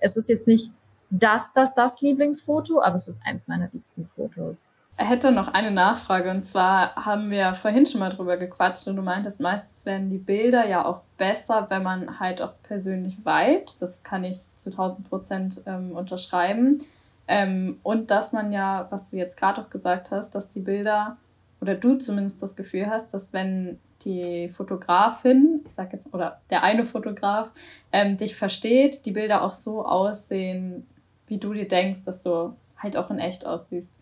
Es 0.00 0.16
ist 0.16 0.28
jetzt 0.28 0.48
nicht 0.48 0.72
das, 1.10 1.52
das, 1.52 1.74
das 1.74 2.00
Lieblingsfoto, 2.00 2.82
aber 2.82 2.96
es 2.96 3.06
ist 3.06 3.20
eins 3.24 3.46
meiner 3.46 3.68
liebsten 3.72 4.06
Fotos. 4.06 4.70
Hätte 4.96 5.32
noch 5.32 5.48
eine 5.48 5.70
Nachfrage 5.70 6.30
und 6.30 6.44
zwar 6.44 6.94
haben 6.94 7.30
wir 7.30 7.54
vorhin 7.54 7.86
schon 7.86 8.00
mal 8.00 8.10
drüber 8.10 8.36
gequatscht 8.36 8.86
und 8.86 8.96
du 8.96 9.02
meintest, 9.02 9.40
meistens 9.40 9.84
werden 9.86 10.10
die 10.10 10.18
Bilder 10.18 10.66
ja 10.68 10.84
auch 10.84 11.00
besser, 11.16 11.66
wenn 11.70 11.82
man 11.82 12.20
halt 12.20 12.42
auch 12.42 12.52
persönlich 12.62 13.18
vibet. 13.18 13.74
Das 13.80 14.02
kann 14.02 14.22
ich 14.22 14.38
zu 14.58 14.70
1000 14.70 15.08
Prozent 15.08 15.62
ähm, 15.66 15.92
unterschreiben. 15.92 16.82
Ähm, 17.26 17.78
und 17.82 18.10
dass 18.10 18.32
man 18.32 18.52
ja, 18.52 18.86
was 18.90 19.10
du 19.10 19.16
jetzt 19.16 19.36
gerade 19.36 19.62
auch 19.62 19.70
gesagt 19.70 20.10
hast, 20.10 20.34
dass 20.34 20.50
die 20.50 20.60
Bilder 20.60 21.16
oder 21.60 21.74
du 21.74 21.96
zumindest 21.96 22.42
das 22.42 22.56
Gefühl 22.56 22.86
hast, 22.88 23.14
dass 23.14 23.32
wenn 23.32 23.78
die 24.04 24.48
Fotografin, 24.48 25.60
ich 25.64 25.72
sag 25.72 25.92
jetzt, 25.92 26.12
oder 26.12 26.40
der 26.50 26.62
eine 26.62 26.84
Fotograf, 26.84 27.52
ähm, 27.92 28.16
dich 28.16 28.36
versteht, 28.36 29.06
die 29.06 29.12
Bilder 29.12 29.42
auch 29.42 29.52
so 29.52 29.86
aussehen, 29.86 30.86
wie 31.28 31.38
du 31.38 31.52
dir 31.54 31.68
denkst, 31.68 32.04
dass 32.04 32.22
du 32.22 32.56
halt 32.76 32.96
auch 32.96 33.10
in 33.10 33.20
echt 33.20 33.46
aussiehst. 33.46 33.92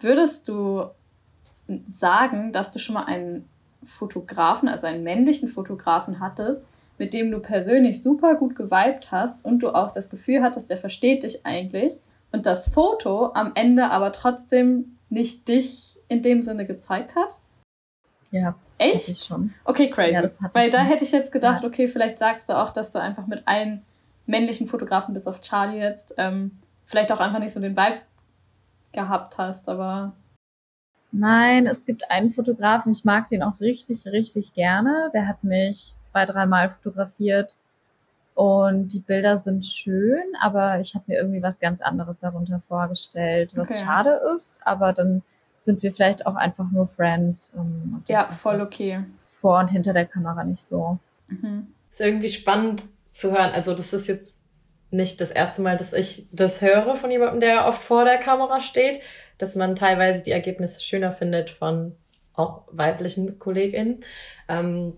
Würdest 0.00 0.48
du 0.48 0.90
sagen, 1.86 2.52
dass 2.52 2.70
du 2.70 2.78
schon 2.78 2.94
mal 2.94 3.04
einen 3.04 3.48
Fotografen, 3.82 4.68
also 4.68 4.86
einen 4.86 5.02
männlichen 5.02 5.48
Fotografen 5.48 6.20
hattest, 6.20 6.66
mit 6.98 7.12
dem 7.12 7.30
du 7.30 7.40
persönlich 7.40 8.02
super 8.02 8.36
gut 8.36 8.56
geweibt 8.56 9.12
hast 9.12 9.44
und 9.44 9.60
du 9.60 9.70
auch 9.70 9.90
das 9.90 10.10
Gefühl 10.10 10.42
hattest, 10.42 10.70
der 10.70 10.76
versteht 10.76 11.22
dich 11.22 11.44
eigentlich 11.44 11.98
und 12.32 12.46
das 12.46 12.68
Foto 12.68 13.32
am 13.34 13.52
Ende 13.54 13.90
aber 13.90 14.12
trotzdem 14.12 14.96
nicht 15.08 15.48
dich 15.48 15.98
in 16.08 16.22
dem 16.22 16.42
Sinne 16.42 16.66
gezeigt 16.66 17.16
hat? 17.16 17.38
Ja, 18.30 18.54
das 18.78 18.88
echt? 18.88 19.08
Ich 19.08 19.24
schon. 19.24 19.52
Okay, 19.64 19.90
crazy. 19.90 20.14
Ja, 20.14 20.50
Weil 20.52 20.70
da 20.70 20.82
hätte 20.82 21.04
ich 21.04 21.12
jetzt 21.12 21.32
gedacht, 21.32 21.62
ja. 21.62 21.68
okay, 21.68 21.88
vielleicht 21.88 22.18
sagst 22.18 22.48
du 22.48 22.54
auch, 22.54 22.70
dass 22.70 22.92
du 22.92 23.00
einfach 23.00 23.26
mit 23.26 23.46
allen 23.46 23.82
männlichen 24.26 24.66
Fotografen 24.66 25.14
bis 25.14 25.26
auf 25.26 25.40
Charlie 25.40 25.78
jetzt 25.78 26.14
ähm, 26.18 26.58
vielleicht 26.84 27.12
auch 27.12 27.20
einfach 27.20 27.38
nicht 27.38 27.52
so 27.52 27.60
den 27.60 27.76
Vibe 27.76 27.98
gehabt 28.96 29.38
hast, 29.38 29.68
aber. 29.68 30.12
Nein, 31.12 31.68
es 31.68 31.86
gibt 31.86 32.10
einen 32.10 32.32
Fotografen, 32.32 32.90
ich 32.90 33.04
mag 33.04 33.28
den 33.28 33.44
auch 33.44 33.60
richtig, 33.60 34.04
richtig 34.06 34.52
gerne. 34.54 35.10
Der 35.14 35.28
hat 35.28 35.44
mich 35.44 35.94
zwei, 36.02 36.26
dreimal 36.26 36.70
fotografiert 36.70 37.56
und 38.34 38.92
die 38.92 38.98
Bilder 38.98 39.38
sind 39.38 39.64
schön, 39.64 40.24
aber 40.42 40.80
ich 40.80 40.94
habe 40.94 41.04
mir 41.06 41.18
irgendwie 41.18 41.42
was 41.42 41.60
ganz 41.60 41.80
anderes 41.80 42.18
darunter 42.18 42.60
vorgestellt, 42.68 43.56
was 43.56 43.70
okay. 43.70 43.84
schade 43.84 44.20
ist, 44.34 44.60
aber 44.66 44.92
dann 44.92 45.22
sind 45.58 45.82
wir 45.82 45.92
vielleicht 45.92 46.26
auch 46.26 46.34
einfach 46.34 46.70
nur 46.70 46.86
Friends. 46.86 47.54
Ähm, 47.56 48.02
ja, 48.08 48.30
voll 48.30 48.60
okay. 48.60 49.04
Vor 49.14 49.60
und 49.60 49.70
hinter 49.70 49.94
der 49.94 50.06
Kamera 50.06 50.44
nicht 50.44 50.60
so. 50.60 50.98
Mhm. 51.28 51.68
Ist 51.90 52.00
irgendwie 52.00 52.28
spannend 52.28 52.84
zu 53.10 53.30
hören. 53.32 53.52
Also 53.52 53.72
das 53.72 53.92
ist 53.92 54.06
jetzt 54.06 54.35
nicht 54.90 55.20
das 55.20 55.30
erste 55.30 55.62
Mal, 55.62 55.76
dass 55.76 55.92
ich 55.92 56.26
das 56.32 56.60
höre 56.60 56.96
von 56.96 57.10
jemandem, 57.10 57.40
der 57.40 57.66
oft 57.66 57.82
vor 57.82 58.04
der 58.04 58.18
Kamera 58.18 58.60
steht, 58.60 59.00
dass 59.38 59.54
man 59.54 59.76
teilweise 59.76 60.22
die 60.22 60.30
Ergebnisse 60.30 60.80
schöner 60.80 61.12
findet 61.12 61.50
von 61.50 61.96
auch 62.34 62.64
weiblichen 62.70 63.38
KollegInnen. 63.38 64.04
Ähm, 64.48 64.94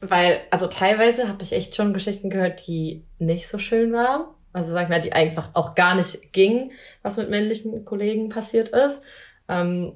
weil, 0.00 0.40
also 0.50 0.66
teilweise 0.66 1.28
habe 1.28 1.42
ich 1.42 1.52
echt 1.52 1.76
schon 1.76 1.92
Geschichten 1.92 2.30
gehört, 2.30 2.66
die 2.66 3.04
nicht 3.18 3.48
so 3.48 3.58
schön 3.58 3.92
waren. 3.92 4.24
Also 4.52 4.72
sag 4.72 4.84
ich 4.84 4.88
mal, 4.88 5.00
die 5.00 5.12
einfach 5.12 5.50
auch 5.54 5.74
gar 5.74 5.94
nicht 5.94 6.32
ging, 6.32 6.72
was 7.02 7.16
mit 7.16 7.30
männlichen 7.30 7.84
Kollegen 7.84 8.30
passiert 8.30 8.70
ist. 8.70 9.00
Ähm, 9.48 9.92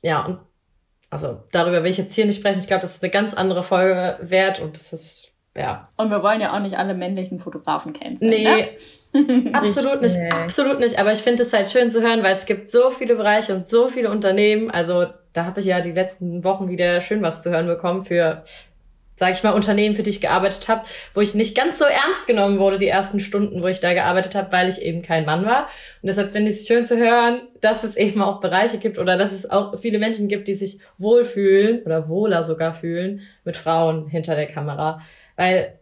ja, 0.00 0.24
und 0.24 0.40
also 1.10 1.42
darüber 1.52 1.82
will 1.82 1.90
ich 1.90 1.98
jetzt 1.98 2.14
hier 2.14 2.24
nicht 2.24 2.38
sprechen. 2.38 2.60
Ich 2.60 2.66
glaube, 2.66 2.80
das 2.80 2.96
ist 2.96 3.02
eine 3.02 3.12
ganz 3.12 3.34
andere 3.34 3.62
Folge 3.62 4.18
wert 4.22 4.60
und 4.60 4.76
das 4.76 4.92
ist 4.92 5.31
ja. 5.54 5.88
Und 5.96 6.10
wir 6.10 6.22
wollen 6.22 6.40
ja 6.40 6.54
auch 6.54 6.60
nicht 6.60 6.78
alle 6.78 6.94
männlichen 6.94 7.38
Fotografen 7.38 7.92
kennen. 7.92 8.16
Nee, 8.20 8.44
ne? 8.44 8.68
absolut 9.52 10.00
nicht, 10.00 10.16
absolut 10.32 10.80
nicht. 10.80 10.98
Aber 10.98 11.12
ich 11.12 11.20
finde 11.20 11.42
es 11.42 11.52
halt 11.52 11.70
schön 11.70 11.90
zu 11.90 12.00
hören, 12.00 12.22
weil 12.22 12.36
es 12.36 12.46
gibt 12.46 12.70
so 12.70 12.90
viele 12.90 13.16
Bereiche 13.16 13.54
und 13.54 13.66
so 13.66 13.88
viele 13.88 14.10
Unternehmen. 14.10 14.70
Also 14.70 15.06
da 15.34 15.44
habe 15.44 15.60
ich 15.60 15.66
ja 15.66 15.80
die 15.80 15.92
letzten 15.92 16.42
Wochen 16.44 16.68
wieder 16.68 17.00
schön 17.02 17.20
was 17.20 17.42
zu 17.42 17.50
hören 17.50 17.66
bekommen 17.66 18.06
für, 18.06 18.44
sage 19.16 19.32
ich 19.32 19.42
mal, 19.42 19.52
Unternehmen, 19.52 19.94
für 19.94 20.02
die 20.02 20.08
ich 20.08 20.22
gearbeitet 20.22 20.68
habe, 20.68 20.86
wo 21.12 21.20
ich 21.20 21.34
nicht 21.34 21.54
ganz 21.54 21.78
so 21.78 21.84
ernst 21.84 22.26
genommen 22.26 22.58
wurde 22.58 22.78
die 22.78 22.88
ersten 22.88 23.20
Stunden, 23.20 23.62
wo 23.62 23.66
ich 23.66 23.80
da 23.80 23.92
gearbeitet 23.92 24.34
habe, 24.34 24.50
weil 24.52 24.70
ich 24.70 24.80
eben 24.80 25.02
kein 25.02 25.26
Mann 25.26 25.44
war. 25.44 25.64
Und 26.00 26.08
deshalb 26.08 26.32
finde 26.32 26.50
ich 26.50 26.56
es 26.56 26.66
schön 26.66 26.86
zu 26.86 26.96
hören, 26.96 27.42
dass 27.60 27.84
es 27.84 27.96
eben 27.96 28.22
auch 28.22 28.40
Bereiche 28.40 28.78
gibt 28.78 28.98
oder 28.98 29.18
dass 29.18 29.32
es 29.32 29.50
auch 29.50 29.78
viele 29.78 29.98
Menschen 29.98 30.28
gibt, 30.28 30.48
die 30.48 30.54
sich 30.54 30.78
wohlfühlen 30.96 31.82
oder 31.82 32.08
wohler 32.08 32.42
sogar 32.42 32.72
fühlen 32.72 33.20
mit 33.44 33.58
Frauen 33.58 34.06
hinter 34.06 34.36
der 34.36 34.46
Kamera 34.46 35.02
weil 35.36 35.78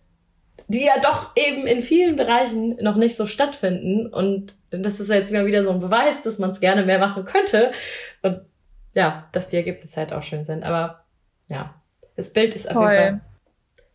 die 0.68 0.84
ja 0.84 1.00
doch 1.00 1.32
eben 1.36 1.66
in 1.66 1.82
vielen 1.82 2.16
Bereichen 2.16 2.76
noch 2.80 2.96
nicht 2.96 3.16
so 3.16 3.26
stattfinden. 3.26 4.06
Und 4.06 4.54
das 4.70 5.00
ist 5.00 5.10
jetzt 5.10 5.32
immer 5.32 5.46
wieder 5.46 5.62
so 5.62 5.70
ein 5.70 5.80
Beweis, 5.80 6.22
dass 6.22 6.38
man 6.38 6.50
es 6.50 6.60
gerne 6.60 6.84
mehr 6.84 6.98
machen 6.98 7.24
könnte. 7.24 7.72
Und 8.22 8.40
ja, 8.94 9.28
dass 9.32 9.48
die 9.48 9.56
Ergebnisse 9.56 9.96
halt 9.96 10.12
auch 10.12 10.22
schön 10.22 10.44
sind. 10.44 10.62
Aber 10.62 11.04
ja, 11.48 11.74
das 12.16 12.32
Bild 12.32 12.54
ist 12.54 12.70
auf 12.70 12.76
jeden 12.76 12.86
Fall. 12.86 13.20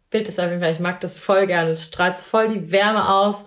Bild 0.10 0.30
ist 0.30 0.40
auf 0.40 0.50
jeden 0.50 0.62
Fall, 0.62 0.72
ich 0.72 0.80
mag 0.80 1.00
das 1.00 1.18
voll 1.18 1.48
gerne. 1.48 1.72
Es 1.72 1.84
strahlt 1.84 2.18
voll 2.18 2.50
die 2.50 2.72
Wärme 2.72 3.10
aus. 3.10 3.46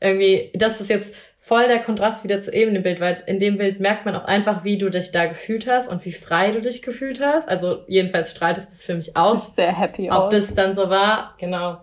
Irgendwie, 0.00 0.50
das 0.54 0.80
ist 0.80 0.90
jetzt 0.90 1.14
voll 1.44 1.68
der 1.68 1.80
Kontrast 1.80 2.24
wieder 2.24 2.40
zu 2.40 2.50
eben 2.54 2.72
dem 2.72 2.82
Bild, 2.82 3.00
weil 3.00 3.22
in 3.26 3.38
dem 3.38 3.58
Bild 3.58 3.78
merkt 3.78 4.06
man 4.06 4.16
auch 4.16 4.24
einfach, 4.24 4.64
wie 4.64 4.78
du 4.78 4.88
dich 4.88 5.10
da 5.10 5.26
gefühlt 5.26 5.66
hast 5.66 5.88
und 5.88 6.02
wie 6.06 6.12
frei 6.12 6.52
du 6.52 6.62
dich 6.62 6.80
gefühlt 6.80 7.20
hast. 7.20 7.48
Also 7.50 7.84
jedenfalls 7.86 8.30
strahlt 8.30 8.56
es 8.56 8.66
das 8.66 8.82
für 8.82 8.94
mich 8.94 9.14
aus. 9.14 9.32
Das 9.32 9.48
ist 9.48 9.56
sehr 9.56 9.78
happy 9.78 10.10
Ob 10.10 10.16
aus. 10.16 10.30
das 10.32 10.54
dann 10.54 10.74
so 10.74 10.88
war, 10.88 11.34
genau. 11.38 11.82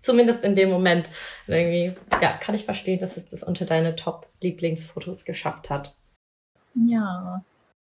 Zumindest 0.00 0.44
in 0.44 0.54
dem 0.54 0.68
Moment. 0.68 1.08
Und 1.46 1.54
irgendwie, 1.54 1.94
ja, 2.20 2.32
kann 2.34 2.54
ich 2.54 2.66
verstehen, 2.66 3.00
dass 3.00 3.16
es 3.16 3.26
das 3.26 3.42
unter 3.42 3.64
deine 3.64 3.96
Top-Lieblingsfotos 3.96 5.24
geschafft 5.24 5.70
hat. 5.70 5.94
Ja. 6.74 7.42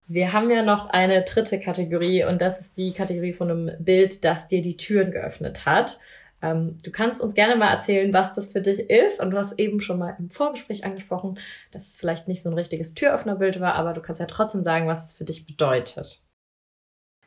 Wir 0.09 0.33
haben 0.33 0.51
ja 0.51 0.61
noch 0.61 0.89
eine 0.89 1.23
dritte 1.23 1.61
Kategorie 1.61 2.25
und 2.25 2.41
das 2.41 2.59
ist 2.59 2.75
die 2.75 2.91
Kategorie 2.91 3.33
von 3.33 3.49
einem 3.49 3.71
Bild, 3.79 4.25
das 4.25 4.49
dir 4.49 4.61
die 4.61 4.75
Türen 4.75 5.11
geöffnet 5.11 5.65
hat. 5.65 5.99
Ähm, 6.41 6.77
du 6.83 6.91
kannst 6.91 7.19
uns 7.19 7.33
gerne 7.33 7.55
mal 7.55 7.73
erzählen, 7.73 8.13
was 8.13 8.33
das 8.33 8.51
für 8.51 8.61
dich 8.61 8.89
ist. 8.89 9.19
Und 9.19 9.31
du 9.31 9.37
hast 9.37 9.59
eben 9.59 9.81
schon 9.81 9.99
mal 9.99 10.15
im 10.19 10.29
Vorgespräch 10.29 10.85
angesprochen, 10.85 11.39
dass 11.71 11.87
es 11.87 11.99
vielleicht 11.99 12.27
nicht 12.27 12.43
so 12.43 12.49
ein 12.49 12.55
richtiges 12.55 12.93
Türöffnerbild 12.93 13.59
war, 13.59 13.75
aber 13.75 13.93
du 13.93 14.01
kannst 14.01 14.21
ja 14.21 14.27
trotzdem 14.27 14.63
sagen, 14.63 14.87
was 14.87 15.07
es 15.07 15.13
für 15.13 15.25
dich 15.25 15.47
bedeutet. 15.47 16.21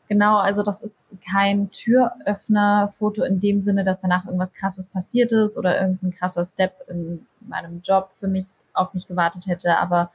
Genau, 0.09 0.39
also 0.39 0.65
das 0.65 0.83
ist 0.83 1.09
kein 1.31 1.71
Türöffnerfoto 1.71 3.23
in 3.23 3.39
dem 3.39 3.61
Sinne, 3.61 3.85
dass 3.85 4.01
danach 4.01 4.25
irgendwas 4.25 4.55
Krasses 4.55 4.89
passiert 4.89 5.31
ist 5.31 5.57
oder 5.57 5.81
irgendein 5.81 6.11
krasser 6.11 6.45
Step 6.45 6.75
in 6.89 7.27
meinem 7.41 7.81
Job 7.83 8.11
für 8.13 8.27
mich 8.27 8.47
auf 8.75 8.93
mich 8.93 9.07
gewartet 9.07 9.47
hätte. 9.47 9.79
Aber 9.79 10.11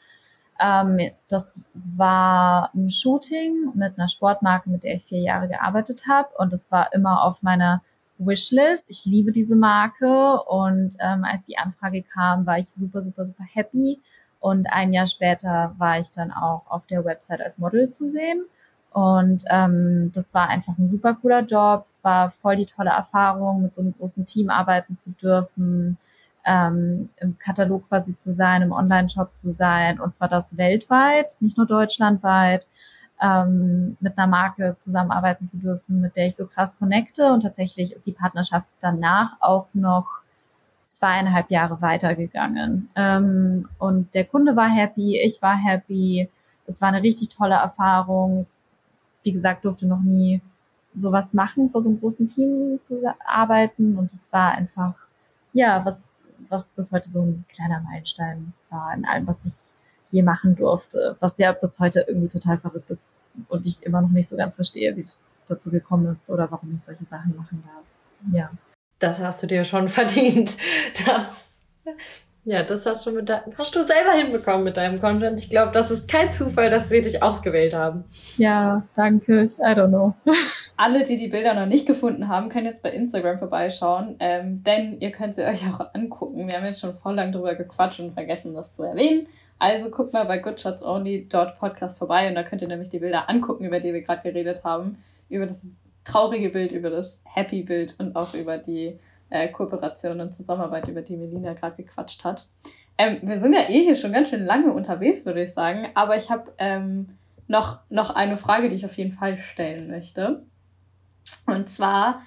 ähm, 0.59 0.99
das 1.29 1.71
war 1.73 2.71
ein 2.75 2.89
Shooting 2.89 3.71
mit 3.73 3.97
einer 3.97 4.09
Sportmarke, 4.09 4.69
mit 4.69 4.83
der 4.83 4.95
ich 4.95 5.05
vier 5.05 5.21
Jahre 5.21 5.47
gearbeitet 5.47 6.03
habe. 6.09 6.27
Und 6.37 6.51
es 6.51 6.73
war 6.73 6.91
immer 6.93 7.23
auf 7.23 7.41
meiner 7.41 7.81
Wishlist. 8.17 8.89
Ich 8.89 9.05
liebe 9.05 9.31
diese 9.31 9.55
Marke 9.55 10.41
und 10.43 10.95
ähm, 10.99 11.23
als 11.23 11.43
die 11.43 11.57
Anfrage 11.57 12.03
kam, 12.03 12.45
war 12.45 12.59
ich 12.59 12.69
super, 12.69 13.01
super, 13.01 13.25
super 13.25 13.43
happy. 13.53 13.99
Und 14.39 14.67
ein 14.71 14.93
Jahr 14.93 15.07
später 15.07 15.73
war 15.77 15.99
ich 15.99 16.11
dann 16.11 16.31
auch 16.31 16.63
auf 16.67 16.85
der 16.87 17.03
Website 17.03 17.41
als 17.41 17.57
Model 17.57 17.89
zu 17.89 18.09
sehen. 18.09 18.45
Und 18.91 19.43
ähm, 19.49 20.11
das 20.13 20.33
war 20.33 20.47
einfach 20.47 20.77
ein 20.77 20.87
super 20.87 21.15
cooler 21.15 21.41
Job. 21.41 21.83
Es 21.85 22.03
war 22.03 22.31
voll 22.31 22.55
die 22.55 22.65
tolle 22.65 22.91
Erfahrung, 22.91 23.63
mit 23.63 23.73
so 23.73 23.81
einem 23.81 23.93
großen 23.97 24.25
Team 24.25 24.49
arbeiten 24.49 24.95
zu 24.95 25.11
dürfen, 25.11 25.97
ähm, 26.45 27.09
im 27.17 27.37
Katalog 27.37 27.89
quasi 27.89 28.15
zu 28.15 28.31
sein, 28.31 28.61
im 28.61 28.71
Online-Shop 28.71 29.35
zu 29.35 29.51
sein. 29.51 29.99
Und 29.99 30.13
zwar 30.13 30.29
das 30.29 30.57
weltweit, 30.57 31.35
nicht 31.41 31.57
nur 31.57 31.65
deutschlandweit 31.65 32.67
ähm, 33.21 33.97
mit 33.99 34.17
einer 34.17 34.27
Marke 34.27 34.75
zusammenarbeiten 34.77 35.45
zu 35.45 35.57
dürfen, 35.57 36.01
mit 36.01 36.15
der 36.15 36.27
ich 36.27 36.35
so 36.35 36.47
krass 36.47 36.77
connecte. 36.77 37.31
Und 37.31 37.41
tatsächlich 37.41 37.93
ist 37.93 38.05
die 38.05 38.11
Partnerschaft 38.11 38.67
danach 38.79 39.37
auch 39.39 39.67
noch 39.73 40.21
zweieinhalb 40.81 41.49
Jahre 41.49 41.81
weitergegangen. 41.81 42.89
Ähm, 42.95 43.69
und 43.79 44.13
der 44.13 44.25
Kunde 44.25 44.55
war 44.55 44.69
happy, 44.69 45.19
ich 45.19 45.41
war 45.41 45.55
happy. 45.55 46.29
Es 46.67 46.81
war 46.81 46.89
eine 46.89 47.01
richtig 47.01 47.29
tolle 47.29 47.55
Erfahrung. 47.55 48.41
Ich, 48.41 48.49
wie 49.23 49.31
gesagt, 49.31 49.65
durfte 49.65 49.87
noch 49.87 50.01
nie 50.01 50.41
sowas 50.93 51.33
machen, 51.33 51.69
vor 51.69 51.81
so 51.81 51.89
einem 51.89 51.99
großen 51.99 52.27
Team 52.27 52.79
zu 52.81 53.01
arbeiten. 53.25 53.97
Und 53.97 54.11
es 54.11 54.31
war 54.31 54.51
einfach, 54.51 54.93
ja, 55.53 55.83
was, 55.85 56.17
was 56.49 56.69
bis 56.71 56.91
heute 56.91 57.09
so 57.09 57.21
ein 57.21 57.45
kleiner 57.49 57.81
Meilenstein 57.81 58.53
war 58.69 58.93
in 58.93 59.05
allem, 59.05 59.27
was 59.27 59.45
ich 59.45 59.74
je 60.11 60.23
machen 60.23 60.55
durfte, 60.55 61.17
was 61.19 61.37
ja 61.37 61.51
bis 61.51 61.79
heute 61.79 62.05
irgendwie 62.07 62.27
total 62.27 62.57
verrückt 62.57 62.91
ist 62.91 63.07
und 63.49 63.65
ich 63.67 63.83
immer 63.83 64.01
noch 64.01 64.09
nicht 64.09 64.29
so 64.29 64.37
ganz 64.37 64.55
verstehe, 64.55 64.95
wie 64.95 65.01
es 65.01 65.35
dazu 65.47 65.71
gekommen 65.71 66.11
ist 66.11 66.29
oder 66.29 66.49
warum 66.51 66.73
ich 66.73 66.83
solche 66.83 67.05
Sachen 67.05 67.35
machen 67.35 67.63
darf. 67.65 68.33
Ja. 68.33 68.51
Das 68.99 69.19
hast 69.19 69.43
du 69.43 69.47
dir 69.47 69.63
schon 69.63 69.89
verdient. 69.89 70.57
Das 71.05 71.45
Ja, 72.45 72.61
das 72.61 72.85
hast 72.85 73.05
du, 73.07 73.11
mit 73.11 73.27
de 73.27 73.37
hast 73.57 73.75
du 73.75 73.83
selber 73.83 74.13
hinbekommen 74.13 74.63
mit 74.63 74.77
deinem 74.77 75.01
Content. 75.01 75.39
Ich 75.39 75.49
glaube, 75.49 75.71
das 75.71 75.89
ist 75.89 76.07
kein 76.07 76.31
Zufall, 76.31 76.69
dass 76.69 76.89
sie 76.89 77.01
dich 77.01 77.23
ausgewählt 77.23 77.73
haben. 77.73 78.03
Ja, 78.37 78.83
danke. 78.95 79.49
I 79.57 79.73
don't 79.73 79.87
know. 79.87 80.13
Alle, 80.77 81.03
die 81.03 81.17
die 81.17 81.29
Bilder 81.29 81.55
noch 81.55 81.65
nicht 81.65 81.87
gefunden 81.87 82.27
haben, 82.27 82.49
können 82.49 82.67
jetzt 82.67 82.83
bei 82.83 82.91
Instagram 82.91 83.39
vorbeischauen, 83.39 84.17
ähm, 84.19 84.61
denn 84.63 84.99
ihr 84.99 85.11
könnt 85.11 85.33
sie 85.33 85.43
euch 85.43 85.63
auch 85.67 85.93
angucken. 85.93 86.47
Wir 86.47 86.57
haben 86.57 86.65
jetzt 86.65 86.81
schon 86.81 86.93
voll 86.93 87.15
lang 87.15 87.31
drüber 87.31 87.55
gequatscht 87.55 87.99
und 87.99 88.13
vergessen, 88.13 88.53
das 88.53 88.73
zu 88.73 88.83
erwähnen. 88.83 89.27
Also 89.57 89.89
guckt 89.89 90.13
mal 90.13 90.25
bei 90.25 90.37
goodshotsonly.podcast 90.37 91.97
vorbei 91.97 92.27
und 92.27 92.35
da 92.35 92.43
könnt 92.43 92.61
ihr 92.61 92.67
nämlich 92.67 92.89
die 92.89 92.99
Bilder 92.99 93.29
angucken, 93.29 93.65
über 93.65 93.79
die 93.79 93.93
wir 93.93 94.01
gerade 94.01 94.21
geredet 94.21 94.63
haben. 94.63 94.97
Über 95.29 95.45
das 95.45 95.65
traurige 96.03 96.49
Bild, 96.49 96.71
über 96.71 96.89
das 96.89 97.23
Happy 97.25 97.63
Bild 97.63 97.95
und 97.97 98.15
auch 98.15 98.33
über 98.33 98.57
die 98.57 98.99
äh, 99.29 99.47
Kooperation 99.49 100.19
und 100.21 100.35
Zusammenarbeit, 100.35 100.87
über 100.87 101.01
die 101.01 101.17
Melina 101.17 101.53
gerade 101.53 101.81
gequatscht 101.81 102.23
hat. 102.23 102.47
Ähm, 102.97 103.19
wir 103.23 103.39
sind 103.39 103.53
ja 103.53 103.67
eh 103.69 103.83
hier 103.83 103.95
schon 103.95 104.13
ganz 104.13 104.29
schön 104.29 104.45
lange 104.45 104.71
unterwegs, 104.71 105.25
würde 105.25 105.43
ich 105.43 105.53
sagen, 105.53 105.87
aber 105.95 106.15
ich 106.15 106.29
habe 106.29 106.53
ähm, 106.57 107.17
noch, 107.47 107.79
noch 107.89 108.09
eine 108.09 108.37
Frage, 108.37 108.69
die 108.69 108.75
ich 108.75 108.85
auf 108.85 108.97
jeden 108.97 109.13
Fall 109.13 109.39
stellen 109.39 109.89
möchte. 109.89 110.43
Und 111.47 111.69
zwar 111.69 112.21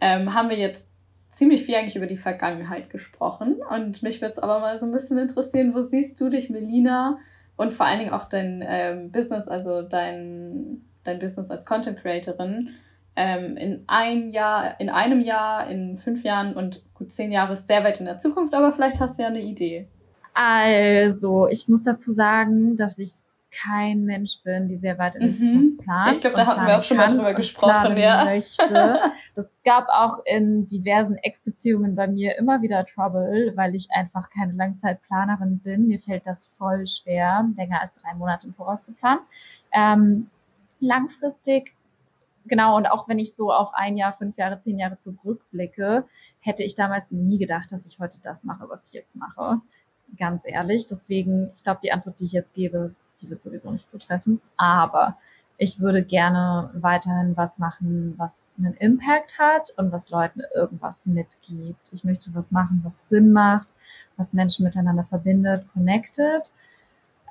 ähm, 0.00 0.34
haben 0.34 0.48
wir 0.48 0.58
jetzt 0.58 0.84
ziemlich 1.32 1.64
viel 1.64 1.74
eigentlich 1.74 1.96
über 1.96 2.06
die 2.06 2.16
Vergangenheit 2.16 2.90
gesprochen 2.90 3.56
und 3.70 4.02
mich 4.02 4.20
würde 4.20 4.32
es 4.32 4.38
aber 4.38 4.60
mal 4.60 4.78
so 4.78 4.86
ein 4.86 4.92
bisschen 4.92 5.18
interessieren, 5.18 5.74
wo 5.74 5.82
siehst 5.82 6.20
du 6.20 6.28
dich, 6.28 6.50
Melina, 6.50 7.18
und 7.56 7.74
vor 7.74 7.86
allen 7.86 7.98
Dingen 7.98 8.12
auch 8.12 8.28
dein 8.28 8.64
ähm, 8.66 9.10
Business, 9.10 9.48
also 9.48 9.82
dein, 9.82 10.84
dein 11.04 11.18
Business 11.18 11.50
als 11.50 11.64
Content 11.64 11.98
Creatorin, 12.00 12.70
ähm, 13.14 13.56
in 13.56 13.84
ein 13.88 14.30
Jahr, 14.30 14.80
in 14.80 14.88
einem 14.88 15.20
Jahr, 15.20 15.68
in 15.68 15.96
fünf 15.96 16.24
Jahren 16.24 16.54
und 16.54 16.82
gut 16.94 17.10
zehn 17.10 17.30
Jahre 17.30 17.52
ist 17.54 17.66
sehr 17.66 17.84
weit 17.84 18.00
in 18.00 18.06
der 18.06 18.20
Zukunft, 18.20 18.54
aber 18.54 18.72
vielleicht 18.72 19.00
hast 19.00 19.18
du 19.18 19.22
ja 19.22 19.28
eine 19.28 19.42
Idee. 19.42 19.86
Also, 20.34 21.46
ich 21.48 21.68
muss 21.68 21.84
dazu 21.84 22.10
sagen, 22.10 22.76
dass 22.76 22.98
ich 22.98 23.12
kein 23.52 24.04
Mensch 24.04 24.42
bin, 24.42 24.68
die 24.68 24.76
sehr 24.76 24.98
weit 24.98 25.16
in 25.16 25.28
die 25.28 25.34
Zukunft 25.34 25.78
mhm. 25.80 25.84
plant. 25.84 26.12
Ich 26.12 26.20
glaube, 26.20 26.36
da 26.36 26.46
hatten 26.46 26.66
wir 26.66 26.78
auch 26.78 26.82
schon 26.82 26.96
mal 26.96 27.08
drüber 27.08 27.34
gesprochen, 27.34 27.96
ja. 27.96 28.24
Möchte. 28.24 29.00
Das 29.34 29.62
gab 29.64 29.88
auch 29.88 30.18
in 30.26 30.66
diversen 30.66 31.16
Ex-Beziehungen 31.16 31.94
bei 31.94 32.06
mir 32.06 32.36
immer 32.36 32.60
wieder 32.60 32.84
Trouble, 32.84 33.52
weil 33.56 33.74
ich 33.74 33.90
einfach 33.90 34.28
keine 34.28 34.52
Langzeitplanerin 34.52 35.60
bin. 35.60 35.88
Mir 35.88 36.00
fällt 36.00 36.26
das 36.26 36.48
voll 36.58 36.86
schwer, 36.86 37.48
länger 37.56 37.80
als 37.80 37.94
drei 37.94 38.12
Monate 38.14 38.46
im 38.48 38.52
Voraus 38.52 38.82
zu 38.82 38.94
planen. 38.94 39.20
Ähm, 39.72 40.28
langfristig 40.80 41.74
genau, 42.46 42.76
und 42.76 42.86
auch 42.86 43.08
wenn 43.08 43.18
ich 43.18 43.34
so 43.34 43.52
auf 43.52 43.72
ein 43.74 43.96
Jahr, 43.96 44.12
fünf 44.12 44.36
Jahre, 44.36 44.58
zehn 44.58 44.78
Jahre 44.78 44.98
zurückblicke, 44.98 46.04
hätte 46.40 46.64
ich 46.64 46.74
damals 46.74 47.10
nie 47.10 47.38
gedacht, 47.38 47.70
dass 47.70 47.86
ich 47.86 47.98
heute 47.98 48.18
das 48.22 48.44
mache, 48.44 48.68
was 48.68 48.88
ich 48.88 48.94
jetzt 48.94 49.16
mache. 49.16 49.60
Ganz 50.16 50.44
ehrlich. 50.46 50.86
Deswegen, 50.86 51.50
ich 51.52 51.64
glaube, 51.64 51.80
die 51.82 51.92
Antwort, 51.92 52.20
die 52.20 52.26
ich 52.26 52.32
jetzt 52.32 52.54
gebe, 52.54 52.94
die 53.20 53.30
wird 53.30 53.42
sowieso 53.42 53.70
nicht 53.70 53.88
zutreffen. 53.88 54.40
Aber 54.56 55.16
ich 55.58 55.80
würde 55.80 56.02
gerne 56.02 56.70
weiterhin 56.74 57.36
was 57.36 57.58
machen, 57.58 58.14
was 58.16 58.42
einen 58.58 58.74
Impact 58.74 59.38
hat 59.38 59.70
und 59.76 59.92
was 59.92 60.10
Leuten 60.10 60.40
irgendwas 60.54 61.06
mitgibt. 61.06 61.92
Ich 61.92 62.04
möchte 62.04 62.34
was 62.34 62.50
machen, 62.50 62.80
was 62.82 63.08
Sinn 63.08 63.32
macht, 63.32 63.68
was 64.16 64.32
Menschen 64.32 64.64
miteinander 64.64 65.04
verbindet, 65.04 65.66
connected 65.72 66.52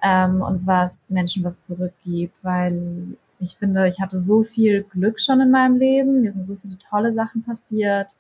ähm, 0.02 0.42
und 0.42 0.66
was 0.66 1.10
Menschen 1.10 1.44
was 1.44 1.62
zurückgibt, 1.62 2.36
weil 2.44 3.18
ich 3.40 3.58
finde, 3.58 3.88
ich 3.88 4.00
hatte 4.00 4.20
so 4.20 4.44
viel 4.44 4.84
Glück 4.84 5.20
schon 5.20 5.42
in 5.42 5.52
meinem 5.52 5.78
Leben. 5.78 6.22
Mir 6.22 6.32
sind 6.32 6.46
so 6.46 6.56
viele 6.56 6.78
tolle 6.78 7.12
Sachen 7.12 7.44
passiert. 7.44 8.16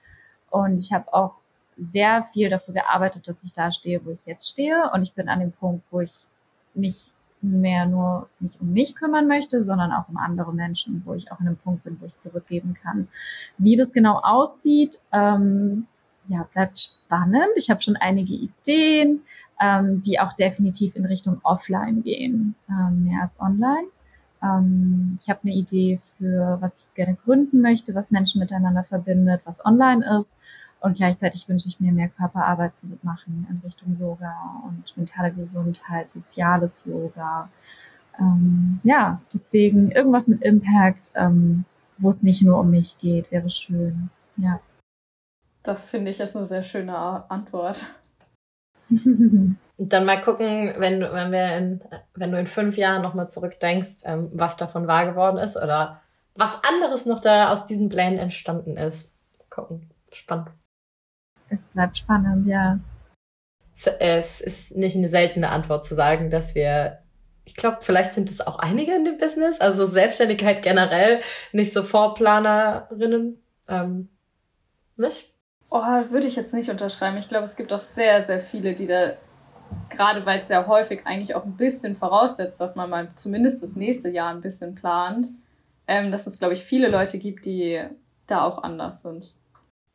Und 0.49 0.79
ich 0.79 0.91
habe 0.91 1.13
auch 1.13 1.35
sehr 1.81 2.23
viel 2.31 2.49
dafür 2.49 2.75
gearbeitet, 2.75 3.27
dass 3.27 3.43
ich 3.43 3.53
da 3.53 3.71
stehe, 3.71 4.05
wo 4.05 4.11
ich 4.11 4.27
jetzt 4.27 4.47
stehe. 4.47 4.91
Und 4.93 5.01
ich 5.01 5.13
bin 5.13 5.27
an 5.29 5.39
dem 5.39 5.51
Punkt, 5.51 5.83
wo 5.89 5.99
ich 5.99 6.25
nicht 6.75 7.11
mehr 7.41 7.87
nur 7.87 8.29
mich 8.39 8.61
um 8.61 8.71
mich 8.71 8.95
kümmern 8.95 9.27
möchte, 9.27 9.63
sondern 9.63 9.91
auch 9.91 10.07
um 10.07 10.17
andere 10.17 10.53
Menschen, 10.53 11.01
wo 11.05 11.15
ich 11.15 11.31
auch 11.31 11.39
an 11.39 11.47
einem 11.47 11.57
Punkt 11.57 11.83
bin, 11.83 11.97
wo 11.99 12.05
ich 12.05 12.15
zurückgeben 12.17 12.75
kann. 12.81 13.07
Wie 13.57 13.75
das 13.75 13.93
genau 13.93 14.19
aussieht, 14.19 14.99
ähm, 15.11 15.87
ja, 16.27 16.47
bleibt 16.53 16.79
spannend. 16.79 17.49
Ich 17.55 17.71
habe 17.71 17.81
schon 17.81 17.95
einige 17.95 18.35
Ideen, 18.35 19.21
ähm, 19.59 20.03
die 20.03 20.19
auch 20.19 20.33
definitiv 20.33 20.95
in 20.95 21.05
Richtung 21.05 21.39
Offline 21.41 22.03
gehen, 22.03 22.53
ähm, 22.69 23.05
mehr 23.05 23.21
als 23.21 23.41
online. 23.41 23.87
Ähm, 24.43 25.17
ich 25.19 25.29
habe 25.31 25.39
eine 25.43 25.53
Idee 25.53 25.99
für, 26.19 26.57
was 26.61 26.87
ich 26.87 26.93
gerne 26.93 27.15
gründen 27.15 27.61
möchte, 27.61 27.95
was 27.95 28.11
Menschen 28.11 28.39
miteinander 28.39 28.83
verbindet, 28.83 29.41
was 29.45 29.65
online 29.65 30.05
ist. 30.19 30.37
Und 30.81 30.97
gleichzeitig 30.97 31.47
wünsche 31.47 31.69
ich 31.69 31.79
mir 31.79 31.91
mehr 31.91 32.09
Körperarbeit 32.09 32.75
zu 32.75 32.87
machen 33.03 33.47
in 33.49 33.61
Richtung 33.63 33.97
Yoga 33.99 34.63
und 34.67 34.97
mentale 34.97 35.31
Gesundheit, 35.31 36.11
soziales 36.11 36.85
Yoga. 36.85 37.49
Ähm, 38.19 38.79
ja, 38.83 39.21
deswegen 39.31 39.91
irgendwas 39.91 40.27
mit 40.27 40.41
Impact, 40.41 41.11
ähm, 41.15 41.65
wo 41.97 42.09
es 42.09 42.23
nicht 42.23 42.41
nur 42.41 42.59
um 42.59 42.71
mich 42.71 42.97
geht, 42.99 43.31
wäre 43.31 43.49
schön. 43.51 44.09
Ja. 44.37 44.59
Das 45.61 45.91
finde 45.91 46.09
ich 46.09 46.19
ist 46.19 46.35
eine 46.35 46.47
sehr 46.47 46.63
schöne 46.63 47.29
Antwort. 47.29 47.79
dann 49.77 50.05
mal 50.05 50.21
gucken, 50.21 50.73
wenn 50.77 50.99
du, 50.99 51.13
wenn 51.13 51.31
wir 51.31 51.57
in, 51.57 51.81
wenn 52.15 52.31
du 52.31 52.39
in 52.39 52.47
fünf 52.47 52.75
Jahren 52.77 53.03
nochmal 53.03 53.29
zurückdenkst, 53.29 54.03
ähm, 54.05 54.29
was 54.33 54.57
davon 54.57 54.87
wahr 54.87 55.05
geworden 55.05 55.37
ist 55.37 55.57
oder 55.57 56.01
was 56.35 56.57
anderes 56.63 57.05
noch 57.05 57.19
da 57.19 57.51
aus 57.51 57.65
diesen 57.65 57.89
Plänen 57.89 58.17
entstanden 58.17 58.77
ist. 58.77 59.11
Gucken. 59.49 59.89
Spannend. 60.11 60.49
Es 61.51 61.65
bleibt 61.65 61.97
spannend, 61.97 62.47
ja. 62.47 62.79
Es, 63.99 64.39
ist 64.39 64.73
nicht 64.73 64.95
eine 64.95 65.09
seltene 65.09 65.49
Antwort 65.49 65.83
zu 65.83 65.95
sagen, 65.95 66.29
dass 66.29 66.55
wir, 66.55 66.99
ich 67.43 67.55
glaube, 67.55 67.79
vielleicht 67.81 68.13
sind 68.13 68.29
es 68.29 68.39
auch 68.39 68.57
einige 68.59 68.95
in 68.95 69.03
dem 69.03 69.17
Business, 69.17 69.59
also 69.59 69.85
Selbstständigkeit 69.85 70.61
generell, 70.61 71.21
nicht 71.51 71.73
so 71.73 71.83
Vorplanerinnen, 71.83 73.41
ähm, 73.67 74.07
nicht? 74.95 75.33
Oh, 75.69 75.81
würde 75.81 76.27
ich 76.27 76.37
jetzt 76.37 76.53
nicht 76.53 76.69
unterschreiben. 76.69 77.17
Ich 77.17 77.27
glaube, 77.27 77.45
es 77.45 77.57
gibt 77.57 77.73
auch 77.73 77.79
sehr, 77.81 78.21
sehr 78.21 78.39
viele, 78.39 78.73
die 78.73 78.87
da, 78.87 79.13
gerade 79.89 80.25
weil 80.25 80.41
es 80.41 80.47
sehr 80.47 80.67
häufig 80.67 81.05
eigentlich 81.05 81.35
auch 81.35 81.43
ein 81.43 81.57
bisschen 81.57 81.97
voraussetzt, 81.97 82.61
dass 82.61 82.75
man 82.75 82.89
mal 82.89 83.09
zumindest 83.15 83.61
das 83.61 83.75
nächste 83.75 84.09
Jahr 84.09 84.33
ein 84.33 84.41
bisschen 84.41 84.75
plant, 84.75 85.27
ähm, 85.87 86.11
dass 86.11 86.27
es, 86.27 86.39
glaube 86.39 86.53
ich, 86.53 86.63
viele 86.63 86.87
Leute 86.87 87.19
gibt, 87.19 87.45
die 87.45 87.81
da 88.27 88.43
auch 88.43 88.63
anders 88.63 89.01
sind. 89.01 89.33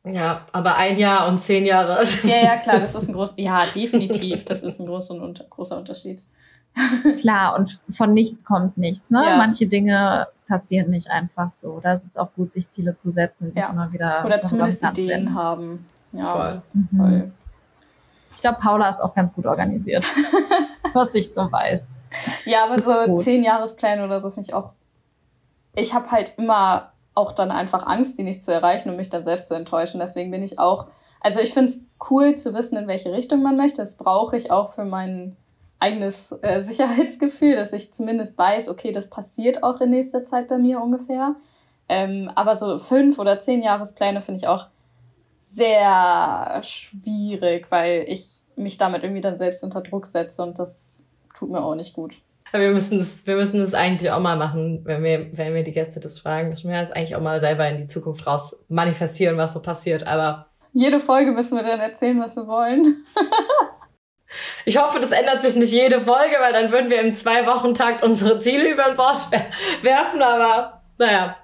Ja, 0.06 0.46
aber 0.52 0.76
ein 0.76 0.98
Jahr 0.98 1.28
und 1.28 1.40
zehn 1.40 1.66
Jahre. 1.66 2.04
Ja, 2.22 2.36
ja, 2.36 2.56
klar, 2.58 2.78
das 2.78 2.94
ist 2.94 3.08
ein 3.08 3.14
großer, 3.14 3.34
ja, 3.36 3.66
definitiv, 3.66 4.44
das 4.44 4.62
ist 4.62 4.80
ein 4.80 4.86
großer, 4.86 5.14
großer 5.50 5.76
Unterschied. 5.76 6.22
Klar, 7.20 7.56
und 7.58 7.80
von 7.90 8.12
nichts 8.12 8.44
kommt 8.44 8.76
nichts. 8.76 9.10
Ne? 9.10 9.24
Ja. 9.24 9.36
Manche 9.36 9.66
Dinge 9.66 10.28
passieren 10.46 10.90
nicht 10.90 11.10
einfach 11.10 11.50
so. 11.50 11.80
Da 11.80 11.94
ist 11.94 12.04
es 12.04 12.16
auch 12.16 12.32
gut, 12.34 12.52
sich 12.52 12.68
Ziele 12.68 12.94
zu 12.94 13.10
setzen, 13.10 13.52
sich 13.52 13.62
ja. 13.62 13.70
immer 13.70 13.92
wieder. 13.92 14.24
Oder 14.24 14.42
zumindest 14.42 14.82
Ideen 14.82 15.34
haben. 15.34 15.86
Ja, 16.12 16.32
voll. 16.34 16.62
Mhm. 16.74 16.88
voll. 16.96 17.32
Ich 18.34 18.42
glaube, 18.42 18.58
Paula 18.60 18.88
ist 18.90 19.00
auch 19.00 19.14
ganz 19.14 19.34
gut 19.34 19.46
organisiert, 19.46 20.04
was 20.92 21.14
ich 21.14 21.32
so 21.32 21.50
weiß. 21.50 21.88
Ja, 22.44 22.64
aber 22.64 22.80
so 22.80 23.18
zehn 23.22 23.42
Jahrespläne 23.42 24.04
oder 24.04 24.20
so 24.20 24.30
finde 24.30 24.48
ich 24.48 24.54
auch. 24.54 24.72
Ich 25.74 25.94
habe 25.94 26.10
halt 26.10 26.34
immer 26.36 26.92
auch 27.16 27.32
dann 27.32 27.50
einfach 27.50 27.86
Angst, 27.86 28.18
die 28.18 28.22
nicht 28.22 28.44
zu 28.44 28.52
erreichen 28.52 28.90
und 28.90 28.96
mich 28.96 29.08
dann 29.08 29.24
selbst 29.24 29.48
zu 29.48 29.54
enttäuschen. 29.54 29.98
Deswegen 29.98 30.30
bin 30.30 30.42
ich 30.42 30.58
auch. 30.58 30.86
Also 31.20 31.40
ich 31.40 31.52
finde 31.52 31.72
es 31.72 31.80
cool 32.10 32.36
zu 32.36 32.54
wissen, 32.54 32.76
in 32.76 32.86
welche 32.86 33.12
Richtung 33.12 33.42
man 33.42 33.56
möchte. 33.56 33.78
Das 33.78 33.96
brauche 33.96 34.36
ich 34.36 34.50
auch 34.50 34.68
für 34.68 34.84
meinen 34.84 35.36
eigenes 35.78 36.32
äh, 36.42 36.62
Sicherheitsgefühl, 36.62 37.56
dass 37.56 37.72
ich 37.72 37.92
zumindest 37.92 38.36
weiß, 38.38 38.68
okay, 38.68 38.92
das 38.92 39.10
passiert 39.10 39.62
auch 39.62 39.80
in 39.80 39.90
nächster 39.90 40.24
Zeit 40.24 40.48
bei 40.48 40.58
mir 40.58 40.80
ungefähr. 40.80 41.34
Ähm, 41.88 42.30
aber 42.34 42.56
so 42.56 42.78
fünf 42.78 43.18
oder 43.18 43.40
zehn 43.40 43.62
Jahrespläne 43.62 44.20
finde 44.20 44.40
ich 44.40 44.48
auch 44.48 44.66
sehr 45.40 46.60
schwierig, 46.62 47.66
weil 47.70 48.04
ich 48.08 48.42
mich 48.56 48.76
damit 48.76 49.02
irgendwie 49.02 49.20
dann 49.20 49.38
selbst 49.38 49.64
unter 49.64 49.80
Druck 49.80 50.06
setze 50.06 50.42
und 50.42 50.58
das 50.58 51.04
tut 51.34 51.50
mir 51.50 51.62
auch 51.62 51.74
nicht 51.74 51.94
gut. 51.94 52.20
Wir 52.52 52.70
müssen 52.70 53.00
es, 53.00 53.26
wir 53.26 53.36
müssen 53.36 53.60
es 53.60 53.74
eigentlich 53.74 54.10
auch 54.10 54.20
mal 54.20 54.36
machen, 54.36 54.82
wenn 54.84 55.02
wir, 55.02 55.36
wenn 55.36 55.54
wir 55.54 55.62
die 55.62 55.72
Gäste 55.72 56.00
das 56.00 56.18
fragen, 56.18 56.50
müssen 56.50 56.70
wir 56.70 56.80
das 56.80 56.92
eigentlich 56.92 57.16
auch 57.16 57.20
mal 57.20 57.40
selber 57.40 57.68
in 57.68 57.78
die 57.78 57.86
Zukunft 57.86 58.26
raus 58.26 58.56
manifestieren, 58.68 59.36
was 59.36 59.52
so 59.52 59.60
passiert, 59.60 60.06
aber. 60.06 60.46
Jede 60.72 61.00
Folge 61.00 61.32
müssen 61.32 61.56
wir 61.56 61.64
dann 61.64 61.80
erzählen, 61.80 62.20
was 62.20 62.36
wir 62.36 62.46
wollen. 62.46 63.04
Ich 64.64 64.76
hoffe, 64.76 65.00
das 65.00 65.12
ändert 65.12 65.42
sich 65.42 65.56
nicht 65.56 65.72
jede 65.72 66.00
Folge, 66.00 66.36
weil 66.40 66.52
dann 66.52 66.72
würden 66.72 66.90
wir 66.90 67.00
im 67.00 67.12
Zwei-Wochen-Takt 67.12 68.02
unsere 68.02 68.38
Ziele 68.38 68.70
über 68.70 68.92
Bord 68.94 69.30
werfen, 69.82 70.20
aber 70.20 70.82
naja. 70.98 71.36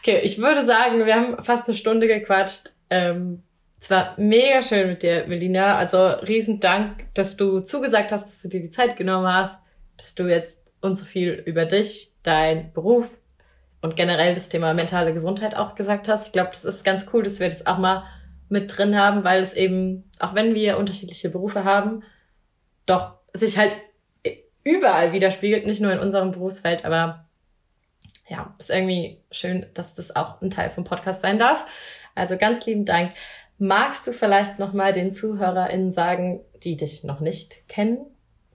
Okay, 0.00 0.20
ich 0.22 0.38
würde 0.38 0.64
sagen, 0.64 1.06
wir 1.06 1.14
haben 1.14 1.44
fast 1.44 1.66
eine 1.66 1.76
Stunde 1.76 2.06
gequatscht. 2.06 2.70
Ähm, 2.90 3.42
es 3.80 3.90
war 3.90 4.14
mega 4.16 4.62
schön 4.62 4.88
mit 4.88 5.02
dir, 5.02 5.26
Melina. 5.26 5.76
Also 5.76 6.06
riesen 6.06 6.60
Dank, 6.60 7.04
dass 7.14 7.36
du 7.36 7.60
zugesagt 7.60 8.12
hast, 8.12 8.28
dass 8.28 8.42
du 8.42 8.48
dir 8.48 8.60
die 8.60 8.70
Zeit 8.70 8.96
genommen 8.96 9.32
hast, 9.32 9.58
dass 9.96 10.14
du 10.14 10.24
jetzt 10.28 10.56
uns 10.80 11.00
so 11.00 11.06
viel 11.06 11.32
über 11.32 11.64
dich, 11.64 12.12
dein 12.22 12.72
Beruf 12.72 13.06
und 13.80 13.96
generell 13.96 14.34
das 14.34 14.48
Thema 14.48 14.74
mentale 14.74 15.12
Gesundheit 15.14 15.54
auch 15.54 15.74
gesagt 15.74 16.08
hast. 16.08 16.26
Ich 16.26 16.32
glaube, 16.32 16.50
das 16.52 16.64
ist 16.64 16.84
ganz 16.84 17.06
cool, 17.12 17.22
dass 17.22 17.40
wir 17.40 17.48
das 17.48 17.66
auch 17.66 17.78
mal 17.78 18.04
mit 18.48 18.76
drin 18.76 18.96
haben, 18.96 19.24
weil 19.24 19.42
es 19.42 19.52
eben, 19.52 20.10
auch 20.18 20.34
wenn 20.34 20.54
wir 20.54 20.78
unterschiedliche 20.78 21.30
Berufe 21.30 21.64
haben, 21.64 22.02
doch 22.86 23.14
sich 23.34 23.58
halt 23.58 23.76
überall 24.64 25.12
widerspiegelt, 25.12 25.66
nicht 25.66 25.80
nur 25.80 25.92
in 25.92 25.98
unserem 25.98 26.32
Berufsfeld, 26.32 26.84
aber 26.84 27.26
ja, 28.28 28.54
ist 28.58 28.70
irgendwie 28.70 29.20
schön, 29.30 29.66
dass 29.74 29.94
das 29.94 30.14
auch 30.14 30.40
ein 30.40 30.50
Teil 30.50 30.70
vom 30.70 30.84
Podcast 30.84 31.22
sein 31.22 31.38
darf. 31.38 31.64
Also 32.14 32.36
ganz 32.36 32.66
lieben 32.66 32.84
Dank. 32.84 33.12
Magst 33.58 34.06
du 34.06 34.12
vielleicht 34.12 34.58
nochmal 34.58 34.92
den 34.92 35.12
ZuhörerInnen 35.12 35.92
sagen, 35.92 36.40
die 36.64 36.76
dich 36.76 37.04
noch 37.04 37.20
nicht 37.20 37.68
kennen, 37.68 37.98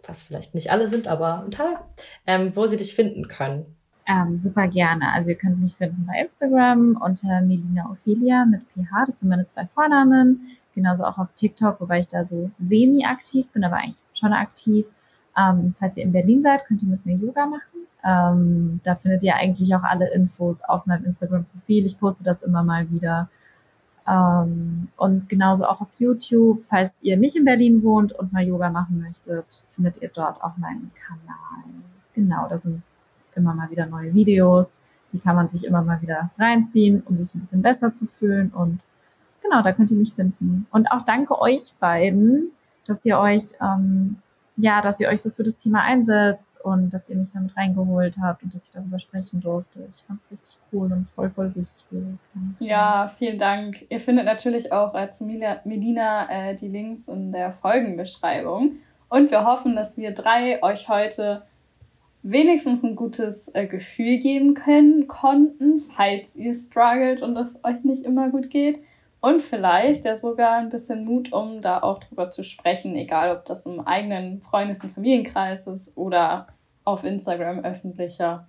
was 0.07 0.23
vielleicht 0.23 0.55
nicht 0.55 0.71
alle 0.71 0.89
sind, 0.89 1.07
aber 1.07 1.43
ein 1.43 1.51
Teil, 1.51 1.77
ähm, 2.27 2.51
wo 2.55 2.65
sie 2.67 2.77
dich 2.77 2.95
finden 2.95 3.27
können? 3.27 3.65
Ähm, 4.07 4.39
super 4.39 4.67
gerne. 4.67 5.11
Also 5.13 5.31
ihr 5.31 5.37
könnt 5.37 5.61
mich 5.61 5.75
finden 5.75 6.05
bei 6.05 6.21
Instagram 6.21 6.99
unter 7.01 7.41
Melina 7.41 7.89
Ophelia 7.89 8.45
mit 8.45 8.61
PH. 8.73 9.05
Das 9.05 9.19
sind 9.19 9.29
meine 9.29 9.45
zwei 9.45 9.65
Vornamen. 9.67 10.57
Genauso 10.73 11.03
auch 11.03 11.17
auf 11.17 11.33
TikTok, 11.35 11.79
wobei 11.81 11.99
ich 11.99 12.07
da 12.07 12.25
so 12.25 12.49
semi-aktiv 12.59 13.47
bin, 13.51 13.63
aber 13.63 13.77
eigentlich 13.77 14.01
schon 14.13 14.33
aktiv. 14.33 14.85
Ähm, 15.37 15.75
falls 15.77 15.97
ihr 15.97 16.03
in 16.03 16.11
Berlin 16.11 16.41
seid, 16.41 16.65
könnt 16.65 16.81
ihr 16.81 16.89
mit 16.89 17.05
mir 17.05 17.15
Yoga 17.15 17.45
machen. 17.45 17.87
Ähm, 18.03 18.79
da 18.83 18.95
findet 18.95 19.23
ihr 19.23 19.35
eigentlich 19.35 19.73
auch 19.75 19.83
alle 19.83 20.11
Infos 20.11 20.63
auf 20.63 20.85
meinem 20.85 21.05
Instagram-Profil. 21.05 21.85
Ich 21.85 21.99
poste 21.99 22.23
das 22.23 22.41
immer 22.41 22.63
mal 22.63 22.89
wieder. 22.89 23.29
Ähm, 24.07 24.89
und 24.97 25.29
genauso 25.29 25.65
auch 25.65 25.81
auf 25.81 25.89
YouTube. 25.97 26.63
Falls 26.65 27.01
ihr 27.03 27.17
nicht 27.17 27.35
in 27.35 27.45
Berlin 27.45 27.83
wohnt 27.83 28.13
und 28.13 28.33
mal 28.33 28.43
Yoga 28.43 28.69
machen 28.69 29.01
möchtet, 29.01 29.63
findet 29.71 30.01
ihr 30.01 30.09
dort 30.13 30.43
auch 30.43 30.57
meinen 30.57 30.91
Kanal. 31.05 31.63
Genau, 32.13 32.47
da 32.49 32.57
sind 32.57 32.81
immer 33.35 33.53
mal 33.53 33.69
wieder 33.69 33.85
neue 33.85 34.13
Videos. 34.13 34.83
Die 35.13 35.19
kann 35.19 35.35
man 35.35 35.49
sich 35.49 35.65
immer 35.65 35.81
mal 35.81 36.01
wieder 36.01 36.31
reinziehen, 36.37 37.03
um 37.05 37.17
sich 37.17 37.35
ein 37.35 37.39
bisschen 37.39 37.61
besser 37.61 37.93
zu 37.93 38.07
fühlen. 38.07 38.49
Und 38.49 38.79
genau, 39.41 39.61
da 39.61 39.73
könnt 39.73 39.91
ihr 39.91 39.97
mich 39.97 40.13
finden. 40.13 40.67
Und 40.71 40.91
auch 40.91 41.03
danke 41.03 41.39
euch 41.39 41.73
beiden, 41.79 42.51
dass 42.85 43.05
ihr 43.05 43.19
euch 43.19 43.43
ähm, 43.61 44.17
ja, 44.61 44.81
dass 44.81 44.99
ihr 44.99 45.09
euch 45.09 45.21
so 45.21 45.31
für 45.31 45.43
das 45.43 45.57
Thema 45.57 45.81
einsetzt 45.81 46.63
und 46.63 46.93
dass 46.93 47.09
ihr 47.09 47.15
mich 47.15 47.31
damit 47.31 47.57
reingeholt 47.57 48.17
habt 48.21 48.43
und 48.43 48.53
dass 48.53 48.67
ich 48.67 48.73
darüber 48.73 48.99
sprechen 48.99 49.41
durfte. 49.41 49.79
Ich 49.91 50.03
fand 50.03 50.21
es 50.21 50.31
richtig 50.31 50.57
cool 50.71 50.91
und 50.91 51.07
voll, 51.15 51.31
voll 51.31 51.53
wichtig. 51.55 52.03
Ja, 52.59 53.07
vielen 53.07 53.39
Dank. 53.39 53.85
Ihr 53.89 53.99
findet 53.99 54.25
natürlich 54.25 54.71
auch 54.71 54.93
als 54.93 55.19
Medina 55.21 56.29
äh, 56.29 56.55
die 56.55 56.67
Links 56.67 57.07
in 57.07 57.31
der 57.31 57.53
Folgenbeschreibung. 57.53 58.77
Und 59.09 59.31
wir 59.31 59.45
hoffen, 59.45 59.75
dass 59.75 59.97
wir 59.97 60.13
drei 60.13 60.61
euch 60.61 60.87
heute 60.87 61.41
wenigstens 62.23 62.83
ein 62.83 62.95
gutes 62.95 63.49
äh, 63.55 63.65
Gefühl 63.65 64.19
geben 64.19 64.53
können, 64.53 65.07
konnten, 65.07 65.79
falls 65.79 66.35
ihr 66.35 66.53
struggelt 66.53 67.23
und 67.23 67.35
es 67.35 67.59
euch 67.63 67.83
nicht 67.83 68.05
immer 68.05 68.29
gut 68.29 68.51
geht. 68.51 68.79
Und 69.21 69.41
vielleicht 69.41 70.03
ja 70.05 70.15
sogar 70.15 70.57
ein 70.57 70.69
bisschen 70.69 71.05
Mut, 71.05 71.31
um 71.31 71.61
da 71.61 71.79
auch 71.81 71.99
drüber 71.99 72.31
zu 72.31 72.43
sprechen, 72.43 72.95
egal 72.95 73.35
ob 73.35 73.45
das 73.45 73.67
im 73.67 73.79
eigenen 73.79 74.41
Freundes- 74.41 74.83
und 74.83 74.91
Familienkreis 74.91 75.67
ist 75.67 75.95
oder 75.95 76.47
auf 76.83 77.03
Instagram 77.03 77.59
öffentlicher 77.59 78.47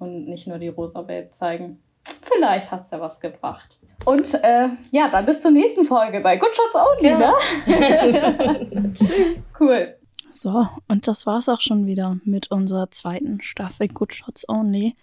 und 0.00 0.26
nicht 0.26 0.48
nur 0.48 0.58
die 0.58 0.68
rosa 0.68 1.06
Welt 1.06 1.34
zeigen. 1.34 1.80
Vielleicht 2.22 2.72
hat 2.72 2.86
es 2.86 2.90
ja 2.90 3.00
was 3.00 3.20
gebracht. 3.20 3.78
Und 4.04 4.34
äh, 4.42 4.68
ja, 4.90 5.08
dann 5.08 5.26
bis 5.26 5.40
zur 5.40 5.52
nächsten 5.52 5.84
Folge 5.84 6.20
bei 6.20 6.36
Good 6.36 6.56
Shots 6.56 6.74
Only, 6.74 7.10
ja. 7.10 7.18
ne? 7.18 8.94
cool. 9.60 9.94
So, 10.32 10.68
und 10.86 11.08
das 11.08 11.26
war's 11.26 11.48
auch 11.48 11.60
schon 11.60 11.86
wieder 11.86 12.18
mit 12.24 12.50
unserer 12.50 12.90
zweiten 12.90 13.42
Staffel 13.42 13.88
Good 13.88 14.14
Shots 14.14 14.48
Only. 14.48 14.96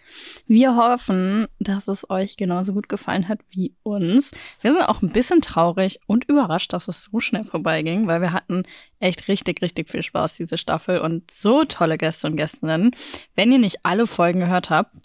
Wir 0.48 0.76
hoffen, 0.76 1.48
dass 1.60 1.88
es 1.88 2.10
euch 2.10 2.38
genauso 2.38 2.74
gut 2.74 2.88
gefallen 2.88 3.28
hat 3.28 3.40
wie 3.50 3.74
uns. 3.84 4.32
Wir 4.62 4.74
sind 4.74 4.84
auch 4.84 5.02
ein 5.02 5.12
bisschen 5.12 5.42
traurig 5.42 6.00
und 6.08 6.26
überrascht, 6.26 6.72
dass 6.72 6.88
es 6.88 7.04
so 7.06 7.20
schnell 7.20 7.44
vorbeiging, 7.44 8.08
weil 8.08 8.22
wir 8.22 8.32
hatten 8.32 8.64
echt 9.00 9.28
richtig, 9.28 9.62
richtig 9.62 9.90
viel 9.90 10.04
Spaß, 10.04 10.34
diese 10.34 10.58
Staffel 10.58 11.00
und 11.00 11.30
so 11.32 11.66
tolle 11.66 11.98
Gäste 11.98 12.28
und 12.28 12.38
Gästinnen. 12.38 12.92
Wenn 13.36 13.52
ihr 13.52 13.60
nicht 13.60 13.86
alle 13.86 14.08
Folgen 14.08 14.40
gehört 14.40 14.70
habt, 14.70 14.96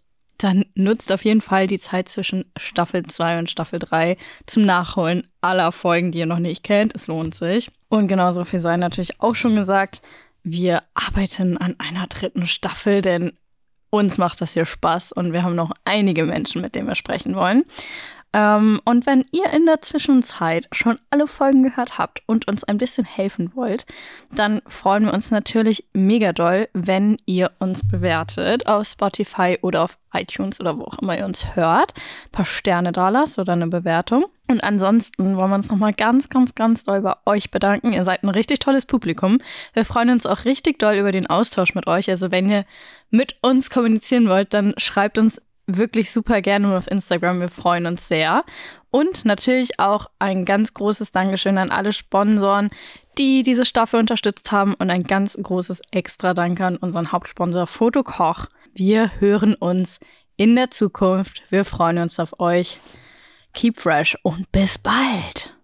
dann 0.43 0.67
nutzt 0.75 1.13
auf 1.13 1.25
jeden 1.25 1.41
Fall 1.41 1.67
die 1.67 1.79
Zeit 1.79 2.09
zwischen 2.09 2.45
Staffel 2.57 3.05
2 3.05 3.39
und 3.39 3.51
Staffel 3.51 3.79
3 3.79 4.17
zum 4.47 4.65
Nachholen 4.65 5.27
aller 5.41 5.73
Folgen, 5.73 6.13
die 6.13 6.21
ihr 6.21 6.27
noch 6.27 6.39
nicht 6.39 6.63
kennt. 6.63 6.95
Es 6.95 7.07
lohnt 7.07 7.35
sich. 7.35 7.71
Und 7.89 8.09
genauso 8.09 8.45
viel 8.45 8.61
sei 8.61 8.77
natürlich 8.77 9.21
auch 9.21 9.35
schon 9.35 9.57
gesagt, 9.57 10.03
wir 10.45 10.83
arbeiten 10.95 11.57
an 11.59 11.77
einer 11.79 12.07
dritten 12.07 12.47
Staffel, 12.47 13.03
denn 13.03 13.33
uns 13.91 14.19
macht 14.19 14.41
das 14.41 14.55
hier 14.55 14.67
Spaß 14.67 15.13
und 15.13 15.33
wir 15.33 15.43
haben 15.43 15.55
noch 15.55 15.73
einige 15.85 16.25
Menschen, 16.25 16.63
mit 16.63 16.75
denen 16.75 16.89
wir 16.89 16.95
sprechen 16.95 17.37
wollen. 17.37 17.65
Ähm, 18.33 18.81
und 18.85 19.07
wenn 19.07 19.25
ihr 19.31 19.51
in 19.53 19.67
der 19.67 19.83
Zwischenzeit 19.83 20.67
schon 20.73 20.99
alle 21.11 21.27
Folgen 21.27 21.63
gehört 21.63 21.99
habt 21.99 22.23
und 22.27 22.49
uns 22.49 22.65
ein 22.65 22.79
bisschen 22.79 23.05
helfen 23.05 23.53
wollt, 23.55 23.85
dann 24.35 24.63
freuen 24.67 25.05
wir 25.05 25.13
uns 25.13 25.31
natürlich 25.31 25.87
mega 25.93 26.33
doll, 26.33 26.69
wenn 26.73 27.19
ihr 27.27 27.51
uns 27.59 27.87
bewertet 27.87 28.67
auf 28.67 28.87
Spotify 28.87 29.59
oder 29.61 29.83
auf 29.83 29.99
iTunes 30.15 30.61
oder 30.61 30.79
wo 30.79 30.85
auch 30.85 30.99
immer 30.99 31.19
ihr 31.19 31.25
uns 31.25 31.55
hört. 31.55 31.95
Ein 31.97 32.33
paar 32.33 32.45
Sterne 32.45 32.93
da 32.93 33.09
lasst 33.11 33.39
oder 33.39 33.53
eine 33.53 33.67
Bewertung. 33.67 34.27
Und 34.49 34.63
ansonsten 34.63 35.37
wollen 35.37 35.51
wir 35.51 35.55
uns 35.55 35.71
nochmal 35.71 35.95
ganz, 35.95 36.29
ganz, 36.29 36.55
ganz 36.55 36.85
doll 36.85 37.01
bei 37.01 37.15
euch 37.25 37.51
bedanken. 37.51 37.93
Ihr 37.93 38.05
seid 38.05 38.23
ein 38.23 38.29
richtig 38.29 38.59
tolles 38.59 38.85
Publikum. 38.85 39.39
Wir 39.73 39.85
freuen 39.85 40.11
uns 40.11 40.27
auch 40.27 40.45
richtig 40.45 40.79
doll 40.79 40.97
über 40.97 41.13
den 41.13 41.27
Austausch 41.27 41.75
mit 41.75 41.87
euch. 41.87 42.11
Also 42.11 42.31
wenn 42.31 42.51
ihr 42.51 42.65
mit 43.11 43.37
uns 43.41 43.71
kommunizieren 43.71 44.29
wollt, 44.29 44.53
dann 44.53 44.75
schreibt 44.77 45.17
uns 45.17 45.41
wirklich 45.67 46.11
super 46.11 46.41
gerne 46.41 46.77
auf 46.77 46.91
Instagram. 46.91 47.41
Wir 47.41 47.49
freuen 47.49 47.87
uns 47.87 48.09
sehr. 48.09 48.45
Und 48.91 49.25
natürlich 49.25 49.81
auch 49.81 50.07
ein 50.19 50.45
ganz 50.45 50.75
großes 50.75 51.13
Dankeschön 51.13 51.59
an 51.59 51.71
alle 51.71 51.93
Sponsoren, 51.93 52.71
die 53.19 53.43
diese 53.43 53.65
Staffel 53.65 54.01
unterstützt 54.01 54.53
haben. 54.53 54.75
Und 54.75 54.91
ein 54.91 55.05
ganz 55.05 55.39
großes 55.41 55.83
extra 55.91 56.35
Danke 56.35 56.67
an 56.67 56.77
unseren 56.77 57.13
Hauptsponsor 57.13 57.67
Fotokoch. 57.67 58.47
Wir 58.75 59.21
hören 59.21 59.55
uns 59.55 60.01
in 60.37 60.57
der 60.57 60.71
Zukunft. 60.71 61.43
Wir 61.51 61.65
freuen 61.65 61.99
uns 61.99 62.19
auf 62.19 62.39
euch. 62.41 62.79
Keep 63.55 63.79
fresh 63.79 64.17
und 64.23 64.51
bis 64.51 64.79
bald. 64.79 65.55